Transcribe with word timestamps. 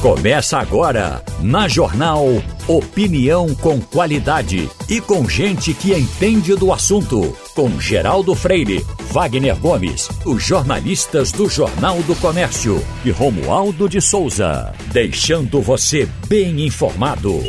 Começa 0.00 0.58
agora, 0.58 1.24
na 1.42 1.66
Jornal 1.66 2.24
Opinião 2.68 3.52
com 3.56 3.80
qualidade 3.80 4.70
e 4.88 5.00
com 5.00 5.28
gente 5.28 5.74
que 5.74 5.92
entende 5.92 6.54
do 6.54 6.72
assunto. 6.72 7.36
Com 7.52 7.80
Geraldo 7.80 8.32
Freire, 8.32 8.86
Wagner 9.10 9.58
Gomes, 9.58 10.08
os 10.24 10.40
jornalistas 10.40 11.32
do 11.32 11.48
Jornal 11.48 12.00
do 12.02 12.14
Comércio 12.14 12.80
e 13.04 13.10
Romualdo 13.10 13.88
de 13.88 14.00
Souza. 14.00 14.72
Deixando 14.92 15.60
você 15.60 16.08
bem 16.28 16.64
informado. 16.64 17.42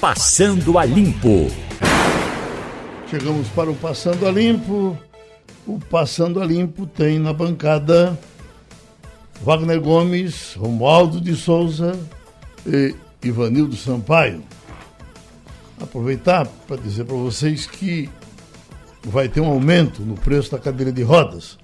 Passando 0.00 0.76
a 0.76 0.84
Limpo. 0.84 1.46
Chegamos 3.08 3.46
para 3.50 3.70
o 3.70 3.74
Passando 3.76 4.26
a 4.26 4.32
Limpo. 4.32 4.98
O 5.64 5.78
Passando 5.78 6.42
a 6.42 6.44
Limpo 6.44 6.86
tem 6.86 7.20
na 7.20 7.32
bancada 7.32 8.18
Wagner 9.42 9.80
Gomes, 9.80 10.54
Romualdo 10.54 11.20
de 11.20 11.34
Souza 11.34 11.98
e 12.66 12.94
Ivanildo 13.22 13.76
Sampaio. 13.76 14.42
Aproveitar 15.80 16.46
para 16.66 16.76
dizer 16.76 17.04
para 17.04 17.16
vocês 17.16 17.66
que 17.66 18.08
vai 19.02 19.28
ter 19.28 19.40
um 19.40 19.46
aumento 19.46 20.02
no 20.02 20.14
preço 20.14 20.50
da 20.52 20.58
cadeira 20.58 20.92
de 20.92 21.02
rodas. 21.02 21.58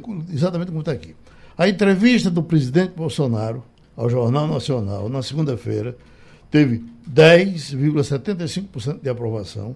como, 0.00 0.24
exatamente 0.30 0.68
como 0.68 0.78
está 0.80 0.92
aqui. 0.92 1.16
A 1.56 1.68
entrevista 1.68 2.30
do 2.30 2.44
presidente 2.44 2.94
Bolsonaro 2.94 3.64
ao 3.96 4.08
Jornal 4.08 4.46
Nacional 4.46 5.08
na 5.08 5.20
segunda-feira 5.22 5.96
teve 6.50 6.84
10,75% 7.10 9.00
de 9.02 9.08
aprovação 9.08 9.74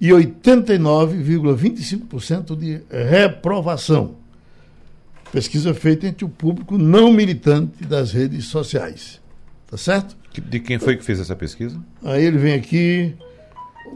e 0.00 0.08
89,25% 0.08 2.56
de 2.56 2.80
reprovação. 2.90 4.16
Pesquisa 5.30 5.72
feita 5.72 6.08
entre 6.08 6.24
o 6.24 6.28
público 6.28 6.76
não 6.76 7.12
militante 7.12 7.84
das 7.84 8.10
redes 8.12 8.46
sociais. 8.46 9.20
Tá 9.70 9.76
certo? 9.76 10.16
De 10.48 10.58
quem 10.60 10.78
foi 10.78 10.96
que 10.96 11.04
fez 11.04 11.20
essa 11.20 11.36
pesquisa? 11.36 11.78
Aí 12.02 12.24
ele 12.24 12.38
vem 12.38 12.54
aqui, 12.54 13.14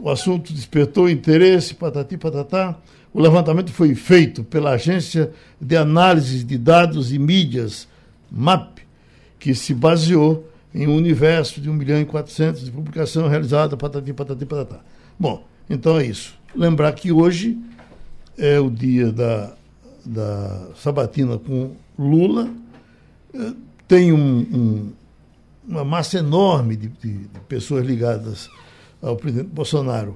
o 0.01 0.09
assunto 0.09 0.53
despertou 0.53 1.09
interesse, 1.09 1.73
patati 1.73 2.17
patatá. 2.17 2.77
O 3.13 3.19
levantamento 3.19 3.71
foi 3.71 3.93
feito 3.93 4.43
pela 4.43 4.71
Agência 4.71 5.31
de 5.59 5.75
Análise 5.75 6.43
de 6.43 6.57
Dados 6.57 7.11
e 7.11 7.19
Mídias, 7.19 7.87
MAP, 8.31 8.79
que 9.39 9.53
se 9.53 9.73
baseou 9.73 10.47
em 10.77 10.87
um 10.87 10.95
universo 10.95 11.59
de 11.59 11.71
1 11.71 11.73
milhão 11.73 11.99
e 11.99 12.05
400 12.05 12.63
de 12.63 12.71
publicação 12.71 13.27
realizada, 13.27 13.75
patati, 13.75 14.13
patati, 14.13 14.45
patatá. 14.45 14.79
Bom, 15.19 15.43
então 15.67 15.97
é 15.97 16.05
isso. 16.05 16.35
Lembrar 16.55 16.91
que 16.91 17.11
hoje 17.11 17.57
é 18.37 18.59
o 18.59 18.69
dia 18.69 19.11
da, 19.11 19.53
da 20.05 20.67
sabatina 20.75 21.39
com 21.39 21.71
Lula, 21.97 22.47
é, 23.33 23.53
tem 23.87 24.13
um, 24.13 24.39
um, 24.39 24.93
uma 25.67 25.83
massa 25.83 26.19
enorme 26.19 26.75
de, 26.75 26.89
de, 26.89 27.11
de 27.17 27.39
pessoas 27.47 27.83
ligadas 27.83 28.47
ao 29.01 29.15
presidente 29.15 29.49
Bolsonaro, 29.49 30.15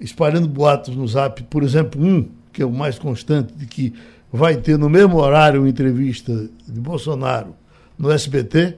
espalhando 0.00 0.46
boatos 0.46 0.94
no 0.94 1.08
zap, 1.08 1.42
por 1.44 1.64
exemplo, 1.64 2.00
um, 2.00 2.28
que 2.52 2.62
é 2.62 2.66
o 2.66 2.70
mais 2.70 3.00
constante, 3.00 3.52
de 3.52 3.66
que 3.66 3.92
vai 4.32 4.56
ter 4.58 4.78
no 4.78 4.88
mesmo 4.88 5.16
horário 5.16 5.62
uma 5.62 5.68
entrevista 5.68 6.48
de 6.68 6.80
Bolsonaro 6.80 7.56
no 7.98 8.12
SBT, 8.12 8.76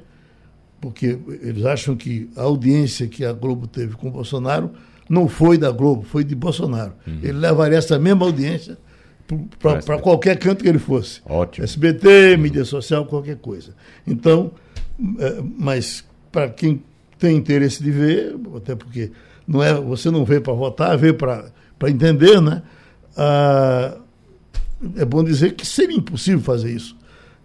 porque 0.81 1.19
eles 1.43 1.65
acham 1.65 1.95
que 1.95 2.31
a 2.37 2.43
audiência 2.43 3.07
que 3.07 3.25
a 3.25 3.33
Globo 3.33 3.67
teve 3.67 3.95
com 3.95 4.09
o 4.09 4.11
Bolsonaro 4.11 4.71
não 5.09 5.29
foi 5.29 5.59
da 5.59 5.71
Globo, 5.71 6.03
foi 6.03 6.25
de 6.25 6.35
Bolsonaro. 6.35 6.93
Uhum. 7.07 7.19
Ele 7.23 7.33
levaria 7.33 7.79
essa 7.79 7.99
mesma 7.99 8.25
audiência 8.25 8.79
para 9.59 9.99
qualquer 9.99 10.39
canto 10.39 10.63
que 10.63 10.69
ele 10.69 10.79
fosse. 10.79 11.21
Ótimo. 11.27 11.65
SBT, 11.65 12.35
uhum. 12.35 12.39
mídia 12.41 12.65
social, 12.65 13.05
qualquer 13.05 13.37
coisa. 13.37 13.75
Então, 14.07 14.53
é, 15.19 15.43
mas 15.59 16.05
para 16.33 16.49
quem 16.49 16.83
tem 17.19 17.37
interesse 17.37 17.83
de 17.83 17.91
ver, 17.91 18.37
até 18.57 18.75
porque 18.75 19.11
não 19.47 19.63
é, 19.63 19.75
você 19.75 20.11
não 20.11 20.25
veio 20.25 20.41
para 20.41 20.53
votar, 20.53 20.97
veio 20.97 21.15
para 21.15 21.51
entender, 21.89 22.41
né? 22.41 22.63
Ah, 23.17 23.97
é 24.97 25.05
bom 25.05 25.23
dizer 25.23 25.55
que 25.55 25.67
seria 25.67 25.97
impossível 25.97 26.41
fazer 26.41 26.73
isso. 26.73 26.97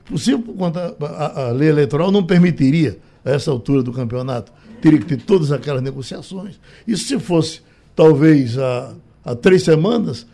Possível, 0.06 0.42
quanto 0.56 0.78
a, 0.78 0.96
a, 1.02 1.48
a 1.48 1.52
lei 1.52 1.68
eleitoral 1.68 2.12
não 2.12 2.24
permitiria 2.24 3.00
a 3.26 3.32
essa 3.32 3.52
altura 3.52 3.82
do 3.82 3.92
campeonato. 3.92 4.54
Teria 4.82 5.00
que 5.00 5.06
ter 5.06 5.18
todas 5.18 5.52
aquelas 5.52 5.82
negociações. 5.82 6.60
E 6.88 6.96
se 6.96 7.20
fosse, 7.20 7.62
talvez, 7.96 8.58
há, 8.58 8.94
há 9.24 9.36
três 9.36 9.64
semanas, 9.64 10.28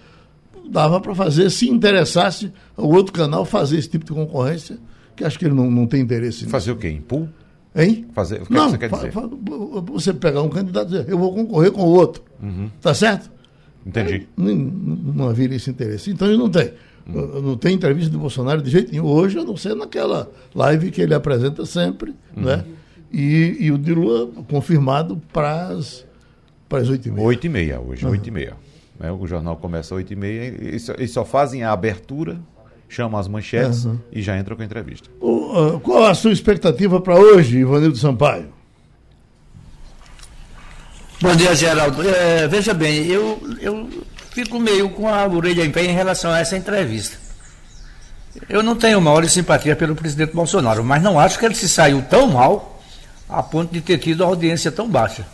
dava 0.69 1.00
para 1.00 1.16
fazer, 1.16 1.50
se 1.50 1.69
interessasse 1.69 2.52
o 2.75 2.88
outro 2.88 3.13
canal 3.13 3.46
fazer 3.46 3.78
esse 3.78 3.90
tipo 3.90 4.06
de 4.06 4.12
concorrência, 4.12 4.78
que 5.16 5.24
acho 5.24 5.40
que 5.40 5.46
ele 5.46 5.56
não, 5.56 5.72
não 5.72 5.88
tem 5.88 6.02
interesse 6.02 6.40
nisso. 6.40 6.50
Fazer 6.50 6.72
o 6.72 6.75
quê? 6.75 6.90
Em 6.90 7.02
pool? 7.02 7.29
Hein? 7.74 8.06
Fazer, 8.13 8.41
o 8.41 8.46
que, 8.46 8.53
não, 8.53 8.74
é 8.74 8.78
que 8.78 8.90
você 8.90 9.09
quer 9.09 9.09
dizer? 9.09 9.13
você 9.85 10.13
pegar 10.13 10.41
um 10.41 10.50
candidato 10.50 10.88
e 10.88 10.91
dizer, 10.91 11.09
eu 11.09 11.18
vou 11.18 11.34
concorrer 11.34 11.72
com 11.72 11.84
o 11.84 11.90
outro. 11.90 12.22
Uhum. 12.41 12.69
Tá 12.81 12.94
certo? 12.94 13.31
Entendi. 13.85 14.28
Não, 14.35 14.53
não 14.53 15.29
havia 15.29 15.53
esse 15.55 15.70
interesse. 15.70 16.11
Então 16.11 16.28
ele 16.28 16.38
não 16.38 16.49
tem. 16.49 16.72
Hum. 17.08 17.41
Não 17.41 17.58
tem 17.58 17.73
entrevista 17.73 18.11
do 18.11 18.20
Bolsonaro 18.20 18.61
de 18.61 18.70
jeito 18.70 18.91
nenhum. 18.91 19.05
Hoje, 19.05 19.40
a 19.40 19.43
não 19.43 19.58
ser 19.58 19.76
naquela 19.76 20.29
live 20.53 20.91
que 20.91 21.02
ele 21.02 21.14
apresenta 21.14 21.66
sempre, 21.66 22.14
uhum. 22.35 22.43
né? 22.43 22.66
E, 23.11 23.58
e 23.59 23.72
o 23.72 23.78
de 23.78 23.93
Lula 23.93 24.31
confirmado 24.47 25.22
para 25.34 25.67
as, 25.67 26.05
para 26.69 26.79
as 26.79 26.90
8 26.90 27.08
e 27.08 27.11
meia. 27.11 27.28
8 27.28 27.46
e 27.46 27.49
meia 27.49 27.79
hoje, 27.79 28.05
uhum. 28.05 28.11
8 28.11 28.28
e 28.28 28.31
meia. 28.31 28.53
Né? 28.99 29.11
O 29.11 29.28
jornal 29.28 29.58
começa 29.58 29.93
às 29.93 29.97
8 29.97 30.13
e 30.13 30.16
meia. 30.16 30.43
Eles 30.43 30.84
só, 30.84 30.93
eles 30.93 31.11
só 31.11 31.25
fazem 31.25 31.63
a 31.63 31.72
abertura, 31.72 32.40
chamam 32.87 33.19
as 33.19 33.28
manchetes 33.28 33.85
uhum. 33.85 33.99
e 34.11 34.22
já 34.22 34.37
entram 34.37 34.55
com 34.55 34.61
a 34.61 34.66
entrevista. 34.66 35.09
O, 35.19 35.75
uh, 35.75 35.79
qual 35.79 36.05
a 36.05 36.13
sua 36.13 36.31
expectativa 36.31 37.02
para 37.02 37.16
hoje, 37.16 37.58
Ivanildo 37.58 37.97
Sampaio? 37.97 38.47
Bom 41.22 41.35
dia, 41.35 41.53
Geraldo. 41.53 42.02
É, 42.07 42.47
veja 42.47 42.73
bem, 42.73 43.05
eu, 43.05 43.40
eu 43.61 43.90
fico 44.31 44.59
meio 44.59 44.90
com 44.90 45.07
a 45.07 45.28
orelha 45.28 45.64
em 45.64 45.72
pé 45.72 45.84
em 45.84 45.93
relação 45.93 46.31
a 46.31 46.40
essa 46.40 46.57
entrevista. 46.57 47.17
Eu 48.49 48.64
não 48.64 48.75
tenho 48.75 48.99
maior 49.02 49.23
simpatia 49.28 49.75
pelo 49.75 49.96
presidente 49.96 50.34
Bolsonaro, 50.34 50.84
mas 50.84 51.03
não 51.03 51.19
acho 51.19 51.37
que 51.37 51.46
ele 51.46 51.53
se 51.53 51.67
saiu 51.67 52.02
tão 52.03 52.28
mal 52.28 52.71
a 53.31 53.41
ponto 53.41 53.72
de 53.72 53.81
ter 53.81 53.97
tido 53.97 54.23
audiência 54.23 54.72
tão 54.72 54.89
baixa. 54.89 55.25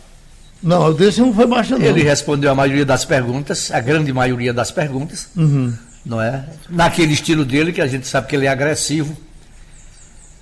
Não, 0.62 0.82
a 0.82 0.86
audiência 0.86 1.24
não 1.24 1.34
foi 1.34 1.46
baixa, 1.46 1.78
não. 1.78 1.84
Ele 1.84 2.02
respondeu 2.02 2.50
a 2.50 2.54
maioria 2.54 2.84
das 2.84 3.04
perguntas, 3.04 3.70
a 3.70 3.80
grande 3.80 4.12
maioria 4.12 4.52
das 4.52 4.70
perguntas, 4.70 5.28
uhum. 5.36 5.72
não 6.04 6.20
é? 6.20 6.44
Naquele 6.68 7.12
estilo 7.12 7.44
dele, 7.44 7.72
que 7.72 7.80
a 7.80 7.86
gente 7.86 8.06
sabe 8.06 8.28
que 8.28 8.36
ele 8.36 8.46
é 8.46 8.48
agressivo. 8.48 9.16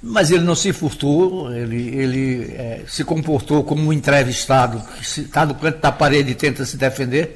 Mas 0.02 0.30
ele 0.30 0.44
não 0.44 0.54
se 0.54 0.72
furtou, 0.72 1.52
ele, 1.52 1.88
ele 1.96 2.54
é, 2.54 2.84
se 2.86 3.02
comportou 3.02 3.64
como 3.64 3.88
um 3.88 3.92
entrevistado, 3.92 4.80
que 4.96 5.20
está 5.22 5.44
no 5.44 5.54
canto 5.54 5.80
da 5.80 5.90
parede 5.90 6.32
e 6.32 6.34
tenta 6.34 6.64
se 6.64 6.76
defender. 6.76 7.34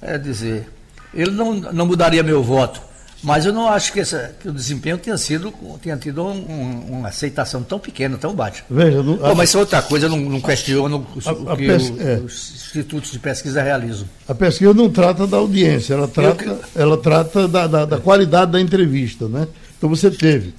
É 0.00 0.16
dizer, 0.16 0.68
ele 1.12 1.32
não, 1.32 1.54
não 1.54 1.86
mudaria 1.86 2.22
meu 2.22 2.42
voto. 2.42 2.80
Mas 3.22 3.44
eu 3.44 3.52
não 3.52 3.68
acho 3.68 3.92
que, 3.92 4.00
essa, 4.00 4.34
que 4.40 4.48
o 4.48 4.52
desempenho 4.52 4.96
tenha 4.96 5.16
sido 5.18 5.52
tenha 5.82 5.96
tido 5.96 6.24
um, 6.24 6.30
um, 6.30 6.98
uma 6.98 7.08
aceitação 7.08 7.62
tão 7.62 7.78
pequena, 7.78 8.16
tão 8.16 8.34
baixa. 8.34 8.64
Veja, 8.70 9.02
não, 9.02 9.18
Pô, 9.18 9.34
mas 9.34 9.50
isso 9.50 9.58
é 9.58 9.60
outra 9.60 9.82
coisa, 9.82 10.06
eu 10.06 10.10
não, 10.10 10.18
não 10.18 10.40
questiono 10.40 11.06
a, 11.26 11.32
o 11.32 11.56
que 11.56 11.66
pes... 11.66 11.90
o, 11.90 12.00
é. 12.00 12.14
os 12.16 12.52
institutos 12.54 13.12
de 13.12 13.18
pesquisa 13.18 13.62
realizam. 13.62 14.08
A 14.26 14.34
pesquisa 14.34 14.72
não 14.72 14.88
trata 14.88 15.26
da 15.26 15.36
audiência, 15.36 15.92
ela 15.94 16.08
trata, 16.08 16.44
eu... 16.44 16.60
ela 16.74 16.96
trata 16.96 17.46
da, 17.46 17.66
da, 17.66 17.84
da, 17.84 17.98
qualidade 17.98 18.52
da 18.52 18.60
entrevista, 18.60 19.28
né? 19.28 19.46
Então 19.76 19.90
você 19.90 20.10
teve 20.10 20.54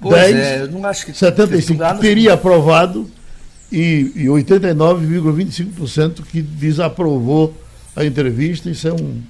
pois 0.00 0.14
10, 0.14 0.36
é, 0.36 0.62
eu 0.62 0.70
não 0.70 0.86
acho 0.86 1.06
que 1.06 1.12
75 1.12 1.94
que 1.94 2.00
teria 2.00 2.34
aprovado 2.34 3.10
e, 3.72 4.12
e 4.14 4.24
89,25% 4.26 6.22
que 6.30 6.40
desaprovou 6.40 7.52
a 7.96 8.04
entrevista. 8.04 8.70
Isso 8.70 8.86
é 8.86 8.92
um, 8.92 9.20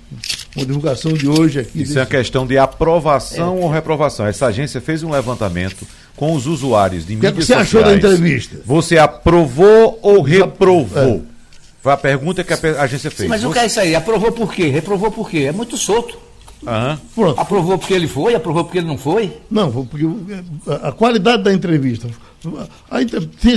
uma 0.57 0.65
divulgação 0.65 1.13
de 1.13 1.29
hoje 1.29 1.61
aqui. 1.61 1.83
Isso 1.83 1.89
desse... 1.89 1.99
é 1.99 2.03
uma 2.03 2.07
questão 2.07 2.47
de 2.47 2.59
aprovação 2.59 3.59
é. 3.59 3.61
ou 3.61 3.71
reprovação. 3.71 4.27
Essa 4.27 4.47
agência 4.47 4.81
fez 4.81 5.03
um 5.03 5.11
levantamento 5.11 5.87
com 6.17 6.35
os 6.35 6.47
usuários 6.47 7.07
de 7.07 7.15
mídias 7.15 7.35
sociais. 7.35 7.63
O 7.63 7.65
que 7.65 7.71
você 7.71 7.79
achou 7.79 7.91
da 7.91 7.97
entrevista? 7.97 8.61
Você 8.65 8.99
aprovou 8.99 9.99
ou 10.03 10.23
reprovou? 10.23 11.25
É. 11.31 11.35
Foi 11.83 11.93
a 11.93 11.97
pergunta 11.97 12.43
que 12.43 12.53
a 12.53 12.83
agência 12.83 13.11
fez. 13.11 13.29
Mas 13.29 13.45
o 13.45 13.53
que 13.53 13.59
é 13.59 13.67
isso 13.67 13.81
aí? 13.81 13.95
Aprovou 13.95 14.33
por 14.33 14.55
quê? 14.55 14.69
Reprovou 14.69 15.11
por 15.11 15.29
quê? 15.29 15.41
É 15.41 15.53
muito 15.53 15.77
solto. 15.77 16.19
Uhum. 16.63 16.97
Pronto. 17.15 17.39
Aprovou 17.39 17.79
porque 17.79 17.93
ele 17.93 18.09
foi, 18.09 18.35
aprovou 18.35 18.65
porque 18.65 18.79
ele 18.79 18.87
não 18.87 18.97
foi? 18.97 19.37
Não, 19.51 19.71
porque 19.71 20.07
a 20.83 20.93
qualidade 20.93 21.43
da 21.43 21.53
entrevista. 21.53 22.09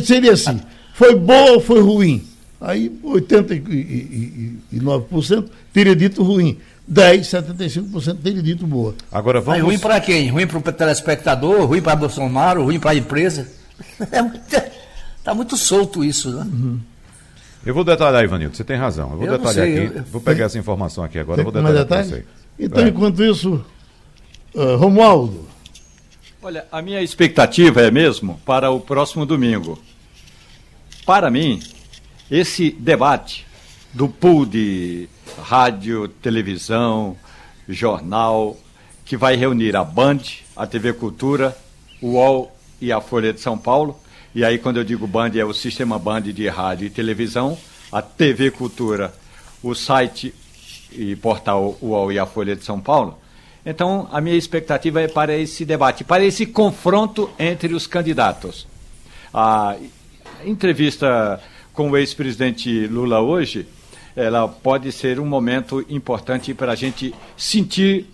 Seria 0.04 0.34
assim: 0.34 0.60
foi 0.94 1.16
boa 1.16 1.52
ou 1.52 1.62
foi 1.62 1.80
ruim? 1.80 2.28
Aí 2.60 2.92
89% 3.04 5.46
teria 5.72 5.96
dito 5.96 6.24
ruim. 6.24 6.58
10, 6.88 7.28
75% 7.28 8.18
teria 8.24 8.42
dito 8.42 8.66
boa. 8.66 8.96
Agora 9.12 9.42
vamos. 9.42 9.60
Aí, 9.60 9.62
ruim 9.62 9.78
para 9.78 10.00
quem? 10.00 10.30
Ruim 10.30 10.48
para 10.48 10.58
o 10.58 10.62
telespectador, 10.62 11.66
ruim 11.66 11.82
para 11.82 11.96
Bolsonaro, 11.98 12.64
ruim 12.64 12.80
para 12.80 12.92
a 12.92 12.96
empresa? 12.96 13.48
Está 14.00 15.32
é 15.32 15.34
muito 15.34 15.58
solto 15.58 16.04
isso, 16.04 16.32
né? 16.32 16.44
Uhum. 16.44 16.80
Eu 17.66 17.74
vou 17.74 17.84
detalhar, 17.84 18.24
Ivanildo, 18.24 18.56
você 18.56 18.64
tem 18.64 18.78
razão. 18.78 19.12
Eu 19.12 19.18
vou 19.18 19.26
eu 19.26 19.38
detalhar 19.38 19.66
sei, 19.66 19.86
aqui. 19.86 19.98
Eu... 19.98 20.04
Vou 20.04 20.22
pegar 20.22 20.46
essa 20.46 20.58
informação 20.58 21.04
aqui 21.04 21.20
agora, 21.20 21.44
vou 21.44 21.52
detalhar 21.52 21.86
para 21.86 22.04
você. 22.04 22.26
Então, 22.58 22.86
é. 22.86 22.88
enquanto 22.88 23.22
isso, 23.22 23.66
uh, 24.56 24.78
Romualdo. 24.78 25.46
Olha, 26.42 26.66
a 26.72 26.82
minha 26.82 27.02
expectativa 27.02 27.82
é 27.82 27.92
mesmo 27.92 28.40
para 28.46 28.72
o 28.72 28.80
próximo 28.80 29.26
domingo. 29.26 29.78
Para 31.06 31.30
mim, 31.30 31.60
esse 32.32 32.72
debate 32.72 33.46
do 33.94 34.08
pool 34.08 34.46
de 34.46 35.10
rádio, 35.42 36.08
televisão, 36.08 37.16
jornal, 37.68 38.58
que 39.06 39.16
vai 39.16 39.36
reunir 39.36 39.76
a 39.76 39.84
Band, 39.84 40.20
a 40.56 40.68
TV 40.68 40.94
Cultura, 40.94 41.58
o 42.02 42.14
UOL 42.14 42.56
e 42.82 42.92
a 42.92 43.00
Folha 43.00 43.32
de 43.32 43.40
São 43.40 43.58
Paulo. 43.58 43.98
E 44.36 44.44
aí, 44.44 44.58
quando 44.58 44.78
eu 44.78 44.84
digo 44.84 45.08
Band, 45.08 45.32
é 45.36 45.46
o 45.46 45.54
sistema 45.54 45.98
Band 45.98 46.22
de 46.22 46.48
rádio 46.48 46.88
e 46.88 46.90
televisão, 46.90 47.58
a 47.92 48.02
TV 48.02 48.52
Cultura, 48.52 49.14
o 49.64 49.74
site 49.74 50.34
e 50.92 51.16
portal 51.16 51.78
UOL 51.82 52.12
e 52.12 52.20
a 52.20 52.26
Folha 52.26 52.56
de 52.56 52.64
São 52.64 52.80
Paulo. 52.80 53.18
Então, 53.66 54.08
a 54.12 54.22
minha 54.22 54.36
expectativa 54.36 55.02
é 55.02 55.08
para 55.08 55.36
esse 55.36 55.66
debate, 55.66 56.04
para 56.04 56.24
esse 56.24 56.46
confronto 56.46 57.30
entre 57.38 57.74
os 57.74 57.86
candidatos. 57.86 58.68
A 59.34 59.76
entrevista 60.46 61.42
com 61.74 61.92
o 61.92 61.98
ex-presidente 61.98 62.88
Lula 62.88 63.20
hoje, 63.20 63.68
ela 64.18 64.48
pode 64.48 64.92
ser 64.92 65.20
um 65.20 65.28
momento 65.28 65.86
importante 65.88 66.52
para 66.52 66.72
a 66.72 66.76
gente 66.76 67.14
sentir, 67.38 68.08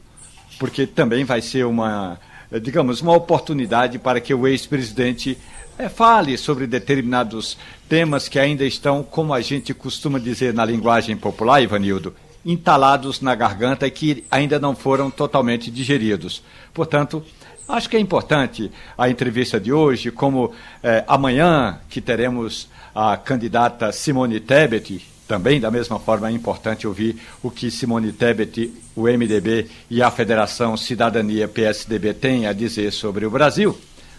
porque 0.60 0.86
também 0.86 1.24
vai 1.24 1.42
ser 1.42 1.66
uma, 1.66 2.20
digamos, 2.62 3.00
uma 3.02 3.16
oportunidade 3.16 3.98
para 3.98 4.20
que 4.20 4.34
o 4.34 4.46
ex-presidente 4.46 5.38
é, 5.78 5.88
fale 5.88 6.38
sobre 6.38 6.68
determinados 6.68 7.58
temas 7.88 8.28
que 8.28 8.38
ainda 8.38 8.66
estão, 8.66 9.02
como 9.02 9.34
a 9.34 9.40
gente 9.40 9.74
costuma 9.74 10.20
dizer 10.20 10.54
na 10.54 10.66
linguagem 10.66 11.16
popular, 11.16 11.64
Ivanildo, 11.64 12.14
entalados 12.46 13.22
na 13.22 13.34
garganta 13.34 13.88
e 13.88 13.92
que 13.92 14.26
ainda 14.30 14.60
não 14.60 14.76
foram 14.76 15.10
totalmente 15.10 15.72
digeridos. 15.72 16.44
Portanto, 16.74 17.24
acho 17.66 17.90
que 17.90 17.96
é 17.96 18.00
importante 18.02 18.70
a 18.98 19.10
entrevista 19.10 19.58
de 19.58 19.72
hoje, 19.72 20.12
como 20.12 20.52
é, 20.84 21.06
amanhã, 21.08 21.80
que 21.88 22.02
teremos 22.02 22.68
a 22.94 23.16
candidata 23.16 23.90
Simone 23.94 24.42
Tebet, 24.42 25.13
também 25.28 25.60
da 25.60 25.72
mesma 25.72 26.00
forma 26.00 26.28
é 26.28 26.32
importante 26.32 26.86
ouvir 26.86 27.18
o 27.42 27.50
que 27.50 27.72
Simone 27.72 28.12
Tebet, 28.12 28.74
o 28.96 29.04
MDB 29.04 29.68
e 29.90 30.02
a 30.02 30.12
Federação 30.12 30.76
Cidadania 30.76 31.48
PSDB 31.48 32.14
têm 32.14 32.46
a 32.46 32.54
dizer 32.54 32.92
sobre 32.92 33.26
o 33.26 33.32
Brasil. 33.32 33.78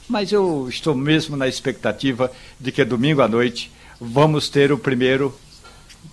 Mas 0.09 0.33
eu 0.33 0.67
estou 0.69 0.95
mesmo 0.95 1.37
na 1.37 1.49
expectativa 1.49 2.31
de 2.61 2.73
que 2.73 2.85
domingo 2.85 3.23
à 3.23 3.29
noite 3.29 3.71
vamos 4.01 4.49
ter 4.49 4.73
o 4.73 4.79
primeiro, 4.79 5.35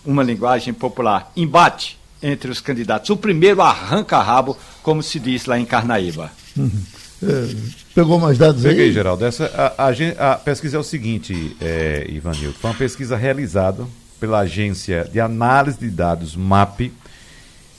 uma 0.06 0.24
linguagem 0.24 0.74
popular, 0.74 1.32
embate 1.36 1.98
entre 2.22 2.52
os 2.52 2.62
candidatos. 2.62 3.10
O 3.10 3.18
primeiro 3.18 3.62
arranca-rabo, 3.62 4.58
como 4.84 5.02
se 5.02 5.20
diz 5.20 5.46
lá 5.46 5.60
em 5.60 5.66
Carnaíba. 5.66 6.32
Uhum. 6.56 6.84
É, 7.24 7.56
pegou 7.94 8.20
mais 8.20 8.38
dados 8.38 8.62
Peguei, 8.62 8.72
aí? 8.72 8.78
Peguei, 8.78 8.94
Geraldo. 8.94 9.26
Essa, 9.26 9.46
a, 9.78 9.88
a, 9.88 10.34
a, 10.34 10.36
pesquisa 10.38 10.78
é 10.78 10.80
o 10.80 10.84
seguinte, 10.84 11.56
é, 11.60 12.06
Ivanildo. 12.10 12.56
Foi 12.60 12.70
uma 12.70 12.78
pesquisa 12.78 13.16
realizada 13.16 13.86
pela 14.22 14.40
agência 14.42 15.10
de 15.12 15.20
análise 15.20 15.80
de 15.80 15.90
dados 15.90 16.36
MAP, 16.36 16.94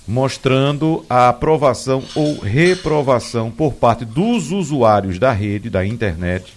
mostrando 0.07 1.07
a 1.09 1.29
aprovação 1.29 2.03
ou 2.17 2.41
reprovação 2.41 3.49
por 3.49 3.75
parte 3.75 4.05
dos 4.05 4.51
usuários 4.51 5.21
da 5.21 5.31
rede, 5.31 5.71
da 5.71 5.87
internet, 5.87 6.53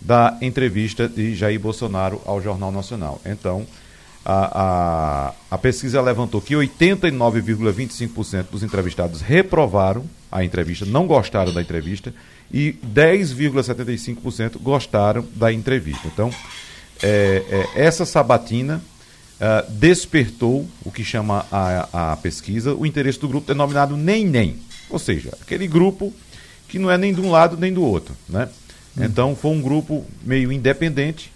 da 0.00 0.38
entrevista 0.40 1.06
de 1.06 1.34
Jair 1.34 1.60
Bolsonaro 1.60 2.22
ao 2.24 2.40
Jornal 2.40 2.72
Nacional. 2.72 3.20
Então, 3.26 3.66
a, 4.24 5.30
a, 5.30 5.34
a 5.50 5.58
pesquisa 5.58 6.00
levantou 6.00 6.40
que 6.40 6.54
89,25% 6.54 8.46
dos 8.50 8.62
entrevistados 8.62 9.20
reprovaram 9.20 10.06
a 10.32 10.42
entrevista, 10.42 10.86
não 10.86 11.06
gostaram 11.06 11.52
da 11.52 11.60
entrevista, 11.60 12.14
e 12.50 12.74
10,75% 12.94 14.58
gostaram 14.62 15.26
da 15.34 15.52
entrevista. 15.52 16.08
Então, 16.08 16.30
é, 17.02 17.42
é, 17.50 17.66
essa 17.84 18.06
sabatina 18.06 18.80
uh, 19.40 19.70
despertou 19.70 20.66
o 20.84 20.90
que 20.90 21.04
chama 21.04 21.46
a, 21.50 22.12
a 22.12 22.16
pesquisa 22.16 22.74
o 22.74 22.84
interesse 22.86 23.18
do 23.18 23.28
grupo 23.28 23.46
denominado 23.46 23.96
Nem 23.96 24.26
Nem, 24.26 24.58
ou 24.90 24.98
seja, 24.98 25.30
aquele 25.40 25.66
grupo 25.66 26.12
que 26.68 26.78
não 26.78 26.90
é 26.90 26.98
nem 26.98 27.14
de 27.14 27.20
um 27.20 27.30
lado 27.30 27.56
nem 27.56 27.72
do 27.72 27.82
outro. 27.82 28.14
Né? 28.28 28.48
Hum. 28.96 29.04
Então, 29.04 29.36
foi 29.36 29.52
um 29.52 29.62
grupo 29.62 30.04
meio 30.24 30.50
independente 30.50 31.30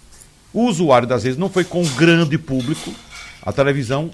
o 0.53 0.65
usuário 0.65 1.07
das 1.07 1.23
redes 1.23 1.37
não 1.37 1.49
foi 1.49 1.63
com 1.63 1.81
o 1.81 1.89
grande 1.91 2.37
público. 2.37 2.93
A 3.41 3.51
televisão 3.51 4.11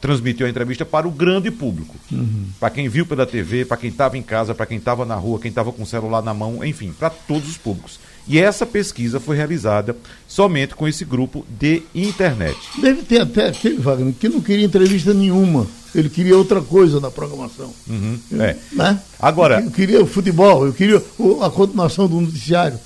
transmitiu 0.00 0.46
a 0.46 0.50
entrevista 0.50 0.84
para 0.84 1.08
o 1.08 1.10
grande 1.10 1.50
público. 1.50 1.94
Uhum. 2.10 2.46
Para 2.60 2.70
quem 2.70 2.88
viu 2.88 3.06
pela 3.06 3.26
TV, 3.26 3.64
para 3.64 3.76
quem 3.76 3.90
estava 3.90 4.16
em 4.16 4.22
casa, 4.22 4.54
para 4.54 4.66
quem 4.66 4.78
estava 4.78 5.04
na 5.04 5.14
rua, 5.14 5.38
quem 5.40 5.48
estava 5.48 5.72
com 5.72 5.82
o 5.82 5.86
celular 5.86 6.22
na 6.22 6.34
mão, 6.34 6.64
enfim, 6.64 6.92
para 6.96 7.10
todos 7.10 7.48
os 7.48 7.56
públicos. 7.56 7.98
E 8.28 8.38
essa 8.38 8.66
pesquisa 8.66 9.20
foi 9.20 9.36
realizada 9.36 9.96
somente 10.26 10.74
com 10.74 10.88
esse 10.88 11.04
grupo 11.04 11.46
de 11.48 11.82
internet. 11.94 12.58
Deve 12.80 13.02
ter 13.02 13.20
até 13.20 13.48
aquele, 13.48 13.76
Wagner, 13.76 14.14
que 14.14 14.28
não 14.28 14.40
queria 14.40 14.64
entrevista 14.64 15.14
nenhuma. 15.14 15.66
Ele 15.94 16.10
queria 16.10 16.36
outra 16.36 16.60
coisa 16.60 17.00
na 17.00 17.10
programação. 17.10 17.72
Uhum, 17.88 18.18
é. 18.32 18.56
Né? 18.72 19.00
Agora. 19.18 19.60
Eu 19.60 19.70
queria 19.70 20.02
o 20.02 20.06
futebol, 20.06 20.66
eu 20.66 20.72
queria 20.72 21.02
a 21.40 21.50
continuação 21.50 22.08
do 22.08 22.20
noticiário. 22.20 22.78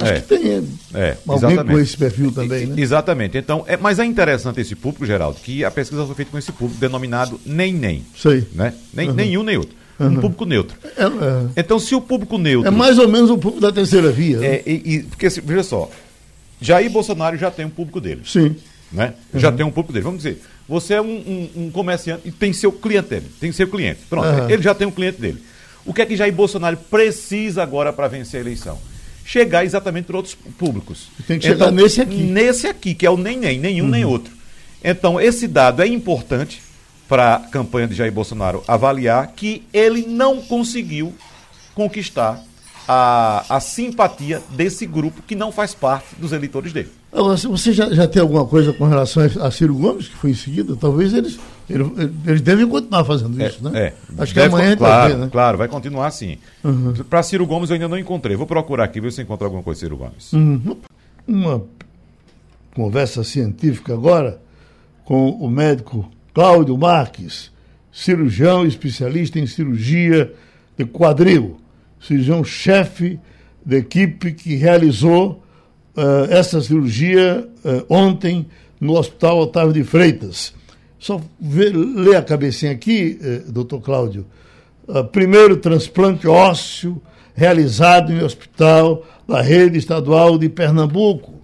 Acho 0.00 0.12
é, 0.12 0.20
que 0.20 0.28
tem 0.28 0.68
é, 0.94 1.16
alguém 1.26 1.50
exatamente. 1.50 1.74
com 1.74 1.78
esse 1.78 1.96
perfil 1.96 2.32
também, 2.32 2.66
né? 2.66 2.74
Exatamente. 2.78 3.38
Então, 3.38 3.64
é, 3.66 3.76
mas 3.76 3.98
é 3.98 4.04
interessante 4.04 4.60
esse 4.60 4.74
público, 4.74 5.04
Geraldo, 5.04 5.38
que 5.40 5.64
a 5.64 5.70
pesquisa 5.70 6.06
foi 6.06 6.14
feita 6.14 6.30
com 6.30 6.38
esse 6.38 6.50
público 6.52 6.80
denominado 6.80 7.38
nem 7.44 7.72
nem. 7.72 8.04
Sei. 8.16 8.46
Né? 8.52 8.72
Nem, 8.94 9.08
uhum. 9.08 9.14
Nenhum 9.14 9.42
nem 9.42 9.56
outro. 9.58 9.76
Uhum. 9.98 10.06
Um 10.06 10.20
público 10.20 10.46
neutro. 10.46 10.76
É, 10.96 11.04
é, 11.04 11.08
então, 11.58 11.78
se 11.78 11.94
o 11.94 12.00
público 12.00 12.38
neutro. 12.38 12.66
É 12.66 12.70
mais 12.70 12.98
ou 12.98 13.06
menos 13.06 13.28
o 13.28 13.36
público 13.36 13.60
da 13.60 13.70
terceira 13.70 14.10
via. 14.10 14.38
Né? 14.38 14.46
É, 14.46 14.62
e, 14.66 14.94
e, 14.94 15.02
porque, 15.02 15.28
veja 15.28 15.62
só, 15.62 15.90
Jair 16.58 16.90
Bolsonaro 16.90 17.36
já 17.36 17.50
tem 17.50 17.66
um 17.66 17.70
público 17.70 18.00
dele. 18.00 18.22
Sim. 18.24 18.56
Né? 18.90 19.12
Uhum. 19.32 19.40
Já 19.40 19.52
tem 19.52 19.64
um 19.64 19.70
público 19.70 19.92
dele. 19.92 20.04
Vamos 20.04 20.22
dizer, 20.22 20.40
você 20.66 20.94
é 20.94 21.02
um, 21.02 21.06
um, 21.06 21.50
um, 21.64 21.70
comerciante 21.70 22.26
e 22.26 22.32
tem 22.32 22.52
seu 22.54 22.72
cliente 22.72 23.10
dele. 23.10 23.26
Tem 23.38 23.52
seu 23.52 23.68
cliente. 23.68 24.00
Pronto, 24.08 24.26
ele 24.48 24.62
já 24.62 24.74
tem 24.74 24.86
um 24.86 24.90
cliente 24.90 25.20
dele. 25.20 25.42
O 25.84 25.92
que 25.92 26.00
é 26.00 26.06
que 26.06 26.16
Jair 26.16 26.32
Bolsonaro 26.32 26.76
precisa 26.76 27.62
agora 27.62 27.92
para 27.92 28.08
vencer 28.08 28.38
a 28.38 28.40
eleição? 28.40 28.78
Chegar 29.30 29.64
exatamente 29.64 30.06
para 30.06 30.16
outros 30.16 30.34
públicos. 30.34 31.08
Tem 31.24 31.38
que 31.38 31.46
chegar 31.46 31.66
então, 31.66 31.70
nesse 31.70 32.00
aqui. 32.00 32.16
Nesse 32.16 32.66
aqui, 32.66 32.94
que 32.94 33.06
é 33.06 33.10
o 33.10 33.16
nem 33.16 33.36
nem, 33.38 33.60
nenhum 33.60 33.84
uhum. 33.84 33.90
nem 33.90 34.04
outro. 34.04 34.34
Então, 34.82 35.20
esse 35.20 35.46
dado 35.46 35.82
é 35.82 35.86
importante 35.86 36.60
para 37.08 37.36
a 37.36 37.38
campanha 37.38 37.86
de 37.86 37.94
Jair 37.94 38.10
Bolsonaro 38.10 38.64
avaliar 38.66 39.28
que 39.28 39.62
ele 39.72 40.04
não 40.04 40.42
conseguiu 40.42 41.14
conquistar 41.76 42.42
a, 42.88 43.44
a 43.48 43.60
simpatia 43.60 44.42
desse 44.50 44.84
grupo 44.84 45.22
que 45.22 45.36
não 45.36 45.52
faz 45.52 45.74
parte 45.74 46.16
dos 46.16 46.32
eleitores 46.32 46.72
dele. 46.72 46.90
Você 47.12 47.72
já, 47.72 47.92
já 47.92 48.06
tem 48.06 48.22
alguma 48.22 48.46
coisa 48.46 48.72
com 48.72 48.86
relação 48.86 49.22
a 49.40 49.50
Ciro 49.50 49.74
Gomes, 49.74 50.08
que 50.08 50.16
foi 50.16 50.30
em 50.30 50.34
seguida? 50.34 50.76
Talvez 50.76 51.12
eles, 51.12 51.40
eles, 51.68 51.86
eles 52.24 52.40
devem 52.40 52.68
continuar 52.68 53.04
fazendo 53.04 53.42
isso, 53.42 53.66
é, 53.66 53.70
né? 53.70 53.80
É. 53.86 53.94
Acho 54.22 54.32
que 54.32 54.40
amanhã 54.40 54.76
claro, 54.76 55.00
vai 55.00 55.10
ver, 55.10 55.18
né? 55.18 55.28
Claro, 55.30 55.58
vai 55.58 55.68
continuar 55.68 56.06
assim. 56.06 56.38
Uhum. 56.62 56.94
Para 57.08 57.22
Ciro 57.24 57.44
Gomes 57.46 57.70
eu 57.70 57.74
ainda 57.74 57.88
não 57.88 57.98
encontrei. 57.98 58.36
Vou 58.36 58.46
procurar 58.46 58.84
aqui, 58.84 59.00
ver 59.00 59.12
se 59.12 59.22
encontro 59.22 59.44
alguma 59.44 59.62
coisa 59.62 59.80
Ciro 59.80 59.96
Gomes. 59.96 60.32
Uhum. 60.32 60.76
Uma 61.26 61.64
conversa 62.74 63.24
científica 63.24 63.92
agora 63.92 64.40
com 65.04 65.30
o 65.30 65.50
médico 65.50 66.08
Cláudio 66.32 66.78
Marques, 66.78 67.50
cirurgião 67.90 68.64
especialista 68.64 69.38
em 69.40 69.46
cirurgia 69.46 70.32
de 70.78 70.84
quadril 70.84 71.60
cirurgião-chefe 72.00 73.20
da 73.64 73.76
equipe 73.76 74.32
que 74.32 74.54
realizou 74.56 75.42
uh, 76.00 76.32
essa 76.32 76.60
cirurgia 76.60 77.46
uh, 77.64 77.84
ontem 77.88 78.46
no 78.80 78.94
Hospital 78.94 79.40
Otávio 79.40 79.72
de 79.72 79.84
Freitas. 79.84 80.54
Só 80.98 81.20
ver, 81.38 81.74
ler 81.74 82.16
a 82.16 82.22
cabecinha 82.22 82.72
aqui, 82.72 83.18
uh, 83.20 83.52
doutor 83.52 83.80
Cláudio. 83.80 84.26
Uh, 84.88 85.04
primeiro 85.04 85.56
transplante 85.56 86.26
ósseo 86.26 87.00
realizado 87.34 88.12
em 88.12 88.22
hospital 88.22 89.04
da 89.26 89.40
rede 89.40 89.78
estadual 89.78 90.38
de 90.38 90.48
Pernambuco. 90.48 91.34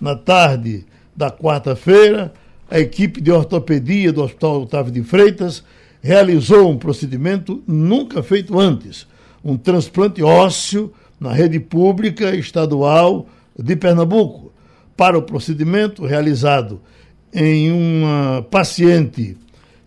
Na 0.00 0.16
tarde 0.16 0.84
da 1.16 1.30
quarta-feira, 1.30 2.32
a 2.70 2.78
equipe 2.80 3.20
de 3.20 3.30
ortopedia 3.30 4.12
do 4.12 4.22
Hospital 4.22 4.62
Otávio 4.62 4.92
de 4.92 5.02
Freitas 5.02 5.62
realizou 6.02 6.70
um 6.70 6.76
procedimento 6.76 7.62
nunca 7.66 8.22
feito 8.22 8.58
antes 8.58 9.06
um 9.44 9.58
transplante 9.58 10.22
ósseo 10.22 10.90
na 11.20 11.32
rede 11.32 11.60
pública 11.60 12.34
estadual 12.34 13.28
de 13.58 13.76
Pernambuco. 13.76 14.52
Para 14.96 15.18
o 15.18 15.22
procedimento 15.22 16.04
realizado 16.04 16.80
em 17.32 17.72
uma 17.72 18.42
paciente 18.42 19.36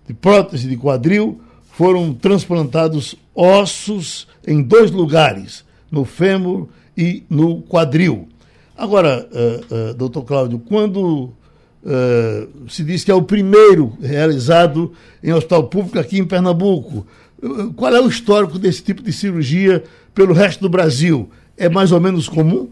de 0.06 0.14
prótese 0.14 0.68
de 0.68 0.76
quadril, 0.76 1.42
foram 1.72 2.14
transplantados 2.14 3.16
ossos 3.36 4.28
em 4.46 4.62
dois 4.64 4.92
lugares, 4.92 5.64
no 5.92 6.04
fêmur 6.04 6.68
e 6.98 7.24
no 7.30 7.62
quadril. 7.62 8.28
Agora, 8.76 9.28
uh, 9.32 9.92
uh, 9.92 9.94
doutor 9.94 10.24
Cláudio, 10.24 10.60
quando 10.60 11.32
uh, 11.84 12.70
se 12.70 12.84
diz 12.84 13.04
que 13.04 13.12
é 13.12 13.16
o 13.16 13.22
primeiro 13.22 13.98
realizado 14.02 14.92
em 15.24 15.32
hospital 15.34 15.66
público 15.66 16.00
aqui 16.00 16.20
em 16.20 16.26
Pernambuco, 16.26 17.06
qual 17.76 17.96
é 17.96 18.02
o 18.02 18.08
histórico 18.08 18.58
desse 18.58 18.82
tipo 18.82 19.04
de 19.04 19.14
cirurgia 19.14 19.84
pelo 20.14 20.34
resto 20.34 20.62
do 20.62 20.70
Brasil? 20.70 21.30
É 21.56 21.70
mais 21.70 21.92
ou 21.92 22.02
menos 22.02 22.28
comum? 22.28 22.70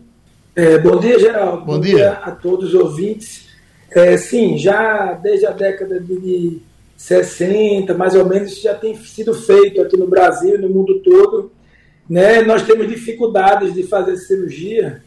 É, 0.56 0.78
bom 0.78 0.98
dia, 0.98 1.20
Geraldo. 1.20 1.66
Bom, 1.66 1.74
bom 1.74 1.80
dia. 1.82 1.96
dia. 1.96 2.12
a 2.12 2.32
todos 2.32 2.70
os 2.70 2.76
ouvintes. 2.76 3.50
É, 3.92 4.16
sim, 4.16 4.58
já 4.58 5.12
desde 5.12 5.46
a 5.46 5.52
década 5.52 6.00
de 6.00 6.62
60, 6.96 7.94
mais 7.94 8.16
ou 8.16 8.26
menos, 8.26 8.62
já 8.62 8.74
tem 8.74 8.96
sido 8.96 9.34
feito 9.34 9.82
aqui 9.82 9.98
no 9.98 10.08
Brasil 10.08 10.56
e 10.56 10.58
no 10.58 10.70
mundo 10.70 11.02
todo. 11.02 11.52
Né? 12.10 12.42
Nós 12.42 12.64
temos 12.64 12.88
dificuldades 12.88 13.74
de 13.74 13.84
fazer 13.84 14.16
cirurgia 14.16 15.04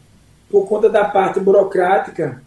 por 0.51 0.67
conta 0.67 0.87
da 0.87 1.05
parte 1.05 1.39
burocrática 1.39 2.43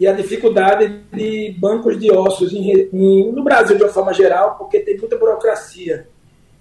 e 0.00 0.06
a 0.06 0.12
dificuldade 0.12 1.00
de 1.12 1.54
bancos 1.58 1.98
de 2.00 2.10
ossos 2.10 2.54
em, 2.54 2.88
em, 2.90 3.32
no 3.32 3.44
Brasil 3.44 3.76
de 3.76 3.82
uma 3.82 3.92
forma 3.92 4.14
geral, 4.14 4.56
porque 4.56 4.80
tem 4.80 4.96
muita 4.96 5.18
burocracia. 5.18 6.06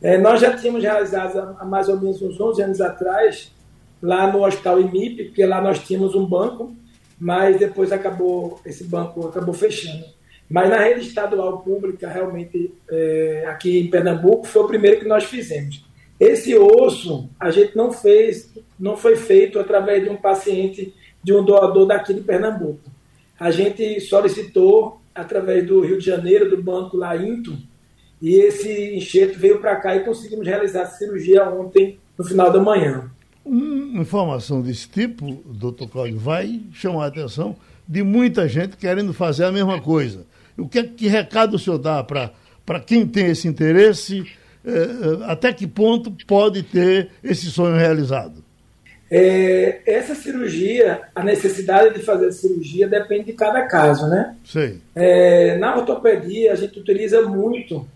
É, 0.02 0.18
nós 0.18 0.42
já 0.42 0.58
tínhamos 0.58 0.84
realizado 0.84 1.56
há 1.58 1.64
mais 1.64 1.88
ou 1.88 1.98
menos 1.98 2.22
uns 2.22 2.40
11 2.40 2.62
anos 2.62 2.82
atrás, 2.82 3.55
lá 4.06 4.32
no 4.32 4.46
Hospital 4.46 4.80
IMIP, 4.80 5.26
porque 5.26 5.46
lá 5.46 5.60
nós 5.60 5.80
tínhamos 5.80 6.14
um 6.14 6.26
banco, 6.26 6.76
mas 7.20 7.58
depois 7.58 7.92
acabou 7.92 8.60
esse 8.66 8.84
banco 8.84 9.28
acabou 9.28 9.54
fechando. 9.54 10.06
Mas 10.48 10.70
na 10.70 10.78
rede 10.78 11.02
estadual 11.02 11.60
pública, 11.62 12.08
realmente, 12.08 12.72
é, 12.88 13.46
aqui 13.48 13.80
em 13.80 13.90
Pernambuco, 13.90 14.46
foi 14.46 14.62
o 14.62 14.68
primeiro 14.68 15.00
que 15.00 15.08
nós 15.08 15.24
fizemos. 15.24 15.84
Esse 16.20 16.56
osso 16.56 17.28
a 17.40 17.50
gente 17.50 17.76
não 17.76 17.92
fez, 17.92 18.54
não 18.80 18.96
foi 18.96 19.16
feito 19.16 19.60
através 19.60 20.04
de 20.04 20.10
um 20.10 20.16
paciente, 20.16 20.94
de 21.24 21.34
um 21.34 21.44
doador 21.44 21.88
daqui 21.88 22.14
de 22.14 22.22
Pernambuco. 22.22 22.92
A 23.40 23.50
gente 23.50 24.00
solicitou 24.02 25.02
através 25.16 25.66
do 25.66 25.82
Rio 25.82 25.98
de 25.98 26.06
Janeiro, 26.06 26.50
do 26.50 26.62
banco 26.62 26.96
lá 26.96 27.18
Into, 27.18 27.58
e 28.22 28.36
esse 28.36 28.96
enxerto 28.96 29.40
veio 29.40 29.60
para 29.60 29.76
cá 29.78 29.96
e 29.96 30.06
conseguimos 30.06 30.46
realizar 30.46 30.84
a 30.84 30.88
cirurgia 30.88 31.50
ontem, 31.50 32.00
no 32.18 32.24
final 32.24 32.52
da 32.52 32.60
manhã. 32.60 33.12
Uma 33.46 34.02
informação 34.02 34.62
desse 34.62 34.90
tipo, 34.90 35.44
doutor 35.46 35.88
Cláudio, 35.88 36.18
vai 36.18 36.62
chamar 36.74 37.06
a 37.06 37.08
atenção 37.08 37.56
de 37.88 38.02
muita 38.02 38.50
gente 38.50 38.76
querendo 38.76 39.14
fazer 39.14 39.46
a 39.46 39.52
mesma 39.52 39.80
coisa. 39.80 40.26
O 40.58 40.68
que, 40.68 40.82
que 40.84 41.08
recado 41.08 41.56
o 41.56 41.60
senhor 41.60 41.78
dá 41.78 42.04
para 42.04 42.80
quem 42.80 43.06
tem 43.06 43.28
esse 43.28 43.48
interesse? 43.48 44.26
Eh, 44.66 44.72
eh, 44.72 45.26
até 45.26 45.54
que 45.54 45.68
ponto 45.68 46.12
pode 46.26 46.64
ter 46.64 47.10
esse 47.24 47.46
sonho 47.52 47.76
realizado? 47.76 48.44
É, 49.12 49.82
essa 49.86 50.16
cirurgia, 50.16 51.02
a 51.14 51.24
necessidade 51.24 51.94
de 51.94 52.04
fazer 52.04 52.28
a 52.28 52.32
cirurgia 52.32 52.88
depende 52.88 53.26
de 53.26 53.34
cada 53.34 53.62
caso, 53.68 54.08
né? 54.08 54.36
Sim. 54.44 54.82
É, 54.96 55.56
na 55.60 55.78
ortopedia, 55.78 56.52
a 56.52 56.56
gente 56.56 56.80
utiliza 56.80 57.22
muito 57.22 57.88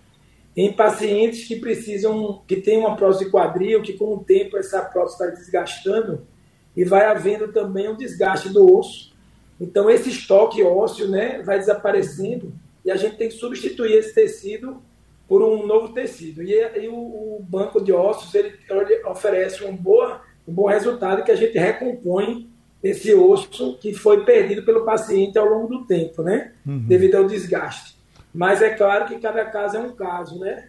em 0.55 0.73
pacientes 0.73 1.47
que 1.47 1.55
precisam, 1.55 2.41
que 2.47 2.57
têm 2.57 2.79
uma 2.79 2.95
prótese 2.95 3.25
de 3.25 3.31
quadril, 3.31 3.81
que 3.81 3.93
com 3.93 4.15
o 4.15 4.23
tempo 4.23 4.57
essa 4.57 4.81
prótese 4.81 5.13
está 5.13 5.27
desgastando 5.27 6.27
e 6.75 6.83
vai 6.83 7.05
havendo 7.05 7.51
também 7.51 7.89
um 7.89 7.95
desgaste 7.95 8.49
do 8.49 8.77
osso. 8.77 9.13
Então 9.59 9.89
esse 9.89 10.09
estoque 10.09 10.63
ósseo, 10.63 11.07
né, 11.07 11.41
vai 11.43 11.59
desaparecendo 11.59 12.53
e 12.83 12.91
a 12.91 12.95
gente 12.95 13.17
tem 13.17 13.29
que 13.29 13.35
substituir 13.35 13.93
esse 13.93 14.13
tecido 14.13 14.81
por 15.27 15.43
um 15.43 15.65
novo 15.65 15.93
tecido. 15.93 16.41
E, 16.41 16.53
e 16.53 16.87
o, 16.87 16.95
o, 16.95 17.45
banco 17.47 17.79
de 17.79 17.93
ossos 17.93 18.33
ele, 18.33 18.53
ele 18.69 19.05
oferece 19.05 19.63
um, 19.63 19.75
boa, 19.75 20.21
um 20.47 20.53
bom 20.53 20.67
resultado 20.67 21.23
que 21.23 21.31
a 21.31 21.35
gente 21.35 21.57
recompõe 21.57 22.49
esse 22.81 23.13
osso 23.13 23.77
que 23.77 23.93
foi 23.93 24.23
perdido 24.23 24.63
pelo 24.63 24.85
paciente 24.85 25.37
ao 25.37 25.45
longo 25.45 25.67
do 25.67 25.85
tempo, 25.85 26.23
né, 26.23 26.53
uhum. 26.65 26.79
devido 26.79 27.15
ao 27.15 27.27
desgaste. 27.27 27.98
Mas 28.33 28.61
é 28.61 28.69
claro 28.69 29.05
que 29.05 29.19
cada 29.19 29.45
caso 29.45 29.77
é 29.77 29.79
um 29.79 29.91
caso, 29.91 30.39
né? 30.39 30.67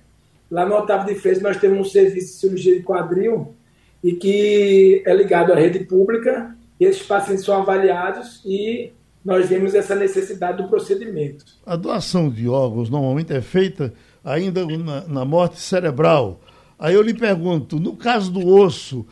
Lá 0.51 0.67
no 0.67 0.75
Otávio 0.75 1.15
de 1.15 1.21
Freitas 1.21 1.43
nós 1.43 1.59
temos 1.59 1.79
um 1.79 1.85
serviço 1.85 2.27
de 2.29 2.41
cirurgia 2.41 2.77
de 2.77 2.83
quadril 2.83 3.55
e 4.03 4.15
que 4.15 5.03
é 5.07 5.15
ligado 5.15 5.53
à 5.53 5.57
rede 5.57 5.81
pública. 5.81 6.57
Esses 6.79 7.03
pacientes 7.03 7.45
são 7.45 7.57
avaliados 7.57 8.43
e 8.45 8.91
nós 9.25 9.49
vemos 9.49 9.75
essa 9.75 9.95
necessidade 9.95 10.63
do 10.63 10.69
procedimento. 10.69 11.45
A 11.65 11.77
doação 11.77 12.31
de 12.31 12.49
órgãos 12.49 12.89
normalmente 12.89 13.33
é 13.33 13.43
feita 13.43 13.93
ainda 14.25 14.67
na, 14.67 15.07
na 15.07 15.25
morte 15.25 15.61
cerebral. 15.61 16.41
Aí 16.79 16.95
eu 16.95 17.03
lhe 17.03 17.15
pergunto, 17.15 17.79
no 17.79 17.95
caso 17.95 18.33
do 18.33 18.47
osso, 18.49 19.07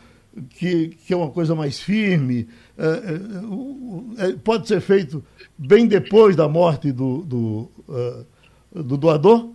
que, 0.51 0.89
que 0.89 1.13
é 1.13 1.17
uma 1.17 1.31
coisa 1.31 1.55
mais 1.55 1.79
firme, 1.79 2.49
é, 2.77 2.87
é, 2.87 4.31
é 4.31 4.33
pode 4.43 4.67
ser 4.67 4.81
feito 4.81 5.23
bem 5.57 5.87
depois 5.87 6.35
da 6.35 6.49
morte 6.49 6.91
do, 6.91 7.23
do 7.23 7.71
uh, 7.89 8.27
do 8.73 8.97
doador? 8.97 9.51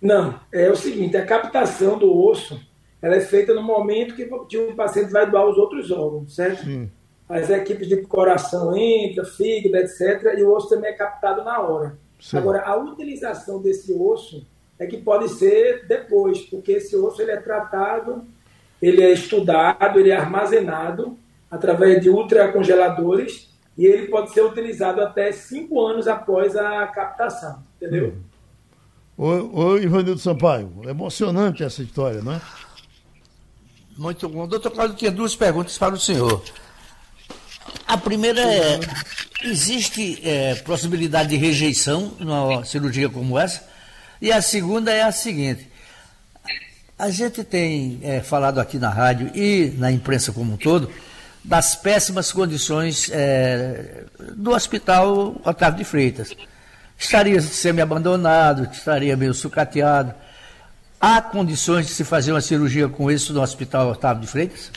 Não, 0.00 0.40
é 0.52 0.70
o 0.70 0.76
seguinte, 0.76 1.16
a 1.16 1.24
captação 1.24 1.98
do 1.98 2.16
osso 2.16 2.60
ela 3.02 3.16
é 3.16 3.20
feita 3.20 3.54
no 3.54 3.62
momento 3.62 4.14
que, 4.14 4.26
que 4.48 4.58
o 4.58 4.74
paciente 4.74 5.10
vai 5.10 5.30
doar 5.30 5.46
os 5.48 5.56
outros 5.56 5.90
órgãos, 5.90 6.34
certo? 6.34 6.64
Sim. 6.64 6.90
As 7.28 7.48
equipes 7.48 7.88
de 7.88 7.96
coração 8.02 8.76
entram, 8.76 9.24
fígado, 9.24 9.76
etc., 9.76 10.34
e 10.36 10.42
o 10.42 10.52
osso 10.52 10.68
também 10.68 10.90
é 10.90 10.94
captado 10.94 11.42
na 11.44 11.60
hora. 11.60 11.96
Sim. 12.20 12.36
Agora, 12.36 12.62
a 12.62 12.76
utilização 12.76 13.62
desse 13.62 13.92
osso 13.92 14.46
é 14.78 14.86
que 14.86 14.98
pode 14.98 15.28
ser 15.28 15.86
depois, 15.86 16.40
porque 16.40 16.72
esse 16.72 16.96
osso 16.96 17.22
ele 17.22 17.30
é 17.30 17.36
tratado, 17.36 18.24
ele 18.82 19.02
é 19.02 19.12
estudado, 19.12 19.98
ele 19.98 20.10
é 20.10 20.16
armazenado 20.16 21.16
através 21.50 22.02
de 22.02 22.10
ultracongeladores 22.10 23.49
e 23.80 23.86
ele 23.86 24.08
pode 24.08 24.34
ser 24.34 24.42
utilizado 24.42 25.00
até 25.00 25.32
cinco 25.32 25.80
anos 25.80 26.06
após 26.06 26.54
a 26.54 26.86
captação, 26.88 27.62
entendeu? 27.76 28.14
Ô, 29.16 29.28
ô 29.58 29.78
Ivanildo 29.78 30.20
Sampaio, 30.20 30.70
emocionante 30.86 31.64
essa 31.64 31.82
história, 31.82 32.20
não 32.20 32.32
é? 32.32 32.42
Muito 33.96 34.28
bom. 34.28 34.46
Doutor 34.46 34.70
Cláudio, 34.70 34.98
tinha 34.98 35.10
duas 35.10 35.34
perguntas 35.34 35.78
para 35.78 35.94
o 35.94 35.98
senhor. 35.98 36.44
A 37.86 37.96
primeira 37.96 38.42
é, 38.42 38.80
existe 39.44 40.20
é, 40.28 40.56
possibilidade 40.56 41.30
de 41.30 41.36
rejeição 41.36 42.12
numa 42.18 42.62
cirurgia 42.66 43.08
como 43.08 43.38
essa? 43.38 43.66
E 44.20 44.30
a 44.30 44.42
segunda 44.42 44.92
é 44.92 45.04
a 45.04 45.10
seguinte, 45.10 45.66
a 46.98 47.08
gente 47.08 47.42
tem 47.42 47.98
é, 48.02 48.20
falado 48.20 48.60
aqui 48.60 48.78
na 48.78 48.90
rádio 48.90 49.30
e 49.34 49.72
na 49.78 49.90
imprensa 49.90 50.32
como 50.32 50.52
um 50.52 50.58
todo, 50.58 50.90
das 51.44 51.74
péssimas 51.74 52.32
condições 52.32 53.10
é, 53.12 54.04
do 54.36 54.50
hospital 54.50 55.40
Otávio 55.44 55.78
de 55.78 55.84
Freitas. 55.84 56.36
estaria 56.98 57.40
semi-abandonado, 57.40 58.68
estaria 58.72 59.16
meio 59.16 59.32
sucateado. 59.32 60.14
Há 61.00 61.22
condições 61.22 61.86
de 61.86 61.92
se 61.92 62.04
fazer 62.04 62.32
uma 62.32 62.42
cirurgia 62.42 62.88
com 62.88 63.10
isso 63.10 63.32
no 63.32 63.40
Hospital 63.40 63.90
Otávio 63.90 64.22
de 64.22 64.26
Freitas? 64.28 64.70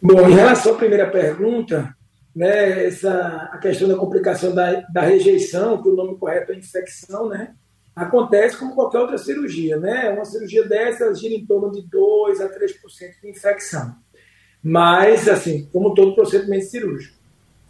Bom, 0.00 0.28
em 0.28 0.34
relação 0.34 0.74
à 0.74 0.76
primeira 0.76 1.08
pergunta, 1.08 1.96
né, 2.36 2.86
essa, 2.86 3.48
a 3.52 3.58
questão 3.58 3.88
da 3.88 3.96
complicação 3.96 4.54
da, 4.54 4.80
da 4.92 5.02
rejeição, 5.02 5.80
que 5.80 5.88
o 5.88 5.94
nome 5.94 6.18
correto 6.18 6.52
é 6.52 6.56
infecção, 6.56 7.28
né, 7.28 7.54
acontece 7.94 8.56
como 8.56 8.74
qualquer 8.74 9.00
outra 9.00 9.18
cirurgia. 9.18 9.76
Né? 9.76 10.10
Uma 10.10 10.24
cirurgia 10.24 10.66
dessa 10.66 11.14
gira 11.14 11.34
em 11.34 11.44
torno 11.44 11.70
de 11.70 11.82
2 11.82 12.40
a 12.40 12.48
3% 12.48 12.50
de 13.22 13.30
infecção. 13.30 13.94
Mas, 14.62 15.28
assim, 15.28 15.68
como 15.72 15.94
todo 15.94 16.14
procedimento 16.14 16.66
cirúrgico. 16.66 17.16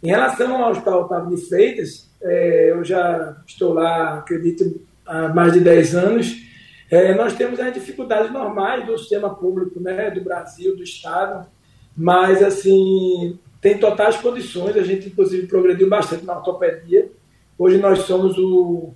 Em 0.01 0.07
relação 0.07 0.63
ao 0.63 0.71
Hospital 0.71 1.03
Otávio 1.03 1.35
de 1.35 1.45
Freitas, 1.47 2.09
é, 2.21 2.71
eu 2.71 2.83
já 2.83 3.37
estou 3.47 3.73
lá, 3.73 4.19
acredito, 4.19 4.81
há 5.05 5.29
mais 5.29 5.53
de 5.53 5.59
10 5.61 5.95
anos. 5.95 6.43
É, 6.91 7.15
nós 7.15 7.33
temos 7.33 7.59
as 7.59 7.73
dificuldades 7.73 8.31
normais 8.31 8.85
do 8.85 8.97
sistema 8.97 9.33
público 9.33 9.79
né, 9.79 10.11
do 10.11 10.21
Brasil, 10.21 10.75
do 10.75 10.83
Estado, 10.83 11.47
mas 11.95 12.43
assim 12.43 13.39
tem 13.61 13.77
totais 13.77 14.17
condições. 14.17 14.75
A 14.75 14.83
gente, 14.83 15.07
inclusive, 15.07 15.47
progrediu 15.47 15.89
bastante 15.89 16.25
na 16.25 16.37
ortopedia. 16.37 17.09
Hoje 17.57 17.77
nós 17.77 17.99
somos 17.99 18.37
o, 18.37 18.93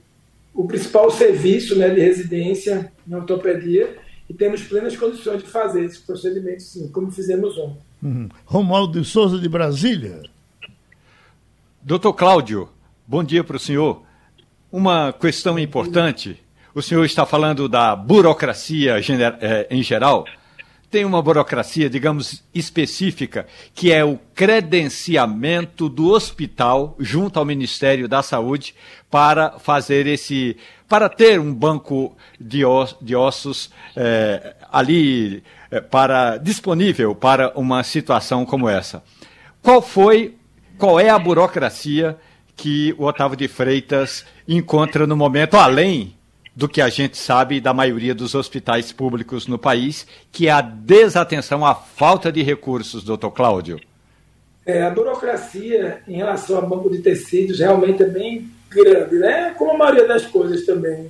o 0.58 0.66
principal 0.66 1.12
serviço 1.12 1.78
né, 1.78 1.88
de 1.88 2.02
residência 2.02 2.92
na 3.06 3.18
ortopedia 3.18 3.96
e 4.28 4.34
temos 4.34 4.64
plenas 4.64 4.98
condições 4.98 5.44
de 5.44 5.50
fazer 5.50 5.86
esse 5.86 6.00
procedimento, 6.00 6.64
sim, 6.64 6.88
como 6.90 7.12
fizemos 7.12 7.56
ontem. 7.60 7.78
Uhum. 8.02 8.28
Romualdo 8.44 9.00
de 9.00 9.08
Souza, 9.08 9.38
de 9.38 9.48
Brasília. 9.48 10.24
Doutor 11.80 12.14
Cláudio, 12.14 12.68
bom 13.06 13.24
dia 13.24 13.44
para 13.44 13.56
o 13.56 13.60
senhor. 13.60 14.02
Uma 14.72 15.14
questão 15.14 15.60
importante. 15.60 16.42
O 16.74 16.82
senhor 16.82 17.06
está 17.06 17.24
falando 17.24 17.70
da 17.70 17.96
burocracia 17.96 18.96
eh, 19.00 19.68
em 19.70 19.84
geral 19.84 20.26
tem 20.90 21.04
uma 21.04 21.22
burocracia, 21.22 21.90
digamos, 21.90 22.44
específica, 22.54 23.46
que 23.74 23.92
é 23.92 24.06
o 24.06 24.18
credenciamento 24.34 25.90
do 25.90 26.10
hospital 26.12 26.96
junto 26.98 27.38
ao 27.38 27.46
Ministério 27.46 28.08
da 28.08 28.24
Saúde 28.24 28.74
para 29.10 29.60
fazer 29.60 30.08
esse. 30.08 30.56
para 30.88 31.10
ter 31.10 31.40
um 31.40 31.54
banco 31.54 32.16
de, 32.40 32.64
oss, 32.64 32.96
de 33.02 33.16
ossos 33.16 33.70
é, 33.96 34.56
ali 34.72 35.44
é, 35.70 35.82
para 35.82 36.38
disponível 36.38 37.14
para 37.14 37.52
uma 37.58 37.84
situação 37.84 38.46
como 38.46 38.70
essa. 38.70 39.04
Qual 39.62 39.82
foi, 39.82 40.36
qual 40.78 41.00
é 41.00 41.10
a 41.10 41.20
burocracia 41.20 42.18
que 42.56 42.96
o 42.98 43.04
Otávio 43.06 43.38
de 43.38 43.48
Freitas 43.48 44.26
encontra 44.48 45.06
no 45.06 45.16
momento, 45.16 45.56
além 45.58 46.17
do 46.58 46.68
que 46.68 46.82
a 46.82 46.90
gente 46.90 47.16
sabe 47.16 47.62
da 47.62 47.72
maioria 47.72 48.16
dos 48.16 48.34
hospitais 48.34 48.92
públicos 48.92 49.46
no 49.46 49.60
país, 49.60 50.08
que 50.32 50.48
é 50.48 50.52
a 50.52 50.60
desatenção, 50.60 51.64
a 51.64 51.76
falta 51.76 52.32
de 52.32 52.42
recursos, 52.42 53.04
doutor 53.04 53.30
Cláudio? 53.30 53.80
É, 54.66 54.82
a 54.82 54.90
burocracia 54.90 56.02
em 56.08 56.16
relação 56.16 56.56
ao 56.56 56.68
banco 56.68 56.90
de 56.90 56.98
tecidos 56.98 57.60
realmente 57.60 58.02
é 58.02 58.08
bem 58.08 58.50
grande, 58.72 59.18
né? 59.18 59.54
como 59.56 59.70
a 59.70 59.78
maioria 59.78 60.08
das 60.08 60.26
coisas 60.26 60.66
também 60.66 61.08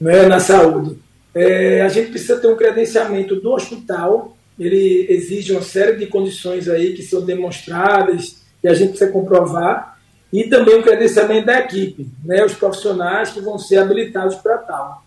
né? 0.00 0.28
na 0.28 0.38
saúde. 0.38 0.96
É, 1.34 1.82
a 1.82 1.88
gente 1.88 2.10
precisa 2.10 2.38
ter 2.38 2.46
um 2.46 2.56
credenciamento 2.56 3.34
do 3.34 3.50
hospital, 3.50 4.36
ele 4.56 5.06
exige 5.10 5.50
uma 5.50 5.62
série 5.62 5.96
de 5.96 6.06
condições 6.06 6.68
aí 6.68 6.94
que 6.94 7.02
são 7.02 7.26
demonstradas 7.26 8.44
e 8.62 8.68
a 8.68 8.74
gente 8.74 8.90
precisa 8.90 9.10
comprovar 9.10 9.97
e 10.32 10.44
também 10.44 10.76
o 10.76 10.82
credenciamento 10.82 11.46
da 11.46 11.60
equipe, 11.60 12.08
né, 12.24 12.44
os 12.44 12.54
profissionais 12.54 13.30
que 13.30 13.40
vão 13.40 13.58
ser 13.58 13.78
habilitados 13.78 14.36
para 14.36 14.58
tal. 14.58 15.04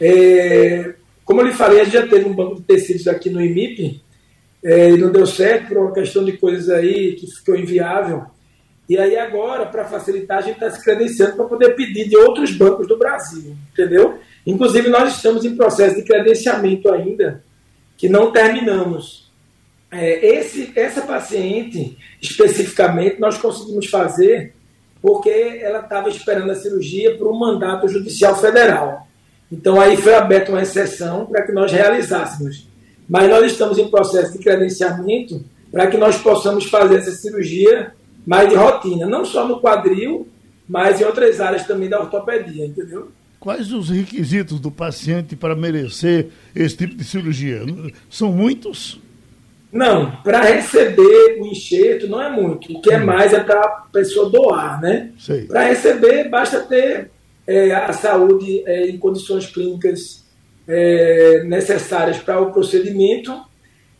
É, 0.00 0.94
como 1.24 1.40
eu 1.40 1.46
lhe 1.46 1.52
falei, 1.52 1.80
a 1.80 1.84
gente 1.84 1.94
já 1.94 2.06
teve 2.06 2.28
um 2.28 2.34
banco 2.34 2.56
de 2.56 2.62
tecidos 2.62 3.06
aqui 3.06 3.30
no 3.30 3.40
IMIP 3.40 4.02
é, 4.64 4.90
e 4.90 4.96
não 4.96 5.12
deu 5.12 5.26
certo 5.26 5.68
por 5.68 5.78
uma 5.78 5.92
questão 5.92 6.24
de 6.24 6.32
coisas 6.32 6.68
aí 6.70 7.14
que 7.14 7.26
ficou 7.26 7.56
inviável. 7.56 8.24
E 8.88 8.96
aí 8.96 9.16
agora, 9.16 9.66
para 9.66 9.84
facilitar, 9.84 10.38
a 10.38 10.40
gente 10.40 10.54
está 10.54 10.70
se 10.70 10.82
credenciando 10.82 11.36
para 11.36 11.44
poder 11.44 11.74
pedir 11.76 12.08
de 12.08 12.16
outros 12.16 12.52
bancos 12.52 12.88
do 12.88 12.96
Brasil, 12.96 13.54
entendeu? 13.72 14.18
Inclusive, 14.46 14.88
nós 14.88 15.14
estamos 15.14 15.44
em 15.44 15.54
processo 15.54 15.96
de 15.96 16.02
credenciamento 16.02 16.90
ainda, 16.90 17.44
que 17.98 18.08
não 18.08 18.32
terminamos. 18.32 19.27
É, 19.90 20.26
esse, 20.26 20.72
essa 20.76 21.02
paciente, 21.02 21.96
especificamente, 22.20 23.18
nós 23.18 23.38
conseguimos 23.38 23.86
fazer 23.86 24.54
porque 25.00 25.30
ela 25.30 25.80
estava 25.80 26.08
esperando 26.08 26.50
a 26.50 26.54
cirurgia 26.54 27.16
por 27.16 27.28
um 27.28 27.38
mandato 27.38 27.88
judicial 27.88 28.36
federal. 28.36 29.06
Então, 29.50 29.80
aí 29.80 29.96
foi 29.96 30.14
aberta 30.14 30.50
uma 30.50 30.62
exceção 30.62 31.26
para 31.26 31.42
que 31.42 31.52
nós 31.52 31.72
realizássemos. 31.72 32.68
Mas 33.08 33.30
nós 33.30 33.52
estamos 33.52 33.78
em 33.78 33.88
processo 33.88 34.32
de 34.32 34.38
credenciamento 34.38 35.42
para 35.70 35.86
que 35.86 35.96
nós 35.96 36.18
possamos 36.18 36.66
fazer 36.66 36.96
essa 36.96 37.12
cirurgia 37.12 37.92
mais 38.26 38.48
de 38.48 38.54
rotina, 38.54 39.06
não 39.06 39.24
só 39.24 39.48
no 39.48 39.60
quadril, 39.60 40.28
mas 40.68 41.00
em 41.00 41.04
outras 41.04 41.40
áreas 41.40 41.66
também 41.66 41.88
da 41.88 42.00
ortopedia, 42.00 42.66
entendeu? 42.66 43.10
Quais 43.40 43.72
os 43.72 43.88
requisitos 43.88 44.60
do 44.60 44.70
paciente 44.70 45.34
para 45.34 45.54
merecer 45.56 46.28
esse 46.54 46.76
tipo 46.76 46.94
de 46.94 47.04
cirurgia? 47.04 47.62
São 48.10 48.32
muitos? 48.32 49.00
Não, 49.70 50.10
para 50.22 50.40
receber 50.40 51.38
o 51.40 51.46
enxerto 51.46 52.08
não 52.08 52.20
é 52.20 52.30
muito. 52.30 52.72
O 52.72 52.80
que 52.80 52.92
é 52.92 52.98
mais 52.98 53.34
é 53.34 53.40
para 53.40 53.60
a 53.60 53.68
pessoa 53.92 54.30
doar, 54.30 54.80
né? 54.80 55.12
Para 55.46 55.64
receber, 55.64 56.28
basta 56.28 56.60
ter 56.60 57.10
é, 57.46 57.72
a 57.72 57.92
saúde 57.92 58.62
é, 58.66 58.88
em 58.88 58.96
condições 58.98 59.46
clínicas 59.46 60.24
é, 60.66 61.44
necessárias 61.44 62.18
para 62.18 62.40
o 62.40 62.52
procedimento, 62.52 63.32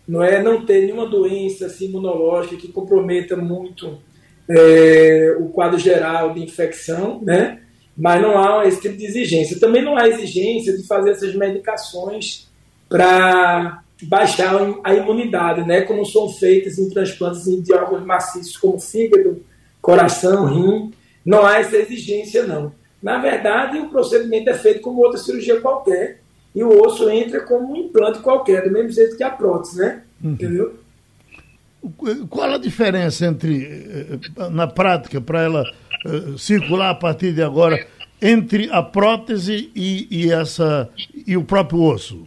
não 0.07 0.23
é 0.23 0.43
não 0.43 0.65
ter 0.65 0.83
nenhuma 0.83 1.07
doença 1.07 1.67
assim, 1.67 1.87
imunológica 1.87 2.57
que 2.57 2.69
comprometa 2.69 3.37
muito 3.37 3.99
é, 4.49 5.37
o 5.39 5.49
quadro 5.49 5.79
geral 5.79 6.33
de 6.33 6.43
infecção, 6.43 7.21
né? 7.23 7.61
Mas 7.97 8.23
não 8.23 8.39
há 8.39 8.67
esse 8.67 8.81
tipo 8.81 8.97
de 8.97 9.05
exigência. 9.05 9.59
Também 9.61 9.83
não 9.83 9.99
há 9.99 10.09
exigência 10.09 10.75
de 10.75 10.87
fazer 10.87 11.11
essas 11.11 11.35
medicações 11.35 12.49
para 12.89 13.83
baixar 14.03 14.55
a 14.85 14.95
imunidade, 14.95 15.67
né? 15.67 15.83
Como 15.83 16.05
são 16.05 16.29
feitas 16.29 16.79
em 16.79 16.89
transplantes 16.89 17.45
de 17.45 17.73
órgãos 17.73 18.05
maciços 18.05 18.57
como 18.57 18.79
fígado, 18.79 19.43
coração, 19.81 20.47
rim. 20.47 20.93
Não 21.25 21.45
há 21.45 21.59
essa 21.59 21.77
exigência, 21.77 22.47
não. 22.47 22.73
Na 23.03 23.19
verdade, 23.19 23.79
o 23.79 23.89
procedimento 23.89 24.51
é 24.51 24.55
feito 24.55 24.81
como 24.81 25.03
outra 25.03 25.19
cirurgia 25.19 25.61
qualquer 25.61 26.21
e 26.55 26.63
o 26.63 26.83
osso 26.83 27.09
entra 27.11 27.41
como 27.41 27.73
um 27.73 27.77
implante 27.77 28.21
qualquer, 28.21 28.65
do 28.65 28.73
mesmo 28.73 28.91
jeito 28.91 29.17
que 29.17 29.23
a 29.23 29.31
prótese, 29.31 29.79
né? 29.79 30.03
Uhum. 30.23 30.33
Entendeu? 30.33 30.75
Qual 32.29 32.51
a 32.51 32.59
diferença 32.59 33.27
entre, 33.27 33.65
eh, 33.65 34.51
na 34.51 34.67
prática, 34.67 35.21
para 35.21 35.43
ela 35.43 35.65
uh, 36.05 36.37
circular 36.37 36.91
a 36.91 36.95
partir 36.95 37.33
de 37.33 37.43
agora, 37.43 37.87
entre 38.21 38.69
a 38.73 38.83
prótese 38.83 39.71
e, 39.75 40.09
e, 40.11 40.33
essa, 40.33 40.89
e 41.27 41.37
o 41.37 41.45
próprio 41.45 41.83
osso? 41.83 42.27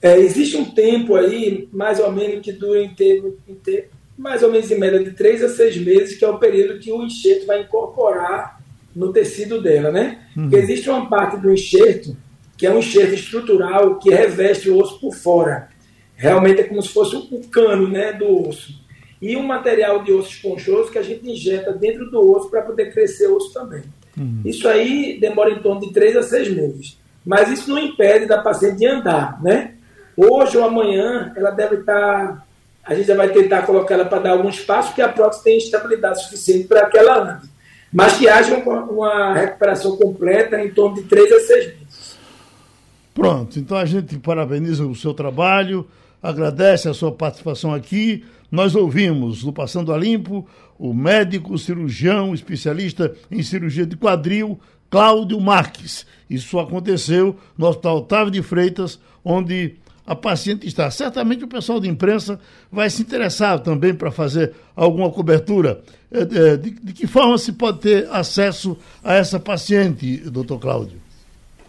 É, 0.00 0.18
existe 0.18 0.56
um 0.56 0.64
tempo 0.64 1.16
aí, 1.16 1.68
mais 1.72 1.98
ou 1.98 2.12
menos, 2.12 2.40
que 2.40 2.52
dura 2.52 2.80
em 2.80 2.94
termo, 2.94 3.36
em 3.48 3.54
ter, 3.54 3.90
mais 4.16 4.42
ou 4.42 4.50
menos 4.50 4.70
em 4.70 4.78
média 4.78 5.02
de 5.02 5.12
três 5.12 5.42
a 5.42 5.48
seis 5.48 5.76
meses, 5.76 6.16
que 6.16 6.24
é 6.24 6.28
o 6.28 6.38
período 6.38 6.78
que 6.78 6.92
o 6.92 7.02
enxerto 7.02 7.46
vai 7.46 7.62
incorporar 7.62 8.60
no 8.94 9.12
tecido 9.12 9.60
dela, 9.60 9.90
né? 9.90 10.20
Uhum. 10.36 10.42
Porque 10.44 10.56
existe 10.56 10.88
uma 10.88 11.08
parte 11.08 11.36
do 11.36 11.52
enxerto 11.52 12.16
que 12.56 12.66
é 12.66 12.72
um 12.72 12.80
enxerto 12.80 13.14
estrutural 13.14 14.00
que 14.00 14.10
reveste 14.10 14.68
o 14.68 14.76
osso 14.78 14.98
por 15.00 15.14
fora. 15.14 15.68
Realmente 16.16 16.60
é 16.60 16.64
como 16.64 16.82
se 16.82 16.88
fosse 16.88 17.14
um 17.14 17.40
cano 17.42 17.88
né, 17.88 18.12
do 18.12 18.48
osso. 18.48 18.74
E 19.22 19.36
um 19.36 19.44
material 19.44 20.02
de 20.02 20.12
osso 20.12 20.30
esponjoso 20.30 20.90
que 20.90 20.98
a 20.98 21.02
gente 21.02 21.30
injeta 21.30 21.72
dentro 21.72 22.10
do 22.10 22.20
osso 22.32 22.50
para 22.50 22.62
poder 22.62 22.92
crescer 22.92 23.28
o 23.28 23.36
osso 23.36 23.52
também. 23.52 23.84
Uhum. 24.16 24.42
Isso 24.44 24.66
aí 24.66 25.18
demora 25.20 25.50
em 25.50 25.62
torno 25.62 25.80
de 25.80 25.92
três 25.92 26.16
a 26.16 26.22
seis 26.24 26.48
meses. 26.48 26.98
Mas 27.24 27.48
isso 27.48 27.70
não 27.70 27.78
impede 27.78 28.26
da 28.26 28.38
paciente 28.38 28.78
de 28.78 28.86
andar, 28.86 29.40
né? 29.40 29.74
Hoje 30.18 30.58
ou 30.58 30.64
amanhã, 30.64 31.32
ela 31.36 31.52
deve 31.52 31.76
estar. 31.76 31.94
Tá, 31.94 32.44
a 32.82 32.92
gente 32.92 33.06
já 33.06 33.14
vai 33.14 33.28
tentar 33.28 33.62
colocar 33.62 33.94
ela 33.94 34.04
para 34.04 34.18
dar 34.18 34.30
algum 34.32 34.48
espaço, 34.48 34.88
porque 34.88 35.02
a 35.02 35.08
prótese 35.08 35.44
tem 35.44 35.58
estabilidade 35.58 36.24
suficiente 36.24 36.66
para 36.66 36.86
que 36.86 36.98
ela 36.98 37.34
ande. 37.34 37.48
Mas 37.92 38.16
que 38.16 38.28
haja 38.28 38.56
uma, 38.56 38.82
uma 38.82 39.34
recuperação 39.34 39.96
completa 39.96 40.60
em 40.60 40.72
torno 40.72 40.96
de 40.96 41.02
3 41.02 41.32
a 41.32 41.40
6 41.40 41.66
meses. 41.66 42.18
Pronto, 43.14 43.60
então 43.60 43.76
a 43.76 43.84
gente 43.84 44.18
parabeniza 44.18 44.84
o 44.84 44.94
seu 44.94 45.14
trabalho, 45.14 45.86
agradece 46.20 46.88
a 46.88 46.94
sua 46.94 47.12
participação 47.12 47.72
aqui. 47.72 48.24
Nós 48.50 48.74
ouvimos 48.74 49.44
no 49.44 49.52
Passando 49.52 49.92
a 49.92 49.98
Limpo 49.98 50.48
o 50.76 50.92
médico, 50.92 51.56
cirurgião, 51.58 52.34
especialista 52.34 53.14
em 53.30 53.42
cirurgia 53.42 53.86
de 53.86 53.96
quadril, 53.96 54.58
Cláudio 54.90 55.40
Marques. 55.40 56.06
Isso 56.28 56.58
aconteceu 56.58 57.36
no 57.56 57.66
Hospital 57.68 57.98
Otávio 57.98 58.32
de 58.32 58.42
Freitas, 58.42 58.98
onde 59.24 59.76
a 60.08 60.16
paciente 60.16 60.66
está. 60.66 60.90
Certamente 60.90 61.44
o 61.44 61.48
pessoal 61.48 61.78
de 61.78 61.86
imprensa 61.86 62.40
vai 62.72 62.88
se 62.88 63.02
interessar 63.02 63.60
também 63.60 63.94
para 63.94 64.10
fazer 64.10 64.54
alguma 64.74 65.10
cobertura. 65.10 65.82
É, 66.10 66.20
é, 66.20 66.56
de, 66.56 66.70
de, 66.70 66.92
que 66.94 67.06
forma 67.06 67.36
se 67.36 67.52
pode 67.52 67.80
ter 67.80 68.08
acesso 68.10 68.78
a 69.04 69.16
essa 69.16 69.38
paciente, 69.38 70.16
doutor 70.30 70.58
Cláudio? 70.58 70.98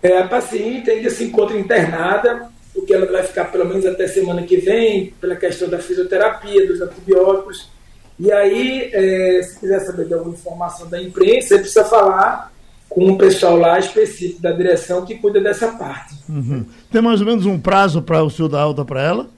É, 0.02 0.20
a 0.20 0.28
paciente 0.30 0.90
ainda 0.90 1.10
se 1.10 1.26
encontra 1.26 1.60
internada, 1.60 2.48
porque 2.74 2.94
ela 2.94 3.06
vai 3.12 3.24
ficar 3.24 3.52
pelo 3.52 3.66
menos 3.66 3.86
até 3.86 4.08
semana 4.08 4.44
que 4.44 4.56
vem, 4.56 5.14
pela 5.20 5.36
questão 5.36 5.68
da 5.68 5.80
fisioterapia, 5.80 6.66
dos 6.66 6.80
antibióticos. 6.80 7.70
E 8.18 8.32
aí, 8.32 8.90
é, 8.94 9.44
se 9.44 9.60
quiser 9.60 9.82
saber 9.82 10.06
de 10.06 10.14
alguma 10.14 10.34
informação 10.34 10.90
da 10.90 11.02
imprensa, 11.02 11.60
precisa 11.60 11.84
falar 11.84 12.54
com 12.90 13.06
um 13.06 13.18
pessoal 13.18 13.56
lá 13.56 13.78
específico 13.78 14.42
da 14.42 14.52
direção 14.52 15.06
que 15.06 15.16
cuida 15.16 15.40
dessa 15.40 15.70
parte. 15.74 16.16
Uhum. 16.28 16.66
Tem 16.92 17.02
mais 17.02 17.22
ou 17.22 17.28
menos 17.28 17.46
um 17.46 17.60
prazo 17.60 18.02
para 18.02 18.24
o 18.24 18.30
senhor 18.30 18.50
dar 18.50 18.62
alta 18.62 18.84
para 18.84 19.02
ela? 19.02 19.30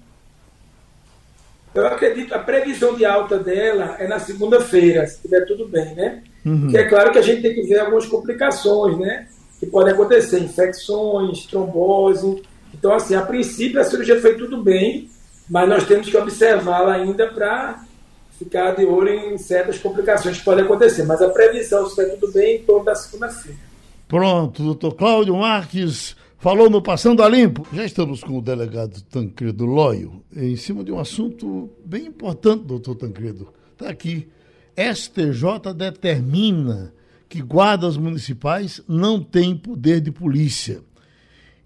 Eu 1.76 1.86
acredito, 1.86 2.34
a 2.34 2.40
previsão 2.40 2.96
de 2.96 3.06
alta 3.06 3.38
dela 3.38 3.96
é 4.00 4.08
na 4.08 4.20
segunda-feira, 4.20 5.06
se 5.06 5.16
estiver 5.16 5.46
tudo 5.46 5.68
bem, 5.68 5.94
né? 5.96 6.22
Uhum. 6.46 6.70
Que 6.70 6.78
é 6.78 6.84
claro 6.86 7.12
que 7.12 7.20
a 7.20 7.22
gente 7.22 7.42
tem 7.42 7.54
que 7.54 7.64
ver 7.64 7.80
algumas 7.80 8.06
complicações, 8.06 8.98
né? 8.98 9.28
Que 9.60 9.66
podem 9.66 9.94
acontecer, 9.94 10.40
infecções, 10.40 11.46
trombose. 11.46 12.42
Então, 12.74 12.94
assim, 12.94 13.16
a 13.16 13.22
princípio 13.22 13.80
a 13.80 13.84
cirurgia 13.84 14.20
foi 14.20 14.36
tudo 14.36 14.62
bem, 14.62 15.10
mas 15.50 15.70
nós 15.70 15.86
temos 15.86 16.10
que 16.10 16.18
observá-la 16.18 16.94
ainda 16.94 17.28
para 17.28 17.84
ficar 18.44 18.72
de 18.72 18.86
olho 18.86 19.10
em 19.10 19.38
certas 19.38 19.78
complicações 19.78 20.40
que 20.40 20.46
podem 20.46 20.66
acontecer. 20.66 21.04
Mas 21.04 21.22
a 21.22 21.30
previsão, 21.30 21.86
se 21.86 21.90
estiver 21.92 22.18
tudo 22.18 22.34
bem, 22.34 22.58
em 22.58 22.64
torno 22.64 22.86
da 22.86 22.96
segunda-feira. 22.96 23.58
Pronto, 24.08 24.64
doutor 24.64 24.96
Cláudio 24.96 25.36
Marques 25.38 26.16
falou 26.38 26.70
no 26.70 26.82
Passando 26.82 27.24
a 27.24 27.30
Limpo. 27.30 27.66
Já 27.72 27.86
estamos 27.86 28.24
com 28.24 28.38
o 28.38 28.42
delegado 28.42 29.02
Tancredo 29.04 29.66
Loio 29.66 30.24
em 30.36 30.56
cima 30.56 30.84
de 30.84 30.92
um 30.92 31.00
assunto 31.00 31.70
bem 31.86 32.08
importante, 32.08 32.66
doutor 32.66 32.96
Tancredo. 32.96 33.54
Está 33.74 33.90
aqui. 33.90 34.28
STJ 34.76 35.74
determina 35.76 36.94
que 37.30 37.42
guardas 37.42 37.96
municipais 37.96 38.82
não 38.88 39.22
têm 39.22 39.56
poder 39.56 40.02
de 40.02 40.12
polícia. 40.12 40.82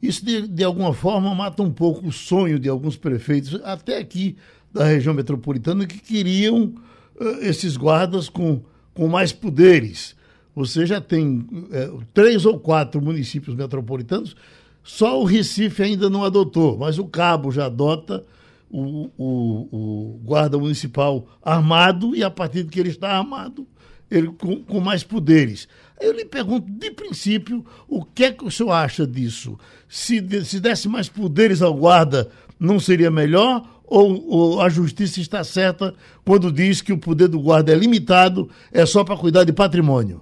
Isso, 0.02 0.24
de, 0.24 0.48
de 0.48 0.64
alguma 0.64 0.94
forma, 0.94 1.34
mata 1.34 1.64
um 1.64 1.72
pouco 1.72 2.08
o 2.08 2.12
sonho 2.12 2.60
de 2.60 2.70
alguns 2.70 2.96
prefeitos, 2.96 3.60
até 3.64 3.98
aqui 3.98 4.38
da 4.76 4.84
região 4.84 5.14
metropolitana 5.14 5.88
que 5.88 5.98
queriam 5.98 6.74
uh, 7.16 7.40
esses 7.40 7.78
guardas 7.78 8.28
com, 8.28 8.62
com 8.94 9.08
mais 9.08 9.32
poderes. 9.32 10.18
Você 10.54 10.86
já 10.86 11.00
tem 11.00 11.40
uh, 11.40 12.04
três 12.14 12.46
ou 12.46 12.60
quatro 12.60 13.02
municípios 13.02 13.56
metropolitanos, 13.56 14.36
só 14.84 15.20
o 15.20 15.24
Recife 15.24 15.82
ainda 15.82 16.10
não 16.10 16.26
adotou, 16.26 16.78
mas 16.78 17.00
o 17.00 17.06
Cabo 17.06 17.52
já 17.52 17.68
adota 17.68 18.22
o, 18.70 19.10
o, 19.18 19.68
o 19.72 20.20
guarda 20.26 20.58
municipal 20.58 21.26
armado 21.42 22.14
e 22.14 22.22
a 22.22 22.30
partir 22.30 22.64
de 22.64 22.70
que 22.70 22.80
ele 22.80 22.90
está 22.90 23.18
armado, 23.18 23.66
ele 24.12 24.28
com, 24.28 24.62
com 24.62 24.82
mais 24.82 25.06
poderes. 25.06 25.70
Eu 26.02 26.12
lhe 26.12 26.26
pergunto, 26.26 26.70
de 26.70 26.92
princípio, 26.92 27.66
o 27.88 28.04
que 28.04 28.26
é 28.26 28.32
que 28.34 28.44
o 28.44 28.52
senhor 28.52 28.74
acha 28.74 29.08
disso? 29.08 29.58
Se, 29.88 30.22
se 30.44 30.60
desse 30.60 30.90
mais 30.90 31.08
poderes 31.08 31.62
ao 31.62 31.74
guarda, 31.74 32.30
não 32.60 32.78
seria 32.78 33.10
melhor? 33.10 33.75
Ou, 33.88 34.28
ou, 34.28 34.62
a 34.62 34.70
justiça 34.70 35.20
está 35.20 35.44
certa 35.44 35.94
quando 36.26 36.52
diz 36.52 36.82
que 36.82 36.94
o 36.94 37.00
poder 37.00 37.28
do 37.28 37.40
guarda 37.40 37.72
é 37.72 37.76
limitado, 37.76 38.50
é 38.72 38.86
só 38.86 39.04
para 39.04 39.18
cuidar 39.18 39.44
de 39.44 39.54
patrimônio? 39.54 40.22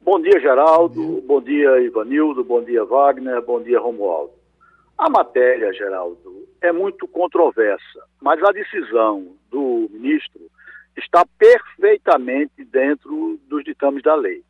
Bom 0.00 0.20
dia, 0.20 0.40
Geraldo. 0.40 1.22
Bom 1.26 1.40
dia. 1.40 1.70
bom 1.70 1.76
dia, 1.76 1.80
Ivanildo. 1.82 2.44
Bom 2.44 2.62
dia, 2.64 2.84
Wagner. 2.84 3.40
Bom 3.42 3.62
dia, 3.62 3.78
Romualdo. 3.78 4.32
A 4.98 5.08
matéria, 5.08 5.72
Geraldo, 5.72 6.46
é 6.60 6.72
muito 6.72 7.08
controversa, 7.08 8.04
mas 8.20 8.42
a 8.42 8.52
decisão 8.52 9.28
do 9.50 9.88
ministro 9.90 10.42
está 10.96 11.24
perfeitamente 11.38 12.64
dentro 12.64 13.38
dos 13.48 13.64
ditames 13.64 14.02
da 14.02 14.14
lei. 14.14 14.42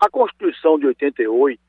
A 0.00 0.08
Constituição 0.08 0.78
de 0.78 0.86
88, 0.86 1.60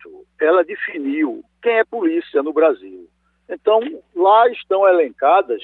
ela 0.41 0.63
definiu 0.63 1.43
quem 1.61 1.73
é 1.73 1.83
polícia 1.83 2.41
no 2.41 2.53
Brasil. 2.53 3.07
Então, 3.49 3.79
lá 4.15 4.47
estão 4.49 4.87
elencadas 4.87 5.61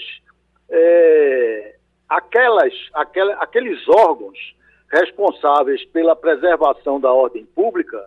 é, 0.70 1.76
aquelas, 2.10 2.74
aquela, 2.94 3.36
aqueles 3.36 3.88
órgãos 3.88 4.38
responsáveis 4.92 5.86
pela 5.86 6.16
preservação 6.16 7.00
da 7.00 7.12
ordem 7.12 7.46
pública 7.46 8.04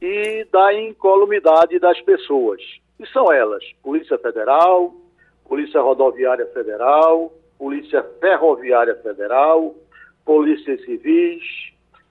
e 0.00 0.44
da 0.50 0.74
incolumidade 0.74 1.78
das 1.78 2.00
pessoas. 2.00 2.60
E 2.98 3.06
são 3.06 3.32
elas: 3.32 3.64
Polícia 3.82 4.18
Federal, 4.18 4.94
Polícia 5.44 5.80
Rodoviária 5.80 6.46
Federal, 6.46 7.32
Polícia 7.56 8.02
Ferroviária 8.20 8.96
Federal, 8.96 9.74
Polícias 10.24 10.84
Civis, 10.84 11.42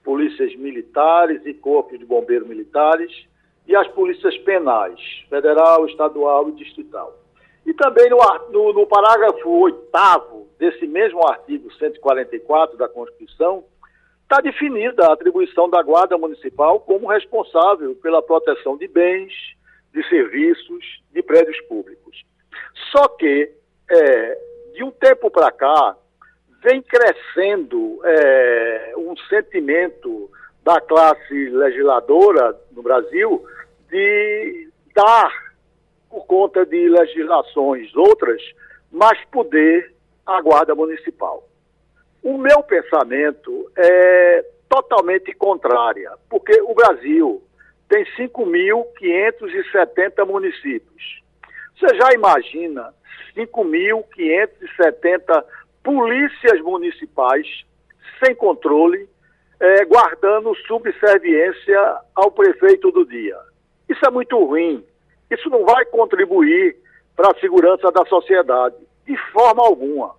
Polícias 0.02 0.54
Militares 0.56 1.44
e 1.44 1.52
Corpos 1.52 1.98
de 1.98 2.06
Bombeiros 2.06 2.48
Militares 2.48 3.26
e 3.66 3.74
as 3.74 3.88
polícias 3.88 4.36
penais, 4.38 5.00
federal, 5.28 5.86
estadual 5.86 6.48
e 6.48 6.52
distrital. 6.52 7.18
E 7.64 7.72
também 7.72 8.10
no, 8.10 8.18
no, 8.50 8.72
no 8.72 8.86
parágrafo 8.86 9.48
8 9.48 9.90
desse 10.58 10.86
mesmo 10.86 11.26
artigo 11.26 11.72
144 11.74 12.76
da 12.76 12.88
Constituição, 12.88 13.64
está 14.22 14.40
definida 14.40 15.06
a 15.06 15.12
atribuição 15.12 15.68
da 15.68 15.82
Guarda 15.82 16.18
Municipal 16.18 16.80
como 16.80 17.08
responsável 17.08 17.94
pela 17.96 18.22
proteção 18.22 18.76
de 18.76 18.88
bens, 18.88 19.32
de 19.92 20.06
serviços, 20.08 21.02
de 21.12 21.22
prédios 21.22 21.60
públicos. 21.62 22.24
Só 22.90 23.08
que, 23.08 23.50
é, 23.90 24.38
de 24.74 24.82
um 24.82 24.90
tempo 24.90 25.30
para 25.30 25.50
cá, 25.52 25.96
vem 26.62 26.82
crescendo 26.82 28.00
é, 28.04 28.94
um 28.96 29.16
sentimento 29.28 30.30
da 30.64 30.80
classe 30.80 31.50
legisladora 31.50 32.58
no 32.72 32.82
Brasil 32.82 33.44
de 33.94 34.68
dar, 34.92 35.32
por 36.10 36.26
conta 36.26 36.66
de 36.66 36.88
legislações 36.88 37.94
outras, 37.94 38.42
mais 38.90 39.24
poder 39.26 39.94
à 40.26 40.40
Guarda 40.40 40.74
Municipal. 40.74 41.48
O 42.20 42.36
meu 42.36 42.60
pensamento 42.64 43.70
é 43.76 44.44
totalmente 44.68 45.32
contrária, 45.34 46.10
porque 46.28 46.60
o 46.62 46.74
Brasil 46.74 47.40
tem 47.88 48.04
5.570 48.18 50.26
municípios. 50.26 51.22
Você 51.78 51.94
já 51.94 52.12
imagina 52.12 52.92
5.570 53.36 55.44
polícias 55.84 56.60
municipais 56.62 57.46
sem 58.24 58.34
controle, 58.34 59.08
é, 59.60 59.84
guardando 59.84 60.52
subserviência 60.66 62.00
ao 62.16 62.32
prefeito 62.32 62.90
do 62.90 63.06
dia. 63.06 63.38
Isso 63.88 64.04
é 64.06 64.10
muito 64.10 64.42
ruim. 64.42 64.84
Isso 65.30 65.48
não 65.50 65.64
vai 65.64 65.84
contribuir 65.86 66.76
para 67.16 67.30
a 67.30 67.40
segurança 67.40 67.90
da 67.92 68.04
sociedade, 68.06 68.76
de 69.06 69.16
forma 69.32 69.64
alguma. 69.64 70.14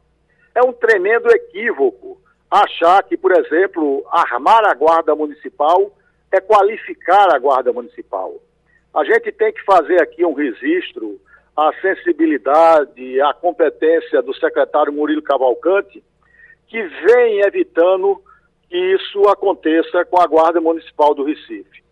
É 0.54 0.62
um 0.62 0.72
tremendo 0.72 1.30
equívoco 1.30 2.18
achar 2.50 3.04
que, 3.04 3.18
por 3.18 3.32
exemplo, 3.32 4.06
armar 4.10 4.66
a 4.66 4.74
Guarda 4.74 5.16
Municipal 5.16 5.92
é 6.32 6.40
qualificar 6.40 7.34
a 7.34 7.40
Guarda 7.40 7.74
Municipal. 7.74 8.36
A 8.94 9.04
gente 9.04 9.32
tem 9.32 9.52
que 9.52 9.64
fazer 9.64 10.02
aqui 10.02 10.26
um 10.26 10.34
registro 10.34 11.20
à 11.56 11.72
sensibilidade, 11.82 13.22
à 13.22 13.34
competência 13.34 14.22
do 14.22 14.34
secretário 14.36 14.94
Murilo 14.94 15.22
Cavalcante, 15.22 16.04
que 16.68 16.82
vem 16.82 17.42
evitando 17.42 18.22
que 18.70 18.78
isso 18.78 19.22
aconteça 19.30 20.06
com 20.06 20.22
a 20.22 20.28
Guarda 20.28 20.60
Municipal 20.60 21.14
do 21.14 21.24
Recife. 21.24 21.85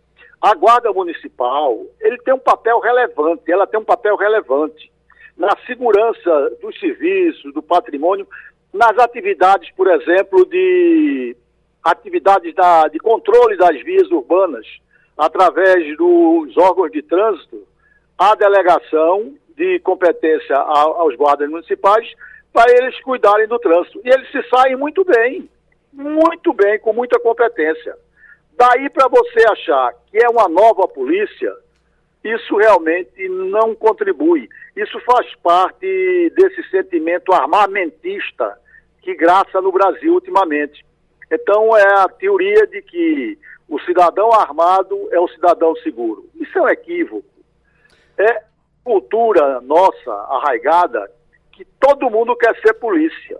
A 0.44 0.54
Guarda 0.54 0.92
Municipal, 0.92 1.86
ele 1.98 2.18
tem 2.18 2.34
um 2.34 2.38
papel 2.38 2.78
relevante, 2.78 3.50
ela 3.50 3.66
tem 3.66 3.80
um 3.80 3.84
papel 3.84 4.14
relevante 4.14 4.92
na 5.38 5.56
segurança 5.66 6.50
dos 6.60 6.78
serviços, 6.78 7.54
do 7.54 7.62
patrimônio, 7.62 8.28
nas 8.70 8.98
atividades, 8.98 9.70
por 9.74 9.90
exemplo, 9.90 10.44
de 10.44 11.34
atividades 11.82 12.54
da, 12.54 12.88
de 12.88 12.98
controle 12.98 13.56
das 13.56 13.82
vias 13.82 14.10
urbanas, 14.10 14.66
através 15.16 15.96
dos 15.96 16.54
órgãos 16.58 16.92
de 16.92 17.00
trânsito, 17.00 17.66
a 18.18 18.34
delegação 18.34 19.32
de 19.56 19.78
competência 19.78 20.56
aos 20.58 21.16
guardas 21.16 21.48
municipais 21.48 22.06
para 22.52 22.70
eles 22.70 23.00
cuidarem 23.00 23.48
do 23.48 23.58
trânsito. 23.58 23.98
E 24.04 24.10
eles 24.10 24.30
se 24.30 24.42
saem 24.50 24.76
muito 24.76 25.06
bem, 25.06 25.48
muito 25.90 26.52
bem, 26.52 26.78
com 26.80 26.92
muita 26.92 27.18
competência. 27.18 27.96
Daí 28.56 28.88
para 28.90 29.08
você 29.08 29.44
achar 29.50 29.94
que 30.10 30.18
é 30.18 30.28
uma 30.28 30.48
nova 30.48 30.86
polícia, 30.86 31.52
isso 32.22 32.56
realmente 32.56 33.28
não 33.28 33.74
contribui. 33.74 34.48
Isso 34.76 34.98
faz 35.00 35.34
parte 35.36 36.32
desse 36.36 36.62
sentimento 36.70 37.32
armamentista 37.32 38.58
que 39.02 39.14
graça 39.14 39.60
no 39.60 39.70
Brasil 39.70 40.14
ultimamente. 40.14 40.84
Então 41.30 41.76
é 41.76 42.00
a 42.00 42.08
teoria 42.08 42.66
de 42.66 42.82
que 42.82 43.38
o 43.68 43.78
cidadão 43.80 44.32
armado 44.32 45.08
é 45.10 45.20
o 45.20 45.28
cidadão 45.28 45.76
seguro. 45.76 46.26
Isso 46.36 46.58
é 46.58 46.62
um 46.62 46.68
equívoco. 46.68 47.28
É, 48.16 48.44
cultura 48.84 49.60
nossa 49.60 50.12
arraigada 50.30 51.10
que 51.52 51.64
todo 51.80 52.10
mundo 52.10 52.36
quer 52.36 52.54
ser 52.60 52.74
polícia. 52.74 53.38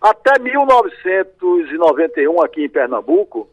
Até 0.00 0.38
1991, 0.38 2.42
aqui 2.42 2.64
em 2.64 2.68
Pernambuco, 2.68 3.48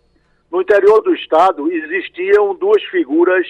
no 0.54 0.62
interior 0.62 1.02
do 1.02 1.16
estado, 1.16 1.70
existiam 1.72 2.54
duas 2.54 2.82
figuras 2.84 3.48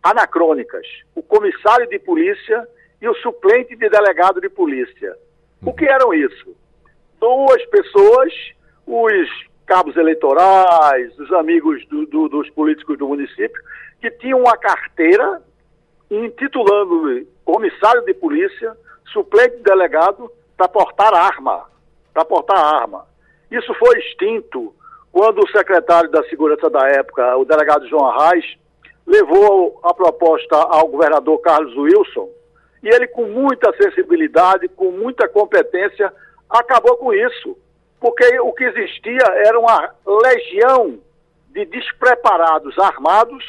anacrônicas: 0.00 0.86
o 1.12 1.20
comissário 1.20 1.88
de 1.88 1.98
polícia 1.98 2.68
e 3.02 3.08
o 3.08 3.14
suplente 3.16 3.74
de 3.74 3.88
delegado 3.88 4.40
de 4.40 4.48
polícia. 4.48 5.16
O 5.66 5.74
que 5.74 5.84
eram 5.84 6.14
isso? 6.14 6.56
Duas 7.18 7.66
pessoas, 7.66 8.32
os 8.86 9.28
cabos 9.66 9.96
eleitorais, 9.96 11.18
os 11.18 11.32
amigos 11.32 11.84
do, 11.88 12.06
do, 12.06 12.28
dos 12.28 12.48
políticos 12.50 12.98
do 12.98 13.08
município, 13.08 13.60
que 14.00 14.10
tinham 14.12 14.38
uma 14.38 14.56
carteira 14.56 15.42
intitulando 16.08 17.26
comissário 17.44 18.04
de 18.04 18.14
polícia, 18.14 18.76
suplente 19.12 19.56
de 19.56 19.62
delegado, 19.64 20.30
para 20.56 20.68
portar 20.68 21.12
arma. 21.12 21.68
Para 22.12 22.24
portar 22.24 22.56
arma. 22.56 23.06
Isso 23.50 23.74
foi 23.74 23.98
extinto 23.98 24.72
quando 25.14 25.38
o 25.38 25.48
secretário 25.48 26.10
da 26.10 26.24
Segurança 26.24 26.68
da 26.68 26.88
época, 26.88 27.36
o 27.36 27.44
delegado 27.44 27.88
João 27.88 28.06
Arraes, 28.06 28.44
levou 29.06 29.78
a 29.84 29.94
proposta 29.94 30.56
ao 30.56 30.88
governador 30.88 31.38
Carlos 31.38 31.72
Wilson, 31.76 32.28
e 32.82 32.88
ele, 32.88 33.06
com 33.06 33.26
muita 33.26 33.72
sensibilidade, 33.80 34.66
com 34.70 34.90
muita 34.90 35.28
competência, 35.28 36.12
acabou 36.50 36.96
com 36.96 37.14
isso. 37.14 37.56
Porque 38.00 38.40
o 38.40 38.52
que 38.52 38.64
existia 38.64 39.22
era 39.46 39.56
uma 39.56 39.88
legião 40.04 40.98
de 41.50 41.64
despreparados 41.64 42.76
armados 42.76 43.44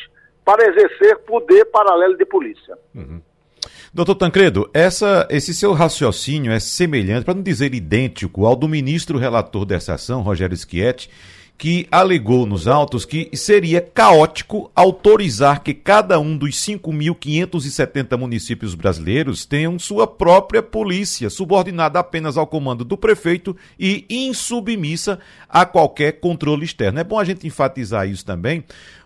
para 0.45 0.69
exercer 0.69 1.17
poder 1.25 1.65
paralelo 1.65 2.15
de 2.15 2.25
polícia. 2.25 2.78
Uhum. 2.93 3.19
Doutor 3.91 4.13
Tancredo, 4.13 4.69
essa, 4.71 5.28
esse 5.32 5.51
seu 5.51 5.73
raciocínio 5.73 6.51
é 6.51 6.60
semelhante, 6.60 7.25
para 7.25 7.34
não 7.34 7.41
dizer 7.41 7.73
idêntico, 7.73 8.45
ao 8.45 8.56
do 8.56 8.69
ministro 8.69 9.17
relator 9.17 9.65
dessa 9.65 9.95
ação, 9.95 10.21
Rogério 10.21 10.56
Schietti, 10.56 11.10
que 11.58 11.88
alegou 11.89 12.46
nos 12.46 12.68
autos 12.68 13.06
que 13.06 13.30
seria 13.34 13.82
caótico 13.82 14.70
autorizar 14.76 15.63
que 15.63 15.74
cada 15.74 16.20
um 16.20 16.38
dos 16.38 16.56
5.570 16.56 18.18
municípios 18.18 18.76
brasileiros 18.76 19.46
tenham 19.46 19.80
sua 19.80 20.06
própria 20.06 20.62
polícia, 20.62 21.30
subordinada 21.30 22.00
apenas 22.00 22.38
ao 22.38 22.46
comando 22.46 22.84
do 22.84 22.98
prefeito 22.98 23.56
e 23.80 24.06
insubmissa 24.10 25.20
a 25.48 25.65
qualquer 25.65 26.20
controle 26.20 26.65
externo. 26.65 27.00
É 27.00 27.04
bom 27.04 27.18
a 27.18 27.24
gente 27.24 27.48
enfatizar 27.48 28.08
isso 28.08 28.26
também, 28.26 28.63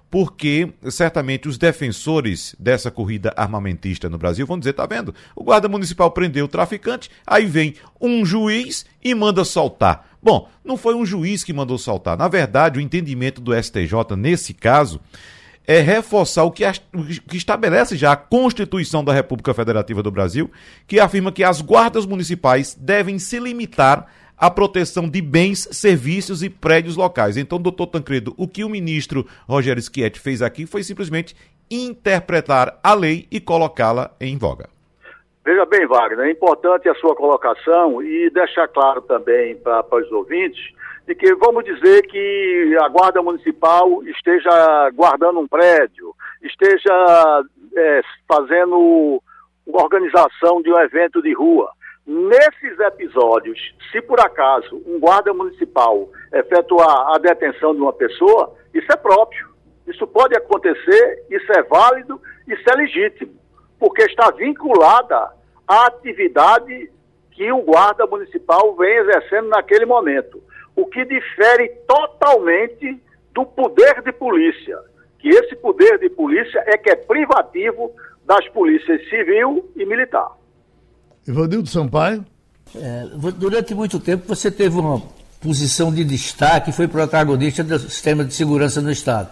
porque 0.10 0.70
certamente 0.90 1.48
os 1.48 1.58
defensores 1.58 2.56
dessa 2.58 2.90
corrida 2.90 3.32
armamentista 3.38 4.10
no 4.10 4.18
Brasil 4.18 4.46
vão 4.48 4.58
dizer, 4.58 4.74
tá 4.74 4.86
vendo? 4.88 5.14
O 5.36 5.44
guarda 5.44 5.70
municipal 5.70 6.10
prendeu 6.10 6.46
o 6.46 6.50
traficante, 6.50 7.12
aí 7.28 7.46
vem 7.46 7.76
um 8.02 8.26
juiz 8.26 8.86
e 9.04 9.14
manda 9.14 9.46
soltar. 9.46 10.09
Bom, 10.22 10.50
não 10.64 10.76
foi 10.76 10.96
um 10.96 11.06
juiz 11.06 11.44
que 11.44 11.54
mandou 11.54 11.78
soltar. 11.78 12.18
Na 12.18 12.28
verdade, 12.28 12.80
o 12.80 12.82
entendimento 12.82 13.40
do 13.40 13.54
STJ 13.54 14.16
nesse 14.18 14.54
caso 14.54 15.00
é 15.66 15.82
reforçar 15.82 16.44
o 16.44 16.52
que, 16.52 16.66
a, 16.66 16.74
o 16.94 17.06
que, 17.06 17.38
estabelece 17.38 17.96
já 17.96 18.12
a 18.12 18.18
Constituição 18.18 19.04
da 19.04 19.14
República 19.14 19.54
Federativa 19.54 20.02
do 20.02 20.10
Brasil, 20.10 20.52
que 20.88 21.00
afirma 21.00 21.32
que 21.32 21.44
as 21.44 21.62
guardas 21.62 22.06
municipais 22.08 22.76
devem 22.76 23.20
se 23.20 23.40
limitar 23.40 24.08
à 24.36 24.50
proteção 24.50 25.08
de 25.08 25.22
bens, 25.22 25.68
serviços 25.72 26.42
e 26.42 26.50
prédios 26.50 26.96
locais. 26.96 27.38
Então, 27.38 27.62
doutor 27.62 27.88
Tancredo, 27.88 28.34
o 28.36 28.48
que 28.48 28.64
o 28.64 28.70
ministro 28.70 29.28
Rogério 29.48 29.84
Schietti 29.84 30.20
fez 30.20 30.42
aqui 30.42 30.66
foi 30.66 30.82
simplesmente 30.82 31.36
interpretar 31.70 32.80
a 32.82 32.94
lei 32.96 33.28
e 33.30 33.40
colocá-la 33.40 34.12
em 34.20 34.38
voga. 34.38 34.79
Veja 35.50 35.66
bem, 35.66 35.88
Wagner, 35.88 36.28
é 36.28 36.32
importante 36.32 36.88
a 36.88 36.94
sua 36.94 37.16
colocação 37.16 38.04
e 38.04 38.30
deixar 38.30 38.68
claro 38.68 39.02
também 39.02 39.56
para 39.56 39.84
os 39.96 40.12
ouvintes 40.12 40.64
de 41.08 41.16
que 41.16 41.34
vamos 41.34 41.66
dizer 41.66 42.04
que 42.04 42.78
a 42.80 42.88
Guarda 42.88 43.20
Municipal 43.20 44.04
esteja 44.04 44.92
guardando 44.94 45.40
um 45.40 45.48
prédio, 45.48 46.14
esteja 46.44 47.44
é, 47.76 48.02
fazendo 48.28 49.24
organização 49.66 50.62
de 50.62 50.72
um 50.72 50.78
evento 50.82 51.20
de 51.20 51.34
rua. 51.34 51.72
Nesses 52.06 52.80
episódios, 52.82 53.60
se 53.92 54.04
por 54.04 54.20
acaso 54.20 54.80
um 54.86 55.00
guarda 55.00 55.34
municipal 55.34 56.12
efetuar 56.32 57.16
a 57.16 57.18
detenção 57.18 57.74
de 57.74 57.82
uma 57.82 57.94
pessoa, 57.94 58.56
isso 58.72 58.92
é 58.92 58.96
próprio. 58.96 59.50
Isso 59.88 60.06
pode 60.06 60.38
acontecer, 60.38 61.26
isso 61.28 61.52
é 61.54 61.64
válido, 61.64 62.22
isso 62.48 62.70
é 62.72 62.76
legítimo, 62.76 63.34
porque 63.80 64.04
está 64.04 64.30
vinculada 64.30 65.39
à 65.70 65.86
atividade 65.86 66.92
que 67.30 67.52
o 67.52 67.62
guarda 67.62 68.08
municipal 68.08 68.76
vem 68.76 68.98
exercendo 68.98 69.50
naquele 69.50 69.86
momento. 69.86 70.42
O 70.76 70.88
que 70.88 71.06
difere 71.06 71.70
totalmente 71.88 73.00
do 73.34 73.46
poder 73.46 74.02
de 74.02 74.12
polícia, 74.12 74.78
que 75.20 75.30
esse 75.30 75.56
poder 75.56 76.00
de 76.00 76.10
polícia 76.10 76.64
é 76.66 76.78
que 76.78 76.90
é 76.90 76.96
privativo 76.96 77.92
das 78.26 78.48
polícias 78.50 79.08
civil 79.10 79.70
e 79.76 79.86
militar. 79.86 80.32
Ivanildo 81.28 81.70
Sampaio. 81.70 82.26
É, 82.76 83.06
durante 83.36 83.74
muito 83.74 84.00
tempo 84.00 84.28
você 84.28 84.52
teve 84.52 84.78
uma 84.78 85.02
posição 85.42 85.94
de 85.94 86.04
destaque, 86.04 86.72
foi 86.72 86.88
protagonista 86.88 87.64
do 87.64 87.80
sistema 87.80 88.24
de 88.24 88.34
segurança 88.34 88.82
no 88.82 88.92
Estado. 88.92 89.30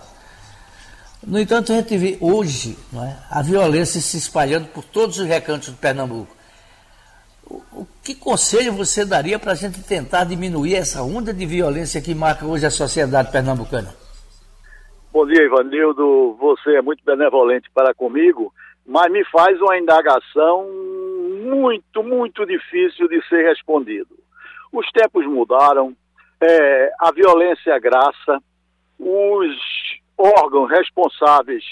No 1.25 1.39
entanto, 1.39 1.71
a 1.71 1.75
gente 1.75 1.97
vê 1.97 2.17
hoje 2.21 2.77
é, 2.93 3.15
a 3.31 3.41
violência 3.41 3.99
se 3.99 4.17
espalhando 4.17 4.67
por 4.67 4.83
todos 4.83 5.17
os 5.17 5.25
recantos 5.25 5.69
de 5.69 5.79
Pernambuco. 5.79 6.35
O, 7.49 7.61
o 7.81 7.87
que 8.03 8.13
conselho 8.13 8.73
você 8.73 9.05
daria 9.05 9.39
para 9.39 9.53
a 9.53 9.55
gente 9.55 9.81
tentar 9.83 10.25
diminuir 10.25 10.75
essa 10.75 11.01
onda 11.01 11.33
de 11.33 11.45
violência 11.45 12.01
que 12.01 12.13
marca 12.13 12.45
hoje 12.45 12.65
a 12.65 12.71
sociedade 12.71 13.31
pernambucana? 13.31 13.95
Bom 15.11 15.25
dia, 15.25 15.43
Ivanildo. 15.43 16.35
Você 16.39 16.75
é 16.75 16.81
muito 16.81 17.03
benevolente 17.03 17.69
para 17.73 17.93
comigo, 17.93 18.53
mas 18.85 19.11
me 19.11 19.23
faz 19.25 19.59
uma 19.61 19.77
indagação 19.77 20.67
muito, 21.43 22.03
muito 22.03 22.45
difícil 22.45 23.07
de 23.07 23.25
ser 23.27 23.47
respondido. 23.47 24.15
Os 24.71 24.89
tempos 24.91 25.25
mudaram, 25.25 25.95
é, 26.41 26.91
a 26.99 27.11
violência 27.11 27.71
é 27.71 27.79
graça, 27.79 28.41
os 28.99 29.55
órgãos 30.17 30.69
responsáveis 30.69 31.63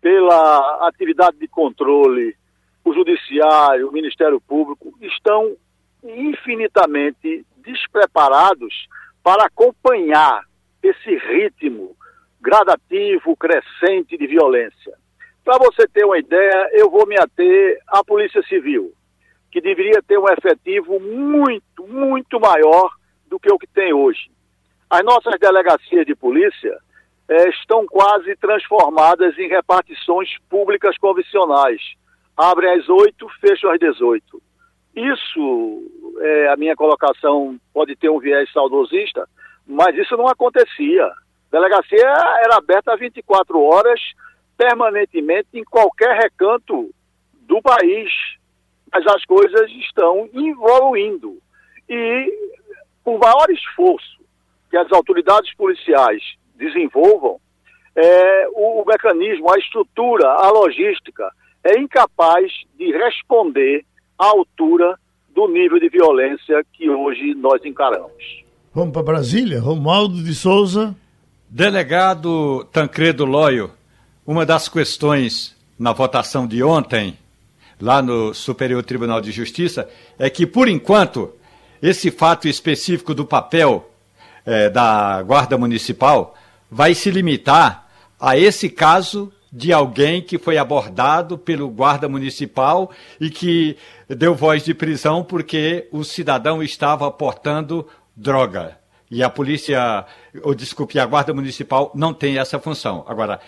pela 0.00 0.86
atividade 0.88 1.38
de 1.38 1.48
controle, 1.48 2.36
o 2.84 2.94
Judiciário, 2.94 3.88
o 3.88 3.92
Ministério 3.92 4.40
Público, 4.40 4.94
estão 5.00 5.56
infinitamente 6.02 7.44
despreparados 7.56 8.88
para 9.22 9.46
acompanhar 9.46 10.42
esse 10.82 11.16
ritmo 11.16 11.96
gradativo, 12.40 13.36
crescente 13.36 14.16
de 14.16 14.26
violência. 14.26 14.96
Para 15.44 15.58
você 15.58 15.88
ter 15.88 16.04
uma 16.04 16.18
ideia, 16.18 16.70
eu 16.72 16.90
vou 16.90 17.06
me 17.06 17.18
ater 17.18 17.80
à 17.88 18.04
Polícia 18.04 18.42
Civil 18.44 18.92
que 19.50 19.60
deveria 19.60 20.02
ter 20.06 20.18
um 20.18 20.28
efetivo 20.28 21.00
muito, 21.00 21.86
muito 21.86 22.38
maior 22.38 22.90
do 23.26 23.40
que 23.40 23.50
o 23.52 23.58
que 23.58 23.66
tem 23.66 23.92
hoje. 23.92 24.30
As 24.90 25.02
nossas 25.02 25.38
delegacias 25.40 26.06
de 26.06 26.14
polícia 26.14 26.78
eh, 27.28 27.48
estão 27.50 27.86
quase 27.86 28.34
transformadas 28.36 29.36
em 29.38 29.48
repartições 29.48 30.28
públicas 30.48 30.96
convencionais. 30.98 31.80
Abrem 32.36 32.78
às 32.78 32.88
8, 32.88 33.28
fecham 33.40 33.70
às 33.70 33.78
18. 33.78 34.40
Isso, 34.94 35.82
é, 36.20 36.48
a 36.48 36.56
minha 36.56 36.74
colocação 36.74 37.58
pode 37.72 37.94
ter 37.96 38.08
um 38.08 38.18
viés 38.18 38.50
saudosista, 38.52 39.28
mas 39.66 39.96
isso 39.96 40.16
não 40.16 40.26
acontecia. 40.26 41.04
A 41.04 41.12
delegacia 41.52 42.00
era 42.44 42.56
aberta 42.56 42.96
24 42.96 43.60
horas, 43.62 44.00
permanentemente, 44.56 45.48
em 45.54 45.64
qualquer 45.64 46.16
recanto 46.16 46.90
do 47.42 47.62
país 47.62 48.10
mas 48.92 49.06
as 49.06 49.24
coisas 49.24 49.70
estão 49.70 50.28
evoluindo. 50.32 51.38
E 51.88 52.32
o 53.04 53.18
maior 53.18 53.48
esforço 53.50 54.18
que 54.70 54.76
as 54.76 54.90
autoridades 54.92 55.54
policiais 55.54 56.22
desenvolvam, 56.58 57.40
é, 57.96 58.48
o, 58.52 58.82
o 58.82 58.84
mecanismo, 58.86 59.50
a 59.52 59.58
estrutura, 59.58 60.28
a 60.28 60.50
logística 60.50 61.30
é 61.64 61.78
incapaz 61.78 62.52
de 62.78 62.92
responder 62.92 63.84
à 64.18 64.26
altura 64.26 64.98
do 65.34 65.48
nível 65.48 65.78
de 65.78 65.88
violência 65.88 66.62
que 66.72 66.88
hoje 66.90 67.34
nós 67.34 67.64
encaramos. 67.64 68.44
Vamos 68.74 68.92
para 68.92 69.02
Brasília. 69.02 69.60
Romualdo 69.60 70.22
de 70.22 70.34
Souza. 70.34 70.94
Delegado 71.50 72.64
Tancredo 72.72 73.24
Loio, 73.24 73.70
uma 74.26 74.44
das 74.44 74.68
questões 74.68 75.56
na 75.78 75.94
votação 75.94 76.46
de 76.46 76.62
ontem 76.62 77.16
lá 77.80 78.02
no 78.02 78.34
Superior 78.34 78.82
Tribunal 78.82 79.20
de 79.20 79.30
Justiça 79.30 79.88
é 80.18 80.28
que, 80.28 80.46
por 80.46 80.68
enquanto, 80.68 81.32
esse 81.80 82.10
fato 82.10 82.46
específico 82.46 83.14
do 83.14 83.24
papel 83.24 83.90
é, 84.44 84.68
da 84.68 85.22
Guarda 85.22 85.56
Municipal 85.56 86.34
vai 86.70 86.94
se 86.94 87.10
limitar 87.10 87.88
a 88.20 88.36
esse 88.36 88.68
caso 88.68 89.32
de 89.52 89.72
alguém 89.72 90.20
que 90.20 90.38
foi 90.38 90.58
abordado 90.58 91.38
pelo 91.38 91.68
guarda 91.68 92.08
municipal 92.08 92.90
e 93.20 93.30
que 93.30 93.76
deu 94.08 94.34
voz 94.34 94.62
de 94.64 94.74
prisão 94.74 95.24
porque 95.24 95.88
o 95.90 96.04
cidadão 96.04 96.62
estava 96.62 97.10
portando 97.10 97.86
droga. 98.14 98.78
E 99.10 99.22
a 99.22 99.30
polícia, 99.30 100.04
ou 100.42 100.54
desculpe, 100.54 100.98
a 100.98 101.06
guarda 101.06 101.32
municipal 101.32 101.90
não 101.94 102.12
tem 102.12 102.38
essa 102.38 102.58
função. 102.58 103.06
Agora, 103.08 103.40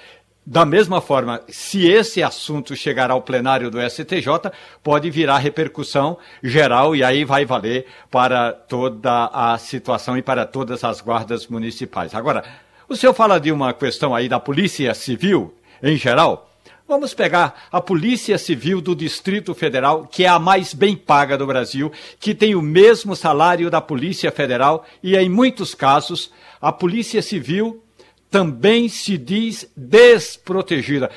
da 0.46 0.64
mesma 0.64 1.02
forma, 1.02 1.42
se 1.48 1.86
esse 1.86 2.22
assunto 2.22 2.74
chegar 2.74 3.10
ao 3.10 3.20
plenário 3.20 3.70
do 3.70 3.78
STJ, 3.78 4.50
pode 4.82 5.10
virar 5.10 5.36
repercussão 5.38 6.16
geral 6.42 6.96
e 6.96 7.04
aí 7.04 7.26
vai 7.26 7.44
valer 7.44 7.86
para 8.10 8.52
toda 8.52 9.26
a 9.26 9.58
situação 9.58 10.16
e 10.16 10.22
para 10.22 10.46
todas 10.46 10.82
as 10.82 11.02
guardas 11.02 11.46
municipais. 11.46 12.14
Agora, 12.14 12.42
o 12.90 12.96
senhor 12.96 13.14
fala 13.14 13.38
de 13.38 13.52
uma 13.52 13.72
questão 13.72 14.12
aí 14.12 14.28
da 14.28 14.40
Polícia 14.40 14.92
Civil, 14.94 15.54
em 15.80 15.96
geral. 15.96 16.50
Vamos 16.88 17.14
pegar 17.14 17.68
a 17.70 17.80
Polícia 17.80 18.36
Civil 18.36 18.80
do 18.80 18.96
Distrito 18.96 19.54
Federal, 19.54 20.08
que 20.08 20.24
é 20.24 20.28
a 20.28 20.40
mais 20.40 20.74
bem 20.74 20.96
paga 20.96 21.38
do 21.38 21.46
Brasil, 21.46 21.92
que 22.18 22.34
tem 22.34 22.56
o 22.56 22.60
mesmo 22.60 23.14
salário 23.14 23.70
da 23.70 23.80
Polícia 23.80 24.32
Federal 24.32 24.84
e, 25.00 25.16
em 25.16 25.28
muitos 25.28 25.72
casos, 25.72 26.32
a 26.60 26.72
Polícia 26.72 27.22
Civil 27.22 27.80
também 28.30 28.88
se 28.88 29.18
diz 29.18 29.68
desprotegida, 29.76 31.10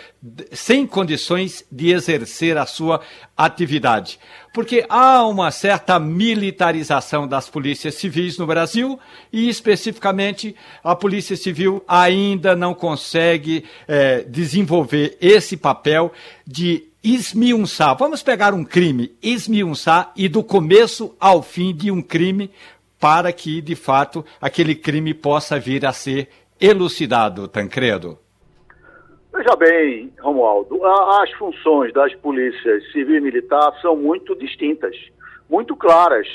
sem 0.52 0.88
condições 0.88 1.64
de 1.72 1.92
exercer 1.92 2.58
a 2.58 2.66
sua 2.66 3.02
atividade. 3.38 4.20
Porque 4.52 4.84
há 4.90 5.26
uma 5.28 5.52
certa 5.52 6.00
militarização 6.00 7.28
das 7.28 7.50
polícias 7.50 7.96
civis 7.96 8.38
no 8.38 8.48
Brasil 8.48 9.00
e, 9.32 9.48
especificamente, 9.48 10.56
a 10.84 10.96
Polícia 10.96 11.38
Civil 11.38 11.84
ainda 11.88 12.56
não 12.56 12.74
consegue 12.74 13.64
é, 13.88 14.22
desenvolver 14.24 15.18
esse 15.22 15.56
papel 15.56 16.12
de 16.46 16.86
esmiunçar. 17.04 17.96
Vamos 17.98 18.24
pegar 18.24 18.54
um 18.54 18.64
crime, 18.64 19.12
esmiunçar 19.22 20.12
e 20.16 20.28
do 20.28 20.44
começo 20.44 21.16
ao 21.20 21.44
fim 21.44 21.76
de 21.76 21.92
um 21.92 22.02
crime 22.02 22.50
para 23.00 23.34
que, 23.34 23.62
de 23.62 23.76
fato, 23.76 24.26
aquele 24.40 24.74
crime 24.74 25.14
possa 25.14 25.60
vir 25.60 25.86
a 25.86 25.92
ser 25.92 26.30
elucidado, 26.64 27.46
Tancredo? 27.46 28.18
Veja 29.34 29.56
bem, 29.58 30.14
Romualdo, 30.22 30.86
as 30.86 31.30
funções 31.34 31.92
das 31.92 32.16
polícias 32.16 32.90
civil 32.94 33.18
e 33.18 33.22
militar 33.22 33.74
são 33.82 33.98
muito 33.98 34.34
distintas, 34.36 34.96
muito 35.50 35.76
claras. 35.76 36.26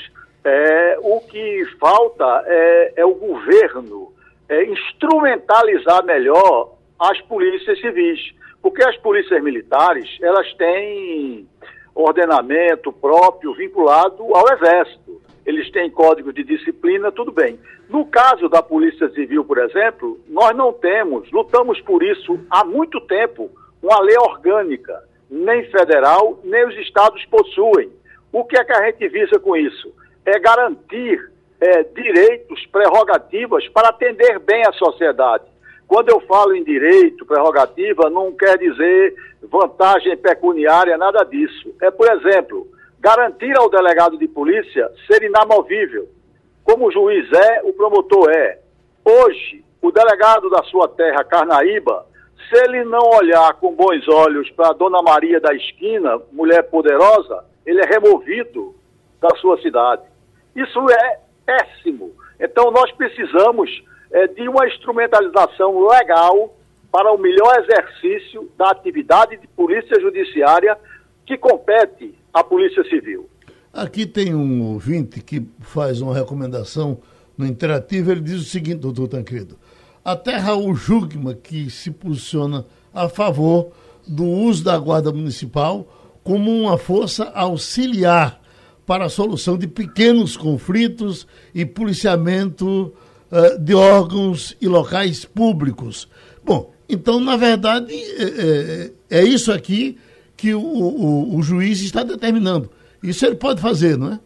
É, 0.43 0.97
o 1.01 1.19
que 1.21 1.65
falta 1.79 2.43
é, 2.45 2.93
é 2.97 3.05
o 3.05 3.15
governo 3.15 4.13
é, 4.47 4.65
instrumentalizar 4.65 6.05
melhor 6.05 6.75
as 6.99 7.19
polícias 7.21 7.79
civis, 7.81 8.19
porque 8.61 8.83
as 8.83 8.97
polícias 8.97 9.41
militares 9.41 10.07
elas 10.21 10.53
têm 10.53 11.47
ordenamento 11.95 12.91
próprio 12.93 13.53
vinculado 13.55 14.23
ao 14.35 14.53
exército 14.53 15.19
eles 15.49 15.71
têm 15.71 15.89
código 15.89 16.31
de 16.31 16.43
disciplina, 16.43 17.11
tudo 17.11 17.31
bem. 17.31 17.59
No 17.89 18.05
caso 18.05 18.47
da 18.47 18.61
Polícia 18.61 19.09
Civil, 19.09 19.43
por 19.43 19.57
exemplo, 19.57 20.19
nós 20.27 20.55
não 20.55 20.71
temos, 20.71 21.29
lutamos 21.31 21.81
por 21.81 22.03
isso 22.03 22.39
há 22.51 22.63
muito 22.63 23.01
tempo, 23.01 23.49
uma 23.81 23.99
lei 23.99 24.15
orgânica, 24.15 25.03
nem 25.27 25.63
federal, 25.71 26.39
nem 26.43 26.67
os 26.67 26.77
estados 26.77 27.25
possuem. 27.25 27.89
O 28.31 28.45
que 28.45 28.59
é 28.59 28.63
que 28.63 28.73
a 28.73 28.85
gente 28.85 29.07
visa 29.07 29.39
com 29.39 29.57
isso? 29.57 29.91
É 30.23 30.37
garantir 30.37 31.31
é, 31.59 31.81
direitos, 31.81 32.63
prerrogativas 32.67 33.67
para 33.69 33.89
atender 33.89 34.37
bem 34.37 34.61
a 34.67 34.73
sociedade. 34.73 35.45
Quando 35.87 36.09
eu 36.09 36.19
falo 36.27 36.55
em 36.55 36.63
direito, 36.63 37.25
prerrogativa, 37.25 38.07
não 38.11 38.31
quer 38.33 38.55
dizer 38.59 39.15
vantagem 39.41 40.15
pecuniária, 40.15 40.95
nada 40.95 41.23
disso. 41.23 41.73
É, 41.81 41.89
por 41.89 42.07
exemplo, 42.07 42.67
garantir 42.99 43.57
ao 43.57 43.69
delegado 43.69 44.17
de 44.17 44.27
polícia 44.27 44.91
ser 45.07 45.23
inamovível. 45.23 46.09
Como 46.63 46.87
o 46.87 46.91
juiz 46.91 47.31
é, 47.31 47.61
o 47.63 47.73
promotor 47.73 48.29
é. 48.29 48.59
Hoje, 49.03 49.63
o 49.81 49.91
delegado 49.91 50.49
da 50.49 50.63
sua 50.63 50.87
terra, 50.89 51.23
Carnaíba, 51.23 52.05
se 52.49 52.55
ele 52.63 52.83
não 52.83 53.09
olhar 53.17 53.53
com 53.55 53.73
bons 53.73 54.07
olhos 54.07 54.49
para 54.51 54.73
Dona 54.73 55.01
Maria 55.01 55.39
da 55.39 55.53
esquina, 55.53 56.19
mulher 56.31 56.63
poderosa, 56.63 57.45
ele 57.65 57.81
é 57.81 57.85
removido 57.85 58.75
da 59.21 59.29
sua 59.37 59.59
cidade. 59.61 60.03
Isso 60.55 60.79
é 60.89 61.19
péssimo. 61.45 62.11
Então, 62.39 62.71
nós 62.71 62.91
precisamos 62.91 63.69
é, 64.11 64.27
de 64.27 64.47
uma 64.47 64.67
instrumentalização 64.67 65.87
legal 65.87 66.53
para 66.91 67.11
o 67.11 67.17
melhor 67.17 67.63
exercício 67.63 68.49
da 68.57 68.71
atividade 68.71 69.37
de 69.37 69.47
polícia 69.47 69.99
judiciária 69.99 70.77
que 71.25 71.37
compete 71.37 72.18
à 72.33 72.43
Polícia 72.43 72.83
Civil. 72.89 73.29
Aqui 73.71 74.05
tem 74.05 74.33
um 74.33 74.63
ouvinte 74.63 75.21
que 75.21 75.45
faz 75.59 76.01
uma 76.01 76.13
recomendação 76.13 76.99
no 77.37 77.45
interativo, 77.45 78.11
ele 78.11 78.21
diz 78.21 78.41
o 78.41 78.45
seguinte, 78.45 78.79
doutor 78.79 79.07
Tancredo, 79.07 79.57
até 80.03 80.35
Raul 80.35 80.75
Jugma, 80.75 81.33
que 81.33 81.69
se 81.69 81.91
posiciona 81.91 82.65
a 82.93 83.07
favor 83.07 83.71
do 84.07 84.25
uso 84.25 84.63
da 84.63 84.77
Guarda 84.77 85.11
Municipal 85.11 85.87
como 86.23 86.51
uma 86.51 86.77
força 86.77 87.25
auxiliar 87.25 88.41
para 88.85 89.05
a 89.05 89.09
solução 89.09 89.57
de 89.57 89.67
pequenos 89.67 90.35
conflitos 90.35 91.27
e 91.53 91.63
policiamento 91.63 92.93
uh, 93.31 93.59
de 93.59 93.75
órgãos 93.75 94.57
e 94.59 94.67
locais 94.67 95.25
públicos. 95.25 96.09
Bom, 96.43 96.73
então, 96.89 97.19
na 97.19 97.37
verdade, 97.37 97.93
é, 97.93 98.91
é, 99.09 99.19
é 99.21 99.23
isso 99.23 99.51
aqui 99.51 99.97
que 100.39 100.53
o, 100.53 100.61
o, 100.61 101.37
o 101.37 101.41
juiz 101.43 101.81
está 101.81 102.01
determinando. 102.01 102.69
Isso 103.03 103.25
ele 103.25 103.35
pode 103.35 103.61
fazer, 103.61 103.97
não 103.97 104.13
é? 104.13 104.19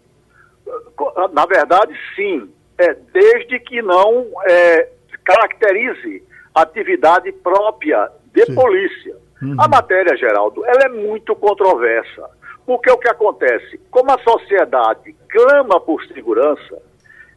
Na 1.33 1.45
verdade, 1.45 1.93
sim. 2.15 2.49
É, 2.77 2.95
desde 3.11 3.59
que 3.59 3.81
não 3.81 4.27
é, 4.45 4.89
caracterize 5.23 6.23
atividade 6.53 7.31
própria 7.31 8.09
de 8.33 8.45
sim. 8.45 8.55
polícia. 8.55 9.15
Uhum. 9.41 9.55
A 9.59 9.67
matéria, 9.67 10.15
Geraldo, 10.15 10.63
ela 10.65 10.83
é 10.85 10.89
muito 10.89 11.35
controversa. 11.35 12.29
Porque 12.65 12.89
o 12.91 12.97
que 12.97 13.09
acontece? 13.09 13.79
Como 13.89 14.11
a 14.11 14.19
sociedade 14.19 15.15
clama 15.29 15.79
por 15.81 16.03
segurança, 16.05 16.81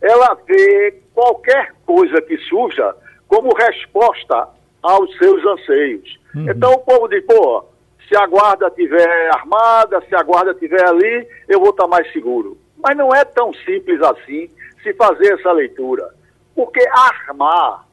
ela 0.00 0.38
vê 0.46 1.02
qualquer 1.14 1.72
coisa 1.84 2.20
que 2.22 2.36
surja 2.38 2.94
como 3.26 3.54
resposta 3.54 4.48
aos 4.82 5.16
seus 5.18 5.44
anseios. 5.44 6.18
Uhum. 6.34 6.50
Então 6.50 6.72
o 6.74 6.78
povo 6.78 7.08
diz, 7.08 7.24
pô, 7.24 7.64
se 8.08 8.16
a 8.16 8.26
guarda 8.26 8.68
estiver 8.68 9.30
armada, 9.34 10.00
se 10.08 10.14
a 10.14 10.22
guarda 10.22 10.52
estiver 10.52 10.86
ali, 10.88 11.28
eu 11.48 11.60
vou 11.60 11.70
estar 11.70 11.88
mais 11.88 12.10
seguro. 12.12 12.56
Mas 12.76 12.96
não 12.96 13.14
é 13.14 13.24
tão 13.24 13.52
simples 13.52 14.00
assim 14.02 14.48
se 14.82 14.92
fazer 14.94 15.34
essa 15.34 15.50
leitura. 15.52 16.14
Porque 16.54 16.80
armar 16.88 17.86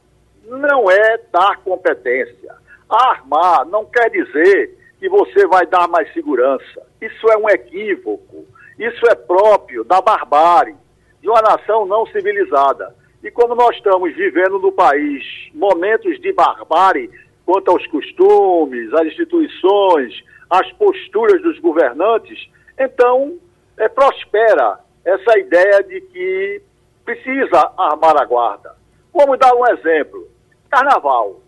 não 0.44 0.90
é 0.90 1.18
dar 1.32 1.58
competência. 1.58 2.54
Armar 2.88 3.66
não 3.66 3.84
quer 3.86 4.10
dizer 4.10 4.78
que 5.00 5.08
você 5.08 5.46
vai 5.46 5.66
dar 5.66 5.88
mais 5.88 6.12
segurança. 6.12 6.82
Isso 7.00 7.28
é 7.30 7.36
um 7.36 7.48
equívoco. 7.48 8.44
Isso 8.78 9.06
é 9.10 9.14
próprio 9.14 9.84
da 9.84 10.00
barbárie, 10.00 10.76
de 11.20 11.28
uma 11.28 11.42
nação 11.42 11.86
não 11.86 12.06
civilizada. 12.06 12.94
E 13.22 13.30
como 13.30 13.54
nós 13.54 13.74
estamos 13.76 14.14
vivendo 14.14 14.58
no 14.58 14.70
país 14.70 15.24
momentos 15.54 16.20
de 16.20 16.32
barbárie, 16.32 17.10
quanto 17.44 17.70
aos 17.70 17.86
costumes, 17.88 18.92
às 18.94 19.06
instituições, 19.06 20.22
às 20.48 20.70
posturas 20.72 21.42
dos 21.42 21.58
governantes, 21.58 22.48
então 22.78 23.34
é, 23.76 23.88
prospera 23.88 24.78
essa 25.04 25.38
ideia 25.38 25.82
de 25.82 26.00
que 26.00 26.62
precisa 27.04 27.72
armar 27.76 28.20
a 28.20 28.24
guarda. 28.24 28.74
Vamos 29.12 29.38
dar 29.38 29.54
um 29.54 29.66
exemplo. 29.68 30.26
Carnaval, 30.70 31.40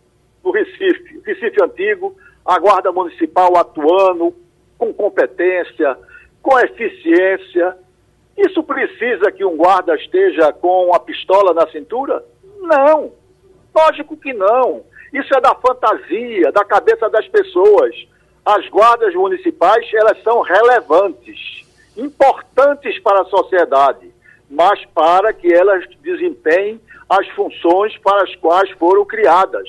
no 0.44 0.50
Recife, 0.50 1.20
Recife 1.24 1.62
Antigo, 1.62 2.16
a 2.44 2.58
Guarda 2.58 2.92
Municipal 2.92 3.56
atuando 3.56 4.32
com 4.78 4.92
competência, 4.92 5.98
com 6.42 6.58
eficiência. 6.60 7.76
Isso 8.36 8.62
precisa 8.62 9.32
que 9.32 9.44
um 9.44 9.56
guarda 9.56 9.96
esteja 9.96 10.52
com 10.52 10.94
a 10.94 11.00
pistola 11.00 11.52
na 11.54 11.66
cintura? 11.72 12.22
Não. 12.60 13.12
Lógico 13.74 14.16
que 14.16 14.32
não. 14.32 14.84
Isso 15.12 15.34
é 15.34 15.40
da 15.40 15.54
fantasia, 15.54 16.50
da 16.52 16.64
cabeça 16.64 17.08
das 17.08 17.26
pessoas. 17.28 17.94
As 18.44 18.68
guardas 18.68 19.14
municipais, 19.14 19.86
elas 19.92 20.22
são 20.22 20.40
relevantes, 20.40 21.64
importantes 21.96 22.98
para 23.00 23.22
a 23.22 23.24
sociedade, 23.24 24.10
mas 24.48 24.84
para 24.94 25.32
que 25.32 25.52
elas 25.52 25.84
desempenhem 26.02 26.80
as 27.08 27.26
funções 27.30 27.96
para 27.98 28.22
as 28.24 28.34
quais 28.36 28.70
foram 28.72 29.04
criadas. 29.04 29.68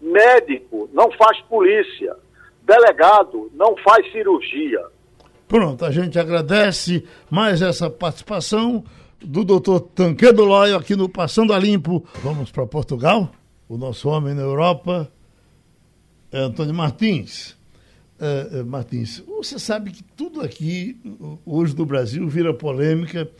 Médico 0.00 0.88
não 0.92 1.10
faz 1.12 1.40
polícia, 1.42 2.16
delegado 2.62 3.50
não 3.54 3.76
faz 3.76 4.10
cirurgia. 4.12 4.82
Pronto, 5.46 5.84
a 5.84 5.90
gente 5.90 6.18
agradece 6.18 7.06
mais 7.28 7.60
essa 7.60 7.90
participação 7.90 8.84
do 9.20 9.44
doutor 9.44 9.80
Tanquedo 9.80 10.44
Lóio 10.44 10.76
aqui 10.76 10.96
no 10.96 11.08
Passando 11.08 11.52
a 11.52 11.58
Limpo. 11.58 12.04
Vamos 12.22 12.50
para 12.50 12.66
Portugal? 12.66 13.28
O 13.70 13.78
nosso 13.78 14.08
homem 14.08 14.34
na 14.34 14.42
Europa, 14.42 15.08
Antônio 16.32 16.74
Martins. 16.74 17.56
Uh, 18.18 18.66
Martins, 18.66 19.22
você 19.28 19.60
sabe 19.60 19.92
que 19.92 20.02
tudo 20.02 20.40
aqui, 20.40 21.00
hoje 21.46 21.76
no 21.76 21.86
Brasil, 21.86 22.28
vira 22.28 22.52
polêmica, 22.52 23.30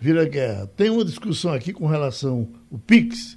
vira 0.00 0.24
guerra. 0.24 0.66
Tem 0.74 0.88
uma 0.88 1.04
discussão 1.04 1.52
aqui 1.52 1.70
com 1.70 1.86
relação 1.86 2.48
ao 2.72 2.78
PIX. 2.78 3.36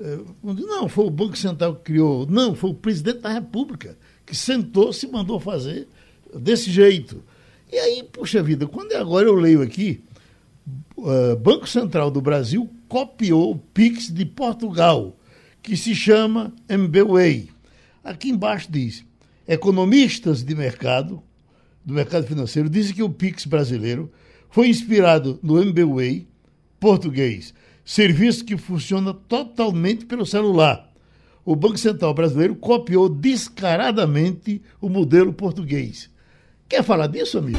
Uh, 0.00 0.34
não, 0.42 0.88
foi 0.88 1.04
o 1.04 1.10
Banco 1.10 1.36
Central 1.36 1.76
que 1.76 1.82
criou. 1.82 2.26
Não, 2.26 2.54
foi 2.54 2.70
o 2.70 2.74
presidente 2.74 3.18
da 3.18 3.28
República 3.28 3.98
que 4.24 4.34
sentou, 4.34 4.94
se 4.94 5.06
mandou 5.06 5.38
fazer 5.38 5.86
desse 6.34 6.70
jeito. 6.70 7.22
E 7.70 7.76
aí, 7.76 8.02
puxa 8.02 8.42
vida, 8.42 8.66
quando 8.66 8.94
agora 8.94 9.26
eu 9.26 9.34
leio 9.34 9.60
aqui, 9.60 10.02
uh, 10.96 11.36
Banco 11.36 11.68
Central 11.68 12.10
do 12.10 12.22
Brasil 12.22 12.66
copiou 12.88 13.50
o 13.52 13.58
PIX 13.58 14.10
de 14.10 14.24
Portugal, 14.24 15.14
que 15.66 15.76
se 15.76 15.96
chama 15.96 16.54
MBWay. 16.68 17.50
Aqui 18.04 18.30
embaixo 18.30 18.68
diz: 18.70 19.04
economistas 19.48 20.44
de 20.44 20.54
mercado, 20.54 21.20
do 21.84 21.92
mercado 21.92 22.24
financeiro, 22.24 22.70
dizem 22.70 22.94
que 22.94 23.02
o 23.02 23.10
PIX 23.10 23.46
brasileiro 23.46 24.10
foi 24.48 24.68
inspirado 24.68 25.40
no 25.42 25.60
MBWay 25.60 26.28
português, 26.78 27.52
serviço 27.84 28.44
que 28.44 28.56
funciona 28.56 29.12
totalmente 29.12 30.06
pelo 30.06 30.24
celular. 30.24 30.88
O 31.44 31.56
Banco 31.56 31.78
Central 31.78 32.14
brasileiro 32.14 32.54
copiou 32.54 33.08
descaradamente 33.08 34.62
o 34.80 34.88
modelo 34.88 35.32
português. 35.32 36.08
Quer 36.68 36.84
falar 36.84 37.08
disso, 37.08 37.38
amigo? 37.38 37.58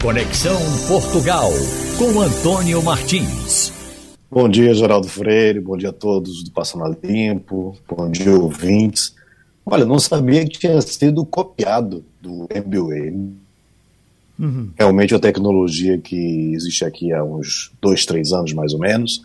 Conexão 0.00 0.60
Portugal, 0.86 1.50
com 1.98 2.20
Antônio 2.20 2.80
Martins. 2.82 3.83
Bom 4.34 4.48
dia, 4.48 4.74
Geraldo 4.74 5.06
Freire, 5.06 5.60
bom 5.60 5.76
dia 5.76 5.90
a 5.90 5.92
todos 5.92 6.42
do 6.42 6.50
Passando 6.50 6.98
Limpo, 7.04 7.78
bom 7.88 8.10
dia, 8.10 8.32
ouvintes. 8.32 9.14
Olha, 9.64 9.84
não 9.84 10.00
sabia 10.00 10.44
que 10.44 10.58
tinha 10.58 10.80
sido 10.82 11.24
copiado 11.24 12.04
do 12.20 12.48
MBA. 12.52 13.16
Uhum. 14.36 14.70
Realmente 14.76 15.14
é 15.14 15.16
uma 15.16 15.22
tecnologia 15.22 15.98
que 15.98 16.52
existe 16.52 16.84
aqui 16.84 17.12
há 17.12 17.22
uns 17.22 17.70
dois, 17.80 18.04
três 18.04 18.32
anos 18.32 18.52
mais 18.52 18.74
ou 18.74 18.80
menos 18.80 19.22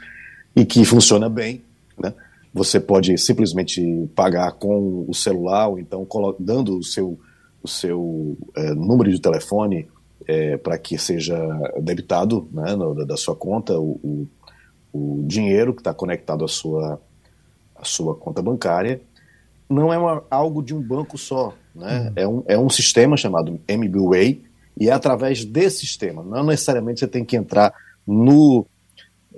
e 0.56 0.64
que 0.64 0.86
funciona 0.86 1.28
bem. 1.28 1.64
Né? 1.98 2.14
Você 2.54 2.80
pode 2.80 3.18
simplesmente 3.18 4.08
pagar 4.14 4.52
com 4.52 5.06
o 5.08 5.14
celular 5.16 5.70
ou 5.70 5.80
então 5.80 6.08
dando 6.38 6.78
o 6.78 6.84
seu, 6.84 7.20
o 7.64 7.68
seu 7.68 8.38
é, 8.56 8.76
número 8.76 9.12
de 9.12 9.20
telefone 9.20 9.88
é, 10.28 10.56
para 10.58 10.78
que 10.78 11.00
seja 11.00 11.36
debitado 11.82 12.48
né, 12.52 12.76
no, 12.76 12.94
da 13.04 13.18
sua 13.18 13.36
conta 13.36 13.80
o, 13.80 14.00
o, 14.04 14.28
o 14.92 15.24
dinheiro 15.26 15.74
que 15.74 15.82
está 15.82 15.94
conectado 15.94 16.44
à 16.44 16.48
sua, 16.48 17.00
à 17.76 17.84
sua 17.84 18.16
conta 18.16 18.42
bancária. 18.42 19.02
Não 19.70 19.94
é 19.94 19.98
uma, 19.98 20.24
algo 20.30 20.64
de 20.64 20.74
um 20.74 20.82
banco 20.82 21.18
só, 21.18 21.54
né? 21.76 22.08
Uhum. 22.08 22.14
É, 22.16 22.28
um, 22.28 22.44
é 22.48 22.58
um 22.58 22.70
sistema 22.70 23.16
chamado 23.16 23.60
MBWay 23.68 24.44
e 24.78 24.90
é 24.90 24.92
através 24.92 25.46
desse 25.46 25.82
sistema. 25.82 26.24
Não 26.24 26.44
necessariamente 26.44 27.00
você 27.00 27.08
tem 27.08 27.24
que 27.24 27.36
entrar 27.36 27.74
no, 28.06 28.66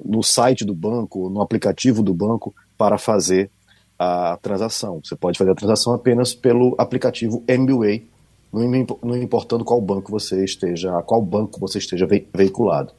no 0.05 0.23
site 0.23 0.63
do 0.63 0.73
banco, 0.73 1.29
no 1.29 1.41
aplicativo 1.41 2.01
do 2.01 2.13
banco 2.13 2.55
para 2.77 2.97
fazer 2.97 3.51
a 3.99 4.37
transação. 4.41 5.01
Você 5.03 5.15
pode 5.15 5.37
fazer 5.37 5.51
a 5.51 5.55
transação 5.55 5.93
apenas 5.93 6.33
pelo 6.33 6.75
aplicativo 6.77 7.43
MBWay 7.47 8.09
não 8.51 9.15
importando 9.15 9.63
qual 9.63 9.79
banco 9.79 10.11
você 10.11 10.43
esteja, 10.43 10.97
a 10.97 11.01
qual 11.01 11.21
banco 11.21 11.59
você 11.59 11.77
esteja 11.77 12.05
veiculado. 12.33 12.93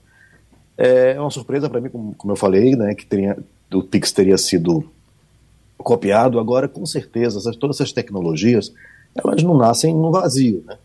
É 0.76 1.20
uma 1.20 1.30
surpresa 1.30 1.68
para 1.68 1.80
mim, 1.80 1.90
como, 1.90 2.16
eu 2.32 2.36
falei, 2.36 2.74
né, 2.74 2.94
que 2.94 3.06
teria, 3.06 3.36
o 3.72 3.82
Pix 3.82 4.10
teria 4.12 4.38
sido 4.38 4.90
copiado. 5.78 6.38
Agora, 6.38 6.68
com 6.68 6.84
certeza, 6.86 7.38
essas, 7.38 7.56
todas 7.56 7.76
essas 7.76 7.92
tecnologias, 7.92 8.72
elas 9.14 9.42
não 9.42 9.56
nascem 9.56 9.94
no 9.94 10.10
vazio, 10.10 10.64
né? 10.66 10.76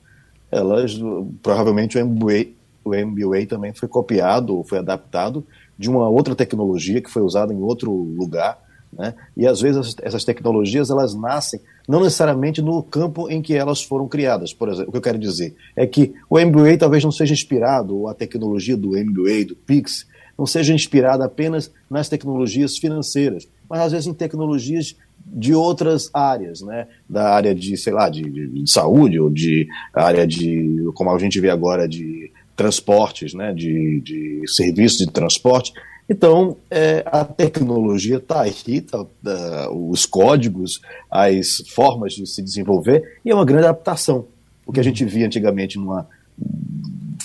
Elas, 0.51 0.97
provavelmente 1.41 1.97
o 1.97 2.05
MBA, 2.05 2.47
o 2.83 2.95
MBA 2.95 3.45
também 3.47 3.73
foi 3.73 3.87
copiado, 3.87 4.63
foi 4.63 4.79
adaptado 4.79 5.45
de 5.77 5.89
uma 5.89 6.07
outra 6.07 6.35
tecnologia 6.35 7.01
que 7.01 7.09
foi 7.09 7.21
usada 7.21 7.53
em 7.53 7.61
outro 7.61 7.91
lugar, 7.91 8.57
né? 8.91 9.13
E 9.35 9.45
às 9.45 9.61
vezes 9.61 9.95
essas 10.01 10.23
tecnologias 10.23 10.89
elas 10.89 11.13
nascem 11.15 11.59
não 11.87 12.01
necessariamente 12.01 12.61
no 12.61 12.83
campo 12.83 13.29
em 13.29 13.41
que 13.41 13.53
elas 13.53 13.81
foram 13.81 14.07
criadas. 14.07 14.53
Por 14.53 14.69
exemplo, 14.69 14.89
o 14.89 14.91
que 14.91 14.97
eu 14.97 15.01
quero 15.01 15.17
dizer 15.17 15.55
é 15.75 15.87
que 15.87 16.13
o 16.29 16.39
MBA 16.39 16.77
talvez 16.77 17.03
não 17.03 17.11
seja 17.11 17.33
inspirado, 17.33 17.97
ou 17.97 18.07
a 18.07 18.13
tecnologia 18.13 18.75
do 18.75 18.89
MBA, 18.89 19.45
do 19.47 19.55
PIX, 19.55 20.05
não 20.37 20.45
seja 20.45 20.73
inspirada 20.73 21.25
apenas 21.25 21.71
nas 21.89 22.09
tecnologias 22.09 22.77
financeiras, 22.77 23.47
mas 23.69 23.81
às 23.81 23.91
vezes 23.91 24.07
em 24.07 24.13
tecnologias 24.13 24.95
de 25.25 25.53
outras 25.53 26.09
áreas, 26.13 26.61
né? 26.61 26.87
Da 27.09 27.33
área 27.33 27.53
de, 27.53 27.75
sei 27.75 27.91
lá, 27.91 28.09
de, 28.09 28.21
de, 28.29 28.47
de 28.47 28.71
saúde, 28.71 29.19
ou 29.19 29.29
de 29.29 29.67
área 29.93 30.25
de, 30.25 30.89
como 30.93 31.11
a 31.11 31.19
gente 31.19 31.39
vê 31.39 31.49
agora, 31.49 31.87
de 31.87 32.31
transportes, 32.55 33.33
né? 33.33 33.53
De, 33.53 34.01
de 34.01 34.43
serviços 34.47 34.99
de 34.99 35.07
transporte. 35.07 35.73
Então, 36.09 36.55
é, 36.71 37.03
a 37.05 37.25
tecnologia 37.25 38.17
está 38.17 38.41
aí, 38.41 38.81
tá, 38.81 39.05
tá, 39.23 39.71
os 39.71 40.05
códigos, 40.05 40.81
as 41.11 41.63
formas 41.69 42.13
de 42.13 42.25
se 42.25 42.41
desenvolver, 42.41 43.19
e 43.25 43.29
é 43.29 43.35
uma 43.35 43.43
grande 43.43 43.65
adaptação. 43.65 44.25
O 44.65 44.71
que 44.71 44.79
a 44.79 44.83
gente 44.83 45.03
via 45.03 45.25
antigamente 45.25 45.77
numa, 45.77 46.07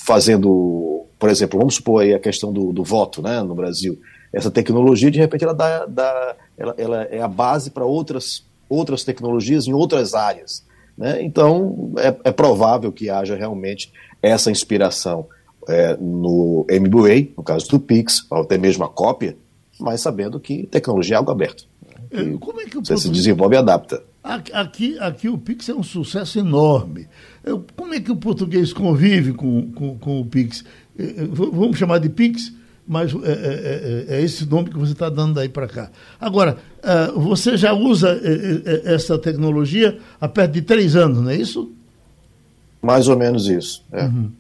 fazendo, 0.05 1.07
por 1.19 1.31
exemplo, 1.31 1.59
vamos 1.59 1.77
supor 1.77 2.03
aí 2.03 2.13
a 2.13 2.19
questão 2.19 2.53
do, 2.53 2.73
do 2.73 2.83
voto 2.83 3.23
né, 3.23 3.41
no 3.43 3.55
Brasil. 3.55 4.01
Essa 4.33 4.51
tecnologia, 4.51 5.11
de 5.11 5.19
repente, 5.19 5.45
ela, 5.45 5.55
dá, 5.55 5.87
dá 5.87 6.37
ela, 6.59 6.75
ela 6.77 7.03
é 7.05 7.21
a 7.21 7.29
base 7.29 7.71
para 7.71 7.85
outras, 7.85 8.45
outras 8.69 9.05
tecnologias 9.05 9.67
em 9.67 9.73
outras 9.73 10.15
áreas. 10.15 10.65
Né? 10.99 11.23
Então, 11.23 11.93
é, 11.99 12.15
é 12.25 12.33
provável 12.33 12.91
que 12.91 13.09
haja 13.09 13.37
realmente 13.37 13.93
essa 14.21 14.51
inspiração 14.51 15.27
é, 15.69 15.97
no 16.01 16.67
MBA, 16.71 17.33
no 17.37 17.43
caso 17.43 17.69
do 17.69 17.81
Pix, 17.81 18.27
ou 18.31 18.43
até 18.43 18.59
mesmo 18.59 18.85
a 18.85 18.89
cópia, 18.89 19.37
mas 19.79 20.01
sabendo 20.01 20.39
que 20.41 20.67
tecnologia 20.67 21.17
é 21.17 21.19
algo 21.19 21.31
aberto. 21.31 21.67
É, 22.11 22.37
como 22.39 22.61
é 22.61 22.65
que 22.67 22.77
você 22.77 22.97
se 22.97 23.09
desenvolve 23.09 23.55
e 23.55 23.59
adapta. 23.59 24.03
Aqui, 24.23 24.97
aqui 25.01 25.29
o 25.29 25.37
Pix 25.37 25.69
é 25.69 25.75
um 25.75 25.83
sucesso 25.83 26.39
enorme. 26.39 27.09
Como 27.75 27.93
é 27.93 28.01
que 28.01 28.13
o 28.13 28.17
português 28.17 28.73
convive 28.73 29.33
com, 29.33 29.73
com, 29.73 29.99
com 29.99 30.21
o 30.21 30.27
Pix? 30.27 30.65
É, 30.97 31.03
é, 31.03 31.25
vamos 31.27 31.77
chamar 31.77 31.99
de 31.99 32.09
Pix, 32.09 32.53
mas 32.87 33.13
é, 33.13 34.07
é, 34.09 34.17
é 34.17 34.23
esse 34.23 34.47
nome 34.47 34.71
que 34.71 34.79
você 34.79 34.93
está 34.93 35.09
dando 35.09 35.35
daí 35.35 35.49
para 35.49 35.67
cá. 35.67 35.91
Agora, 36.21 36.59
você 37.17 37.57
já 37.57 37.73
usa 37.73 38.21
essa 38.85 39.19
tecnologia 39.19 39.99
há 40.21 40.29
perto 40.29 40.53
de 40.53 40.63
três 40.63 40.95
anos, 40.95 41.21
não 41.21 41.31
é 41.31 41.37
isso? 41.37 41.73
Mais 42.81 43.09
ou 43.09 43.17
menos 43.17 43.49
isso. 43.49 43.85
É. 43.93 44.05
Uhum. 44.05 44.31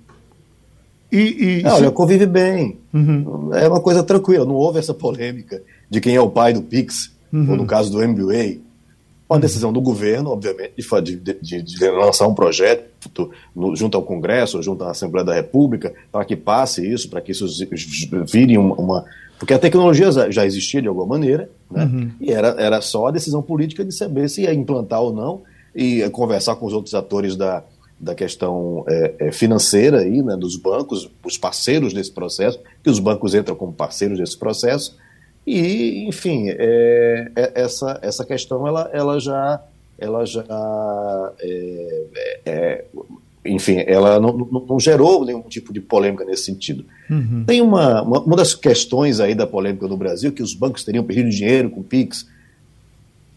E, 1.12 1.60
e 1.60 1.66
olha, 1.66 1.90
convive 1.90 2.24
bem. 2.24 2.78
Uhum. 2.92 3.50
É 3.52 3.68
uma 3.68 3.80
coisa 3.80 4.02
tranquila. 4.02 4.46
Não 4.46 4.54
houve 4.54 4.78
essa 4.78 4.94
polêmica 4.94 5.62
de 5.90 6.00
quem 6.00 6.16
é 6.16 6.20
o 6.20 6.30
pai 6.30 6.54
do 6.54 6.62
Pix, 6.62 7.12
uhum. 7.30 7.50
ou 7.50 7.56
no 7.58 7.66
caso 7.66 7.92
do 7.92 7.98
MBA. 7.98 8.62
Uma 9.28 9.36
uhum. 9.36 9.40
decisão 9.40 9.72
do 9.72 9.80
governo, 9.80 10.30
obviamente, 10.30 10.72
de, 11.02 11.16
de, 11.16 11.62
de 11.62 11.90
lançar 11.90 12.26
um 12.26 12.34
projeto 12.34 13.30
no, 13.54 13.76
junto 13.76 13.96
ao 13.96 14.02
Congresso, 14.02 14.62
junto 14.62 14.84
à 14.84 14.90
Assembleia 14.90 15.24
da 15.24 15.34
República, 15.34 15.92
para 16.10 16.24
que 16.24 16.34
passe 16.34 16.86
isso, 16.90 17.10
para 17.10 17.20
que 17.20 17.32
isso 17.32 17.46
vire 18.30 18.56
uma, 18.56 18.74
uma, 18.74 19.04
Porque 19.38 19.52
a 19.52 19.58
tecnologia 19.58 20.10
já 20.30 20.46
existia 20.46 20.80
de 20.80 20.88
alguma 20.88 21.06
maneira, 21.06 21.50
né? 21.70 21.84
Uhum. 21.84 22.10
e 22.20 22.32
era, 22.32 22.48
era 22.58 22.80
só 22.80 23.08
a 23.08 23.10
decisão 23.10 23.42
política 23.42 23.84
de 23.84 23.94
saber 23.94 24.30
se 24.30 24.42
ia 24.42 24.54
implantar 24.54 25.02
ou 25.02 25.12
não, 25.12 25.42
e 25.74 26.08
conversar 26.10 26.56
com 26.56 26.66
os 26.66 26.72
outros 26.72 26.94
atores 26.94 27.36
da, 27.36 27.64
da 28.02 28.16
questão 28.16 28.84
é, 28.88 29.14
é, 29.20 29.32
financeira 29.32 30.00
aí, 30.00 30.20
né, 30.22 30.36
dos 30.36 30.56
bancos, 30.56 31.08
os 31.24 31.38
parceiros 31.38 31.94
desse 31.94 32.10
processo, 32.10 32.58
que 32.82 32.90
os 32.90 32.98
bancos 32.98 33.32
entram 33.32 33.54
como 33.54 33.72
parceiros 33.72 34.18
desse 34.18 34.36
processo, 34.36 34.98
e, 35.46 36.04
enfim, 36.08 36.46
é, 36.48 37.30
é 37.36 37.52
essa, 37.54 38.00
essa 38.02 38.24
questão 38.24 38.66
ela, 38.66 38.90
ela 38.92 39.20
já, 39.20 39.62
ela 39.96 40.24
já 40.24 40.44
é, 41.40 42.04
é, 42.44 42.84
enfim, 43.44 43.84
ela 43.86 44.18
não, 44.18 44.36
não, 44.36 44.66
não, 44.68 44.80
gerou 44.80 45.24
nenhum 45.24 45.42
tipo 45.42 45.72
de 45.72 45.80
polêmica 45.80 46.24
nesse 46.24 46.44
sentido. 46.44 46.84
Uhum. 47.08 47.44
Tem 47.46 47.60
uma, 47.60 48.02
uma, 48.02 48.20
uma, 48.20 48.36
das 48.36 48.52
questões 48.52 49.20
aí 49.20 49.34
da 49.34 49.46
polêmica 49.46 49.86
no 49.86 49.96
Brasil, 49.96 50.32
que 50.32 50.42
os 50.42 50.54
bancos 50.54 50.82
teriam 50.82 51.04
perdido 51.04 51.30
dinheiro 51.30 51.70
com 51.70 51.80
o 51.80 51.84
PIX. 51.84 52.26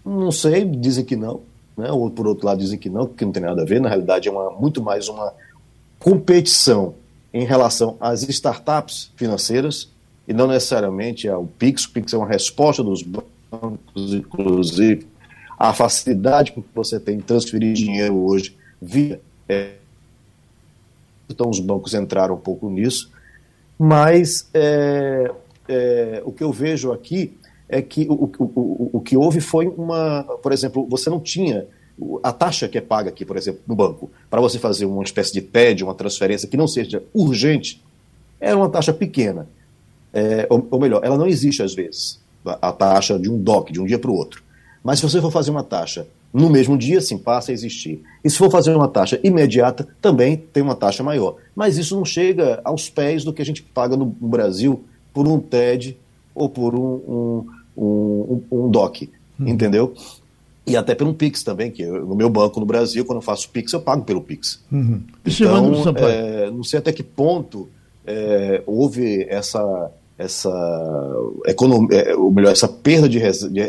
Não 0.03 0.31
sei, 0.31 0.65
dizem 0.65 1.05
que 1.05 1.15
não 1.15 1.41
né? 1.77 1.91
ou 1.91 2.09
por 2.09 2.27
outro 2.27 2.45
lado 2.45 2.59
dizem 2.59 2.77
que 2.77 2.89
não, 2.89 3.05
que 3.05 3.25
não 3.25 3.31
tem 3.31 3.43
nada 3.43 3.61
a 3.61 3.65
ver, 3.65 3.81
na 3.81 3.89
realidade 3.89 4.27
é 4.27 4.31
uma, 4.31 4.51
muito 4.51 4.81
mais 4.81 5.07
uma 5.07 5.33
competição 5.99 6.95
em 7.33 7.43
relação 7.45 7.97
às 7.99 8.23
startups 8.23 9.11
financeiras 9.15 9.89
e 10.27 10.33
não 10.33 10.47
necessariamente 10.47 11.27
ao 11.27 11.45
Pix. 11.45 11.85
O 11.85 11.91
Pix 11.91 12.13
é 12.13 12.17
uma 12.17 12.27
resposta 12.27 12.83
dos 12.83 13.03
bancos, 13.03 14.13
inclusive, 14.13 15.07
a 15.57 15.73
facilidade 15.73 16.51
que 16.51 16.63
você 16.73 16.99
tem 16.99 17.17
de 17.17 17.23
transferir 17.23 17.73
dinheiro 17.73 18.15
hoje 18.15 18.55
via. 18.81 19.19
Então, 21.29 21.49
os 21.49 21.59
bancos 21.59 21.93
entraram 21.93 22.35
um 22.35 22.39
pouco 22.39 22.69
nisso, 22.69 23.11
mas 23.77 24.49
é, 24.53 25.31
é, 25.67 26.21
o 26.25 26.31
que 26.31 26.43
eu 26.43 26.51
vejo 26.51 26.91
aqui 26.91 27.35
é 27.67 27.81
que 27.81 28.05
o, 28.09 28.13
o, 28.13 28.31
o, 28.43 28.89
o 28.93 29.01
que 29.01 29.17
houve 29.17 29.41
foi 29.41 29.67
uma. 29.67 30.23
Por 30.41 30.51
exemplo, 30.51 30.85
você 30.89 31.09
não 31.09 31.19
tinha 31.19 31.67
a 32.21 32.31
taxa 32.31 32.67
que 32.67 32.77
é 32.77 32.81
paga 32.81 33.09
aqui, 33.09 33.25
por 33.25 33.37
exemplo, 33.37 33.61
no 33.65 33.75
banco, 33.75 34.11
para 34.29 34.41
você 34.41 34.59
fazer 34.59 34.85
uma 34.85 35.03
espécie 35.03 35.33
de 35.33 35.41
TED, 35.41 35.83
uma 35.83 35.95
transferência 35.95 36.47
que 36.47 36.57
não 36.57 36.67
seja 36.67 37.03
urgente, 37.13 37.81
é 38.39 38.53
uma 38.53 38.69
taxa 38.69 38.93
pequena. 38.93 39.47
É, 40.13 40.45
ou, 40.49 40.65
ou, 40.71 40.79
melhor, 40.79 41.01
ela 41.03 41.17
não 41.17 41.27
existe 41.27 41.61
às 41.61 41.73
vezes, 41.73 42.21
a, 42.45 42.69
a 42.69 42.71
taxa 42.71 43.17
de 43.17 43.29
um 43.29 43.37
DOC, 43.37 43.71
de 43.71 43.81
um 43.81 43.85
dia 43.85 43.99
para 43.99 44.11
o 44.11 44.13
outro. 44.13 44.43
Mas 44.83 44.99
se 44.99 45.09
você 45.09 45.19
for 45.19 45.31
fazer 45.31 45.51
uma 45.51 45.63
taxa 45.63 46.07
no 46.33 46.49
mesmo 46.49 46.77
dia, 46.77 46.99
sim, 46.99 47.17
passa 47.17 47.51
a 47.51 47.53
existir. 47.53 48.03
E 48.23 48.29
se 48.29 48.37
for 48.37 48.51
fazer 48.51 48.75
uma 48.75 48.87
taxa 48.87 49.19
imediata, 49.23 49.87
também 50.01 50.35
tem 50.35 50.61
uma 50.61 50.75
taxa 50.75 51.01
maior. 51.01 51.37
Mas 51.55 51.77
isso 51.77 51.95
não 51.95 52.03
chega 52.03 52.59
aos 52.63 52.89
pés 52.89 53.23
do 53.23 53.33
que 53.33 53.41
a 53.41 53.45
gente 53.45 53.63
paga 53.63 53.95
no, 53.95 54.15
no 54.19 54.27
Brasil 54.27 54.83
por 55.13 55.27
um 55.27 55.39
TED 55.39 55.97
ou 56.35 56.49
por 56.49 56.75
um, 56.75 57.45
um, 57.77 57.81
um, 57.81 58.41
um 58.51 58.69
DOC, 58.69 59.09
hum. 59.39 59.47
entendeu? 59.47 59.93
E 60.67 60.75
até 60.75 60.95
pelo 60.95 61.13
Pix 61.13 61.43
também, 61.43 61.71
que 61.71 61.83
eu, 61.83 62.05
no 62.05 62.15
meu 62.15 62.29
banco 62.29 62.59
no 62.59 62.65
Brasil, 62.65 63.05
quando 63.05 63.19
eu 63.19 63.21
faço 63.21 63.49
Pix, 63.49 63.71
eu 63.71 63.79
pago 63.79 64.03
pelo 64.03 64.21
Pix. 64.21 64.59
Uhum. 64.71 65.01
Então, 65.25 65.97
é, 65.97 66.49
não 66.49 66.63
sei 66.63 66.79
até 66.79 66.91
que 66.91 67.03
ponto 67.03 67.69
é, 68.05 68.63
houve 68.65 69.27
essa, 69.29 69.91
essa 70.17 70.51
economia, 71.45 71.97
é, 71.99 72.15
ou 72.15 72.31
melhor, 72.31 72.51
essa 72.51 72.67
perda 72.67 73.07
de, 73.07 73.19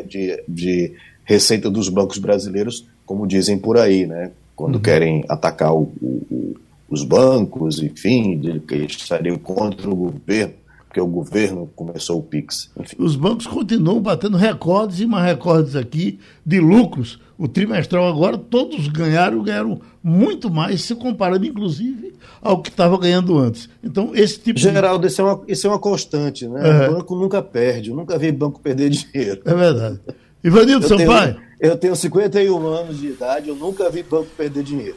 de, 0.04 0.42
de, 0.48 0.92
receita 1.22 1.68
dos 1.68 1.88
bancos 1.88 2.18
brasileiros, 2.18 2.86
como 3.04 3.26
dizem 3.26 3.58
por 3.58 3.76
aí, 3.76 4.06
né? 4.06 4.30
Quando 4.54 4.76
uhum. 4.76 4.80
querem 4.80 5.24
atacar 5.28 5.74
o, 5.74 5.92
o, 6.00 6.54
os 6.88 7.04
bancos, 7.04 7.82
enfim, 7.82 8.40
que 8.66 8.76
estariam 8.76 9.36
contra 9.36 9.90
o 9.90 9.94
governo 9.94 10.54
porque 10.96 11.00
o 11.00 11.06
governo 11.06 11.70
começou 11.76 12.18
o 12.18 12.22
PIX. 12.22 12.70
Enfim. 12.80 12.96
Os 12.98 13.16
bancos 13.16 13.46
continuam 13.46 14.00
batendo 14.00 14.36
recordes 14.38 15.00
e 15.00 15.06
mais 15.06 15.26
recordes 15.26 15.76
aqui 15.76 16.18
de 16.44 16.58
lucros. 16.58 17.20
O 17.36 17.46
trimestral 17.46 18.08
agora, 18.08 18.38
todos 18.38 18.88
ganharam, 18.88 19.42
ganharam 19.42 19.78
muito 20.02 20.50
mais, 20.50 20.82
se 20.82 20.94
comparando, 20.94 21.44
inclusive, 21.44 22.14
ao 22.40 22.62
que 22.62 22.70
estava 22.70 22.98
ganhando 22.98 23.38
antes. 23.38 23.68
Então, 23.84 24.12
esse 24.14 24.40
tipo 24.40 24.58
Geraldo, 24.58 25.06
de... 25.06 25.12
isso, 25.12 25.20
é 25.20 25.24
uma, 25.24 25.42
isso 25.46 25.66
é 25.66 25.70
uma 25.70 25.78
constante, 25.78 26.48
né? 26.48 26.86
É. 26.86 26.88
O 26.88 26.94
banco 26.94 27.14
nunca 27.14 27.42
perde, 27.42 27.90
eu 27.90 27.96
nunca 27.96 28.18
vi 28.18 28.32
banco 28.32 28.58
perder 28.58 28.88
dinheiro. 28.88 29.42
É 29.44 29.54
verdade. 29.54 30.00
Ivanildo 30.42 30.86
eu 30.86 30.98
Sampaio? 30.98 31.34
Tenho, 31.34 31.46
eu 31.60 31.76
tenho 31.76 31.94
51 31.94 32.66
anos 32.66 32.98
de 32.98 33.08
idade, 33.08 33.50
eu 33.50 33.56
nunca 33.56 33.90
vi 33.90 34.02
banco 34.02 34.28
perder 34.34 34.62
dinheiro. 34.62 34.96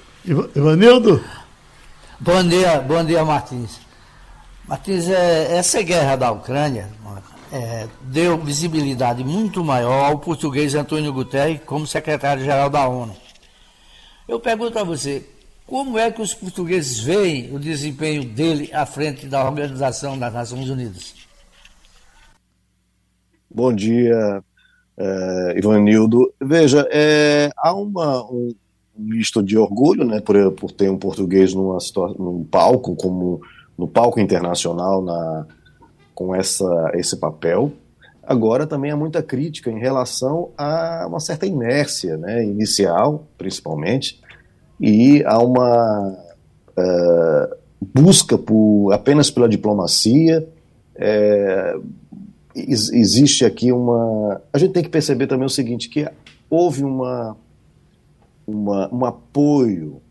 Ivanildo? 0.56 1.22
Bom 2.22 2.42
dia, 2.44 2.80
bom 2.80 3.04
dia, 3.04 3.26
Martins. 3.26 3.89
Martins, 4.70 5.10
é, 5.10 5.58
essa 5.58 5.82
guerra 5.82 6.16
da 6.16 6.32
Ucrânia 6.32 6.90
é, 7.52 7.88
deu 8.04 8.38
visibilidade 8.38 9.24
muito 9.24 9.64
maior 9.64 10.12
ao 10.12 10.20
português 10.20 10.76
Antônio 10.76 11.12
Guterres 11.12 11.60
como 11.66 11.88
secretário-geral 11.88 12.70
da 12.70 12.88
ONU. 12.88 13.16
Eu 14.28 14.40
pergunto 14.40 14.78
a 14.78 14.84
você, 14.84 15.28
como 15.66 15.98
é 15.98 16.12
que 16.12 16.22
os 16.22 16.36
portugueses 16.36 17.00
veem 17.00 17.52
o 17.52 17.58
desempenho 17.58 18.24
dele 18.24 18.70
à 18.72 18.86
frente 18.86 19.26
da 19.26 19.44
Organização 19.44 20.16
das 20.20 20.32
Nações 20.32 20.70
Unidas? 20.70 21.16
Bom 23.50 23.74
dia, 23.74 24.44
é, 24.96 25.56
Ivanildo. 25.58 26.32
Veja, 26.40 26.88
é, 26.92 27.50
há 27.58 27.74
uma, 27.74 28.24
um 28.32 28.54
misto 28.96 29.42
de 29.42 29.58
orgulho 29.58 30.06
né, 30.06 30.22
por, 30.22 30.52
por 30.52 30.72
ter 30.72 30.92
um 30.92 30.98
português 31.00 31.56
numa, 31.56 31.80
num 32.20 32.44
palco 32.44 32.96
como 32.96 33.42
no 33.80 33.88
palco 33.88 34.20
internacional 34.20 35.02
na, 35.02 35.46
com 36.14 36.36
essa, 36.36 36.92
esse 36.96 37.16
papel. 37.16 37.72
Agora 38.22 38.68
também 38.68 38.92
há 38.92 38.98
muita 38.98 39.24
crítica 39.24 39.72
em 39.72 39.80
relação 39.80 40.50
a 40.58 41.06
uma 41.08 41.22
certa 41.22 41.46
inércia 41.46 42.18
né, 42.18 42.44
inicial, 42.44 43.26
principalmente, 43.38 44.22
e 44.82 45.24
há 45.26 45.40
uma 45.40 46.14
uh, 46.78 47.56
busca 47.82 48.38
por, 48.38 48.92
apenas 48.92 49.32
pela 49.32 49.48
diplomacia. 49.48 50.46
É, 50.94 51.78
existe 52.54 53.46
aqui 53.46 53.72
uma. 53.72 54.42
A 54.52 54.58
gente 54.58 54.74
tem 54.74 54.84
que 54.84 54.90
perceber 54.90 55.26
também 55.26 55.46
o 55.46 55.50
seguinte: 55.50 55.88
que 55.88 56.06
houve 56.50 56.84
uma, 56.84 57.38
uma 58.46 58.94
um 58.94 59.06
apoio 59.06 60.02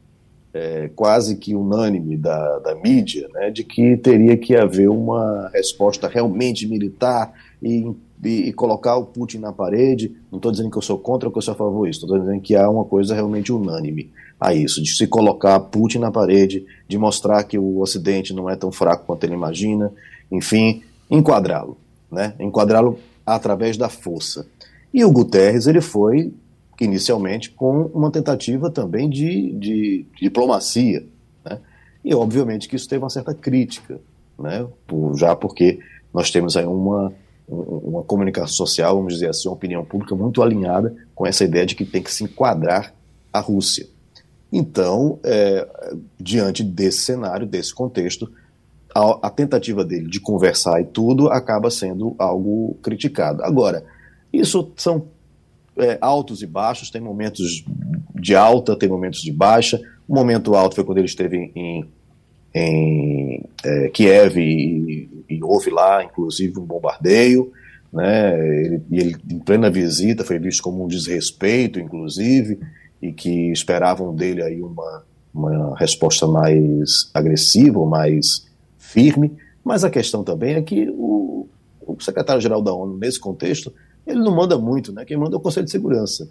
é, 0.52 0.90
quase 0.94 1.36
que 1.36 1.54
unânime 1.54 2.16
da, 2.16 2.58
da 2.58 2.74
mídia, 2.74 3.28
né, 3.32 3.50
de 3.50 3.62
que 3.64 3.96
teria 3.96 4.36
que 4.36 4.56
haver 4.56 4.88
uma 4.88 5.50
resposta 5.52 6.08
realmente 6.08 6.66
militar 6.66 7.32
e, 7.62 7.90
e, 8.24 8.48
e 8.48 8.52
colocar 8.52 8.96
o 8.96 9.04
Putin 9.04 9.38
na 9.38 9.52
parede. 9.52 10.12
Não 10.30 10.38
estou 10.38 10.50
dizendo 10.50 10.70
que 10.70 10.78
eu 10.78 10.82
sou 10.82 10.98
contra 10.98 11.28
ou 11.28 11.32
que 11.32 11.38
eu 11.38 11.42
sou 11.42 11.52
a 11.52 11.56
favor 11.56 11.86
disso, 11.86 12.04
estou 12.04 12.18
dizendo 12.18 12.40
que 12.40 12.56
há 12.56 12.68
uma 12.68 12.84
coisa 12.84 13.14
realmente 13.14 13.52
unânime 13.52 14.10
a 14.40 14.54
isso, 14.54 14.82
de 14.82 14.96
se 14.96 15.06
colocar 15.06 15.58
Putin 15.60 15.98
na 15.98 16.10
parede, 16.10 16.64
de 16.86 16.96
mostrar 16.96 17.42
que 17.44 17.58
o 17.58 17.80
Ocidente 17.80 18.32
não 18.32 18.48
é 18.48 18.54
tão 18.54 18.70
fraco 18.70 19.04
quanto 19.04 19.24
ele 19.24 19.34
imagina, 19.34 19.92
enfim, 20.30 20.82
enquadrá-lo, 21.10 21.76
né, 22.10 22.34
enquadrá-lo 22.38 22.98
através 23.26 23.76
da 23.76 23.88
força. 23.88 24.46
E 24.94 25.04
o 25.04 25.10
Guterres, 25.10 25.66
ele 25.66 25.80
foi 25.80 26.32
inicialmente 26.80 27.50
com 27.50 27.82
uma 27.94 28.10
tentativa 28.10 28.70
também 28.70 29.08
de, 29.08 29.52
de, 29.52 30.06
diplomacia. 30.20 31.04
Né? 31.44 31.58
E 32.04 32.14
obviamente 32.14 32.68
que 32.68 32.76
isso 32.76 32.88
teve 32.88 33.02
uma 33.02 33.10
certa 33.10 33.34
crítica, 33.34 34.00
né? 34.38 34.66
Por, 34.86 35.16
já 35.16 35.34
porque 35.34 35.80
nós 36.12 36.30
temos 36.30 36.56
aí 36.56 36.64
uma, 36.64 37.12
uma 37.48 38.02
comunicação 38.02 38.54
social, 38.54 38.96
vamos 38.96 39.14
dizer 39.14 39.30
assim, 39.30 39.48
uma 39.48 39.54
opinião 39.54 39.84
pública 39.84 40.14
muito 40.14 40.42
alinhada 40.42 40.94
com 41.14 41.26
essa 41.26 41.44
ideia 41.44 41.66
de 41.66 41.74
que 41.74 41.84
tem 41.84 42.02
que 42.02 42.12
se 42.12 42.24
enquadrar 42.24 42.94
a 43.32 43.40
Rússia. 43.40 43.86
Então, 44.52 45.18
é, 45.22 45.66
diante 46.18 46.62
desse 46.62 47.00
cenário, 47.00 47.46
desse 47.46 47.74
contexto, 47.74 48.30
a, 48.94 49.26
a, 49.26 49.30
tentativa 49.30 49.84
dele 49.84 50.08
de 50.08 50.20
conversar 50.20 50.80
e 50.80 50.84
tudo 50.84 51.28
acaba 51.28 51.70
sendo 51.70 52.14
algo 52.18 52.76
criticado. 52.82 53.44
Agora, 53.44 53.84
isso 54.32 54.72
são 54.76 55.06
é, 55.78 55.98
altos 56.00 56.42
e 56.42 56.46
baixos, 56.46 56.90
tem 56.90 57.00
momentos 57.00 57.64
de 58.14 58.34
alta, 58.34 58.76
tem 58.76 58.88
momentos 58.88 59.22
de 59.22 59.32
baixa. 59.32 59.80
O 60.06 60.14
momento 60.14 60.54
alto 60.54 60.74
foi 60.74 60.84
quando 60.84 60.98
ele 60.98 61.06
esteve 61.06 61.52
em, 61.54 61.84
em 62.54 63.44
é, 63.64 63.88
Kiev 63.88 64.38
e, 64.38 65.08
e, 65.28 65.42
houve 65.42 65.70
lá, 65.70 66.02
inclusive, 66.02 66.58
um 66.58 66.64
bombardeio. 66.64 67.52
Né? 67.92 68.64
Ele, 68.64 68.82
ele, 68.90 69.16
em 69.30 69.38
plena 69.38 69.70
visita, 69.70 70.24
foi 70.24 70.38
visto 70.38 70.62
como 70.62 70.84
um 70.84 70.88
desrespeito, 70.88 71.78
inclusive, 71.78 72.58
e 73.00 73.12
que 73.12 73.52
esperavam 73.52 74.14
dele 74.14 74.42
aí 74.42 74.60
uma, 74.60 75.04
uma 75.32 75.78
resposta 75.78 76.26
mais 76.26 77.10
agressiva, 77.14 77.84
mais 77.86 78.46
firme. 78.78 79.36
Mas 79.64 79.84
a 79.84 79.90
questão 79.90 80.24
também 80.24 80.54
é 80.54 80.62
que 80.62 80.88
o, 80.90 81.46
o 81.80 82.00
secretário-geral 82.00 82.62
da 82.62 82.72
ONU, 82.72 82.96
nesse 82.96 83.20
contexto, 83.20 83.72
ele 84.08 84.20
não 84.20 84.34
manda 84.34 84.58
muito, 84.58 84.92
né? 84.92 85.04
Quem 85.04 85.16
manda 85.16 85.36
é 85.36 85.38
o 85.38 85.40
Conselho 85.40 85.66
de 85.66 85.72
Segurança. 85.72 86.28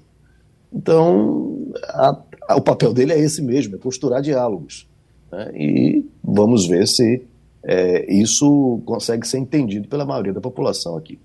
Então, 0.73 1.71
a, 1.83 2.17
a, 2.49 2.55
o 2.55 2.61
papel 2.61 2.93
dele 2.93 3.13
é 3.13 3.19
esse 3.19 3.41
mesmo, 3.41 3.75
é 3.75 3.77
costurar 3.77 4.21
diálogos. 4.21 4.87
Né? 5.31 5.51
E 5.55 6.05
vamos 6.23 6.67
ver 6.67 6.87
se 6.87 7.25
é, 7.63 8.13
isso 8.13 8.81
consegue 8.85 9.27
ser 9.27 9.37
entendido 9.37 9.87
pela 9.87 10.05
maioria 10.05 10.33
da 10.33 10.41
população 10.41 10.97
aqui. 10.97 11.19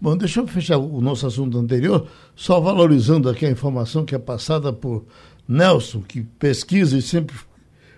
Bom, 0.00 0.16
deixa 0.16 0.40
eu 0.40 0.46
fechar 0.46 0.76
o 0.76 1.00
nosso 1.00 1.26
assunto 1.26 1.56
anterior, 1.56 2.06
só 2.34 2.60
valorizando 2.60 3.28
aqui 3.28 3.46
a 3.46 3.50
informação 3.50 4.04
que 4.04 4.14
é 4.14 4.18
passada 4.18 4.72
por 4.72 5.04
Nelson, 5.48 6.02
que 6.02 6.22
pesquisa 6.22 6.98
e 6.98 7.02
sempre 7.02 7.34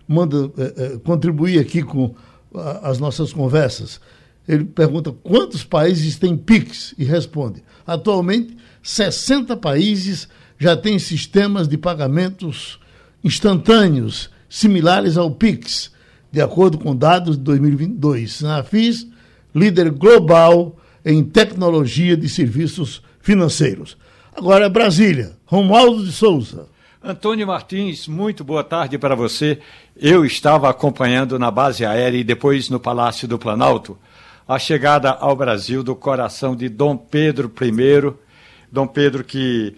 manda 0.06 0.50
é, 0.56 0.84
é, 0.84 0.98
contribuir 0.98 1.58
aqui 1.58 1.82
com 1.82 2.14
a, 2.54 2.90
as 2.90 2.98
nossas 2.98 3.32
conversas. 3.32 4.00
Ele 4.48 4.64
pergunta 4.64 5.12
quantos 5.12 5.64
países 5.64 6.16
têm 6.16 6.36
PIX 6.36 6.94
e 6.96 7.04
responde: 7.04 7.62
atualmente 7.86 8.56
60 8.82 9.56
países 9.56 10.28
já 10.58 10.76
têm 10.76 10.98
sistemas 10.98 11.66
de 11.68 11.76
pagamentos 11.76 12.78
instantâneos 13.22 14.30
similares 14.48 15.16
ao 15.16 15.30
PIX, 15.30 15.90
de 16.30 16.40
acordo 16.40 16.78
com 16.78 16.94
dados 16.94 17.36
de 17.36 17.42
2022. 17.42 18.42
Na 18.42 18.62
FIS, 18.62 19.06
líder 19.54 19.90
global 19.90 20.76
em 21.04 21.24
tecnologia 21.24 22.16
de 22.16 22.28
serviços 22.28 23.02
financeiros. 23.20 23.96
Agora 24.34 24.68
Brasília, 24.68 25.36
Romualdo 25.44 26.04
de 26.04 26.12
Souza. 26.12 26.68
Antônio 27.02 27.46
Martins, 27.46 28.08
muito 28.08 28.42
boa 28.42 28.64
tarde 28.64 28.98
para 28.98 29.14
você. 29.14 29.58
Eu 29.96 30.24
estava 30.24 30.68
acompanhando 30.68 31.38
na 31.38 31.50
base 31.50 31.84
aérea 31.84 32.18
e 32.18 32.24
depois 32.24 32.68
no 32.68 32.80
Palácio 32.80 33.28
do 33.28 33.38
Planalto 33.38 33.96
a 34.48 34.58
chegada 34.58 35.10
ao 35.10 35.34
Brasil 35.34 35.82
do 35.82 35.96
coração 35.96 36.54
de 36.54 36.68
Dom 36.68 36.96
Pedro 36.96 37.52
I, 37.60 38.14
Dom 38.70 38.86
Pedro 38.86 39.24
que 39.24 39.76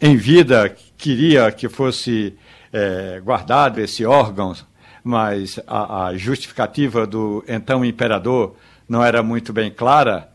em 0.00 0.16
vida 0.16 0.76
queria 0.98 1.50
que 1.50 1.68
fosse 1.68 2.34
é, 2.72 3.20
guardado 3.24 3.80
esse 3.80 4.04
órgão, 4.04 4.54
mas 5.02 5.58
a, 5.66 6.06
a 6.06 6.16
justificativa 6.16 7.06
do 7.06 7.42
então 7.48 7.84
imperador 7.84 8.56
não 8.86 9.02
era 9.02 9.22
muito 9.22 9.52
bem 9.52 9.70
clara. 9.70 10.28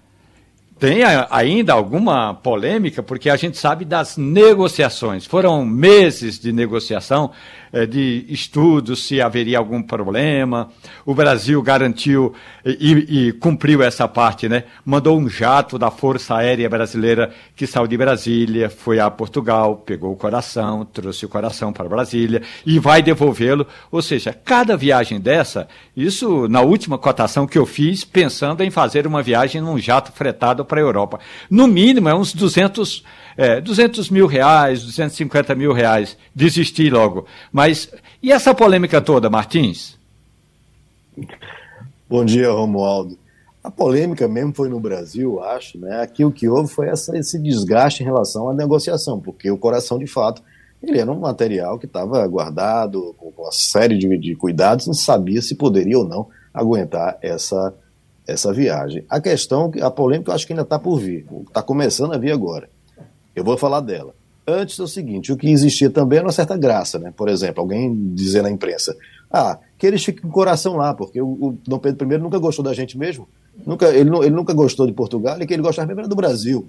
Tem 0.79 1.01
ainda 1.29 1.73
alguma 1.73 2.33
polêmica, 2.33 3.03
porque 3.03 3.29
a 3.29 3.35
gente 3.35 3.57
sabe 3.57 3.83
das 3.83 4.15
negociações. 4.15 5.25
Foram 5.25 5.65
meses 5.65 6.39
de 6.39 6.53
negociação, 6.53 7.31
eh, 7.73 7.85
de 7.85 8.25
estudos 8.29 9.05
se 9.05 9.21
haveria 9.21 9.57
algum 9.57 9.83
problema. 9.83 10.69
O 11.05 11.13
Brasil 11.13 11.61
garantiu 11.61 12.33
e, 12.65 13.27
e, 13.27 13.31
cumpriu 13.33 13.83
essa 13.83 14.07
parte, 14.07 14.47
né? 14.47 14.63
Mandou 14.85 15.19
um 15.19 15.27
jato 15.27 15.77
da 15.77 15.91
Força 15.91 16.35
Aérea 16.35 16.69
Brasileira 16.69 17.29
que 17.57 17.67
saiu 17.67 17.85
de 17.85 17.97
Brasília, 17.97 18.69
foi 18.69 19.01
a 19.01 19.11
Portugal, 19.11 19.75
pegou 19.75 20.13
o 20.13 20.15
coração, 20.15 20.85
trouxe 20.85 21.25
o 21.25 21.29
coração 21.29 21.73
para 21.73 21.89
Brasília 21.89 22.41
e 22.65 22.79
vai 22.79 23.01
devolvê-lo. 23.01 23.67
Ou 23.91 24.01
seja, 24.01 24.33
cada 24.33 24.77
viagem 24.77 25.19
dessa, 25.19 25.67
isso 25.95 26.47
na 26.47 26.61
última 26.61 26.97
cotação 26.97 27.45
que 27.45 27.57
eu 27.57 27.65
fiz, 27.65 28.05
pensando 28.05 28.63
em 28.63 28.71
fazer 28.71 29.05
uma 29.05 29.21
viagem 29.21 29.59
num 29.59 29.77
jato 29.77 30.13
fretado 30.13 30.68
para 30.69 30.79
a 30.79 30.83
Europa. 30.83 31.19
No 31.49 31.67
mínimo, 31.67 32.07
é 32.07 32.15
uns 32.15 32.33
200, 32.33 33.03
é, 33.35 33.59
200 33.59 34.09
mil 34.09 34.27
reais, 34.27 34.83
250 34.83 35.55
mil 35.55 35.73
reais. 35.73 36.15
Desisti 36.33 36.89
logo. 36.89 37.25
Mas 37.51 37.91
e 38.23 38.31
essa 38.31 38.53
polêmica 38.53 39.01
toda, 39.01 39.29
Martins? 39.29 39.97
Bom 42.07 42.23
dia, 42.23 42.51
Romualdo. 42.51 43.17
A 43.63 43.69
polêmica 43.69 44.27
mesmo 44.27 44.53
foi 44.53 44.69
no 44.69 44.79
Brasil, 44.79 45.41
acho, 45.43 45.77
né? 45.77 46.01
Aqui 46.01 46.23
o 46.23 46.31
que 46.31 46.47
houve 46.47 46.71
foi 46.71 46.87
essa, 46.87 47.17
esse 47.17 47.37
desgaste 47.37 48.01
em 48.01 48.05
relação 48.05 48.49
à 48.49 48.53
negociação, 48.53 49.19
porque 49.19 49.51
o 49.51 49.57
coração, 49.57 49.99
de 49.99 50.07
fato, 50.07 50.41
ele 50.81 50.97
era 50.97 51.11
um 51.11 51.19
material 51.19 51.77
que 51.77 51.85
estava 51.85 52.25
guardado 52.25 53.13
com 53.17 53.33
uma 53.37 53.51
série 53.51 53.97
de, 53.97 54.17
de 54.17 54.35
cuidados, 54.35 54.87
não 54.87 54.93
sabia 54.93 55.41
se 55.41 55.55
poderia 55.55 55.99
ou 55.99 56.07
não 56.07 56.27
aguentar 56.53 57.17
essa 57.21 57.73
essa 58.31 58.53
viagem. 58.53 59.03
A 59.09 59.19
questão, 59.19 59.71
a 59.81 59.91
polêmica, 59.91 60.31
eu 60.31 60.35
acho 60.35 60.45
que 60.45 60.53
ainda 60.53 60.63
está 60.63 60.77
por 60.79 60.99
vir. 60.99 61.25
Está 61.47 61.61
começando 61.61 62.13
a 62.13 62.17
vir 62.17 62.31
agora. 62.31 62.69
Eu 63.35 63.43
vou 63.43 63.57
falar 63.57 63.81
dela. 63.81 64.13
Antes 64.47 64.79
é 64.79 64.83
o 64.83 64.87
seguinte, 64.87 65.31
o 65.31 65.37
que 65.37 65.49
existia 65.49 65.89
também 65.89 66.17
era 66.17 66.25
uma 66.25 66.31
certa 66.31 66.57
graça, 66.57 66.97
né? 66.97 67.13
Por 67.15 67.29
exemplo, 67.29 67.61
alguém 67.61 68.13
dizer 68.13 68.41
na 68.41 68.49
imprensa, 68.49 68.95
ah, 69.31 69.59
que 69.77 69.85
eles 69.85 70.03
fiquem 70.03 70.23
com 70.23 70.29
o 70.29 70.31
coração 70.31 70.75
lá, 70.75 70.93
porque 70.93 71.21
o, 71.21 71.27
o 71.27 71.57
Dom 71.67 71.77
Pedro 71.77 72.11
I 72.11 72.17
nunca 72.17 72.39
gostou 72.39 72.65
da 72.65 72.73
gente 72.73 72.97
mesmo, 72.97 73.27
nunca, 73.65 73.89
ele, 73.89 74.09
ele 74.09 74.31
nunca 74.31 74.53
gostou 74.53 74.87
de 74.87 74.93
Portugal 74.93 75.39
e 75.39 75.45
que 75.45 75.53
ele 75.53 75.61
gostava 75.61 75.87
mesmo 75.87 76.01
era 76.01 76.09
do 76.09 76.15
Brasil, 76.15 76.67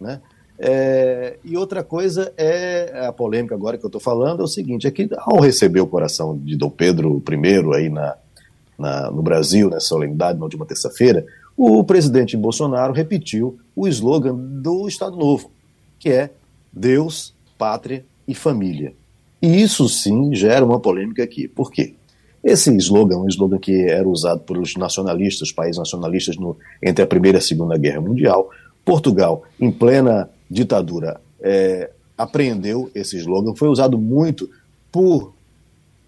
né? 0.00 0.20
É, 0.60 1.38
e 1.44 1.56
outra 1.56 1.84
coisa 1.84 2.32
é 2.36 3.06
a 3.06 3.12
polêmica 3.12 3.54
agora 3.54 3.78
que 3.78 3.84
eu 3.84 3.88
estou 3.88 4.00
falando 4.00 4.40
é 4.40 4.44
o 4.44 4.48
seguinte, 4.48 4.88
é 4.88 4.90
que 4.90 5.08
ao 5.18 5.38
receber 5.38 5.80
o 5.80 5.86
coração 5.86 6.36
de 6.36 6.56
Dom 6.56 6.70
Pedro 6.70 7.22
I 7.30 7.76
aí 7.76 7.88
na, 7.88 8.16
na, 8.78 9.10
no 9.10 9.22
Brasil, 9.22 9.68
nessa 9.68 9.88
solenidade, 9.88 10.38
na 10.38 10.44
última 10.44 10.64
terça-feira, 10.64 11.26
o 11.56 11.82
presidente 11.82 12.36
Bolsonaro 12.36 12.92
repetiu 12.92 13.58
o 13.74 13.88
slogan 13.88 14.36
do 14.36 14.86
Estado 14.86 15.16
Novo, 15.16 15.50
que 15.98 16.10
é 16.10 16.30
Deus, 16.72 17.34
Pátria 17.58 18.04
e 18.26 18.34
Família. 18.34 18.94
E 19.42 19.60
isso 19.60 19.88
sim 19.88 20.34
gera 20.34 20.64
uma 20.64 20.78
polêmica 20.78 21.22
aqui. 21.22 21.48
Por 21.48 21.70
quê? 21.70 21.94
Esse 22.42 22.74
slogan, 22.76 23.18
um 23.18 23.28
slogan 23.28 23.58
que 23.58 23.88
era 23.88 24.08
usado 24.08 24.40
pelos 24.40 24.76
nacionalistas, 24.76 25.50
países 25.50 25.78
nacionalistas 25.78 26.36
no, 26.36 26.56
entre 26.80 27.02
a 27.02 27.06
Primeira 27.06 27.38
e 27.38 27.40
a 27.40 27.42
Segunda 27.42 27.76
Guerra 27.76 28.00
Mundial, 28.00 28.48
Portugal, 28.84 29.42
em 29.60 29.70
plena 29.70 30.30
ditadura, 30.48 31.20
é, 31.40 31.90
apreendeu 32.16 32.90
esse 32.94 33.16
slogan, 33.16 33.54
foi 33.54 33.68
usado 33.68 33.98
muito 33.98 34.48
por 34.90 35.34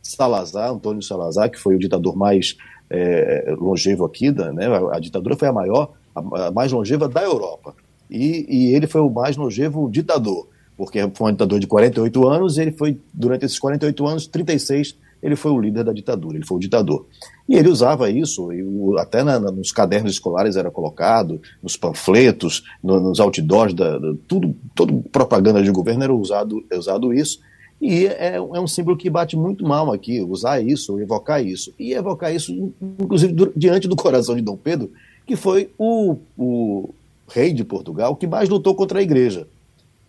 Salazar, 0.03 0.71
Antônio 0.71 1.03
Salazar, 1.03 1.51
que 1.51 1.59
foi 1.59 1.75
o 1.75 1.79
ditador 1.79 2.17
mais 2.17 2.57
é, 2.91 3.55
longevo 3.59 4.05
aqui, 4.05 4.31
da, 4.31 4.53
né, 4.53 4.67
a, 4.67 4.97
a, 4.97 5.01
ditadura 5.01 5.37
foi 5.37 5.49
a 5.49 5.53
maior, 5.53 5.93
a, 6.15 6.47
a 6.47 6.51
mais 6.51 6.73
longeva 6.73 7.09
da 7.09 7.23
Europa. 7.23 7.75
E, 8.11 8.47
e, 8.49 8.75
ele 8.75 8.89
foi 8.89 9.01
o 9.01 9.09
mais 9.09 9.37
longevo 9.37 9.89
ditador, 9.89 10.49
porque 10.77 10.99
foi 11.15 11.29
um 11.29 11.33
ditador 11.33 11.61
de 11.61 11.67
48 11.69 12.29
anos, 12.29 12.59
ele 12.59 12.73
foi, 12.73 12.99
durante 13.15 13.45
esses 13.45 13.59
48 13.59 14.07
anos, 14.07 14.27
36, 14.27 14.97
ele 15.23 15.37
foi 15.37 15.53
o 15.53 15.61
líder 15.61 15.85
da 15.85 15.93
ditadura, 15.93 16.37
ele 16.37 16.47
foi 16.47 16.57
o 16.57 16.61
ditador. 16.61 17.07
E 17.49 17.55
ele 17.55 17.69
usava 17.69 18.11
isso, 18.11 18.53
e 18.53 18.63
o, 18.63 18.99
até 18.99 19.23
na, 19.23 19.39
nos 19.39 19.71
cadernos 19.71 20.13
escolares 20.13 20.57
era 20.57 20.71
colocado, 20.71 21.41
nos 21.63 21.77
panfletos, 21.77 22.65
no, 22.83 22.99
nos 22.99 23.21
outdoors, 23.21 23.75
da, 23.75 23.99
da, 23.99 24.15
tudo, 24.27 24.57
toda 24.75 24.93
propaganda 25.13 25.63
de 25.63 25.71
governo 25.71 26.03
era 26.03 26.15
usado, 26.15 26.65
é 26.71 26.77
usado 26.77 27.13
isso, 27.13 27.39
e 27.81 28.07
é, 28.07 28.37
é, 28.37 28.41
um 28.61 28.67
símbolo 28.67 28.97
que 28.97 29.09
bate 29.09 29.37
muito 29.37 29.67
mal 29.67 29.91
aqui, 29.91 30.21
usar 30.21 30.61
isso, 30.61 31.01
evocar 31.01 31.43
isso. 31.43 31.73
E 31.79 31.95
evocar 31.95 32.35
isso, 32.35 32.73
inclusive, 32.99 33.53
diante 33.57 33.89
do 33.89 33.97
coração 33.97 34.37
de 34.37 34.43
Dom 34.43 34.57
Pedro, 34.57 34.93
que 35.27 35.35
foi 35.35 35.71
o, 35.79 36.19
o 36.37 36.91
rei 37.27 37.55
de 37.55 37.65
Portugal 37.65 38.15
que 38.17 38.27
mais 38.27 38.49
lutou 38.51 38.75
contra 38.75 38.99
a 38.99 39.03
igreja. 39.03 39.49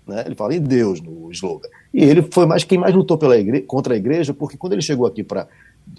Né? 0.06 0.24
Ele 0.26 0.36
fala 0.36 0.54
em 0.54 0.60
Deus 0.60 1.00
no 1.00 1.32
slogan. 1.32 1.70
E 1.94 2.04
ele 2.04 2.24
foi 2.24 2.46
mais 2.46 2.66
quem 2.66 2.78
mais 2.78 2.94
lutou 2.94 3.18
pela 3.18 3.38
igreja, 3.38 3.64
contra 3.66 3.94
a 3.94 3.98
igreja, 3.98 4.34
porque 4.34 4.58
quando 4.58 4.74
ele 4.74 4.82
chegou 4.82 5.06
aqui 5.06 5.24
para 5.24 5.48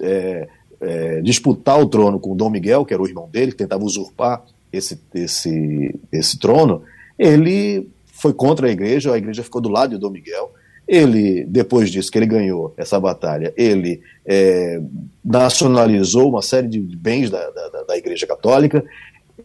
é, 0.01 0.49
é, 0.79 1.21
disputar 1.23 1.81
o 1.81 1.87
trono 1.87 2.21
com 2.21 2.37
Dom 2.37 2.51
Miguel, 2.51 2.85
que 2.85 2.93
era 2.93 3.03
o 3.03 3.09
irmão 3.09 3.29
dele, 3.31 3.53
que 3.53 3.59
tentava 3.59 3.83
usurpar 3.83 4.45
esse, 4.71 5.01
esse, 5.15 5.99
esse 6.13 6.39
trono, 6.39 6.83
ele 7.19 7.89
foi 8.07 8.35
contra 8.35 8.67
a 8.67 8.71
igreja, 8.71 9.15
a 9.15 9.17
igreja 9.19 9.43
ficou 9.43 9.61
do 9.61 9.71
lado 9.71 9.91
de 9.91 9.99
Dom 9.99 10.11
Miguel 10.11 10.51
ele, 10.87 11.45
depois 11.45 11.91
disso 11.91 12.11
que 12.11 12.19
ele 12.19 12.27
ganhou 12.27 12.75
essa 12.77 12.99
batalha, 12.99 13.53
ele 13.57 14.01
é, 14.27 14.81
nacionalizou 15.25 16.29
uma 16.29 16.43
série 16.43 16.69
de 16.69 16.81
bens 16.81 17.31
da, 17.31 17.51
da, 17.51 17.83
da 17.85 17.97
Igreja 17.97 18.27
Católica, 18.27 18.85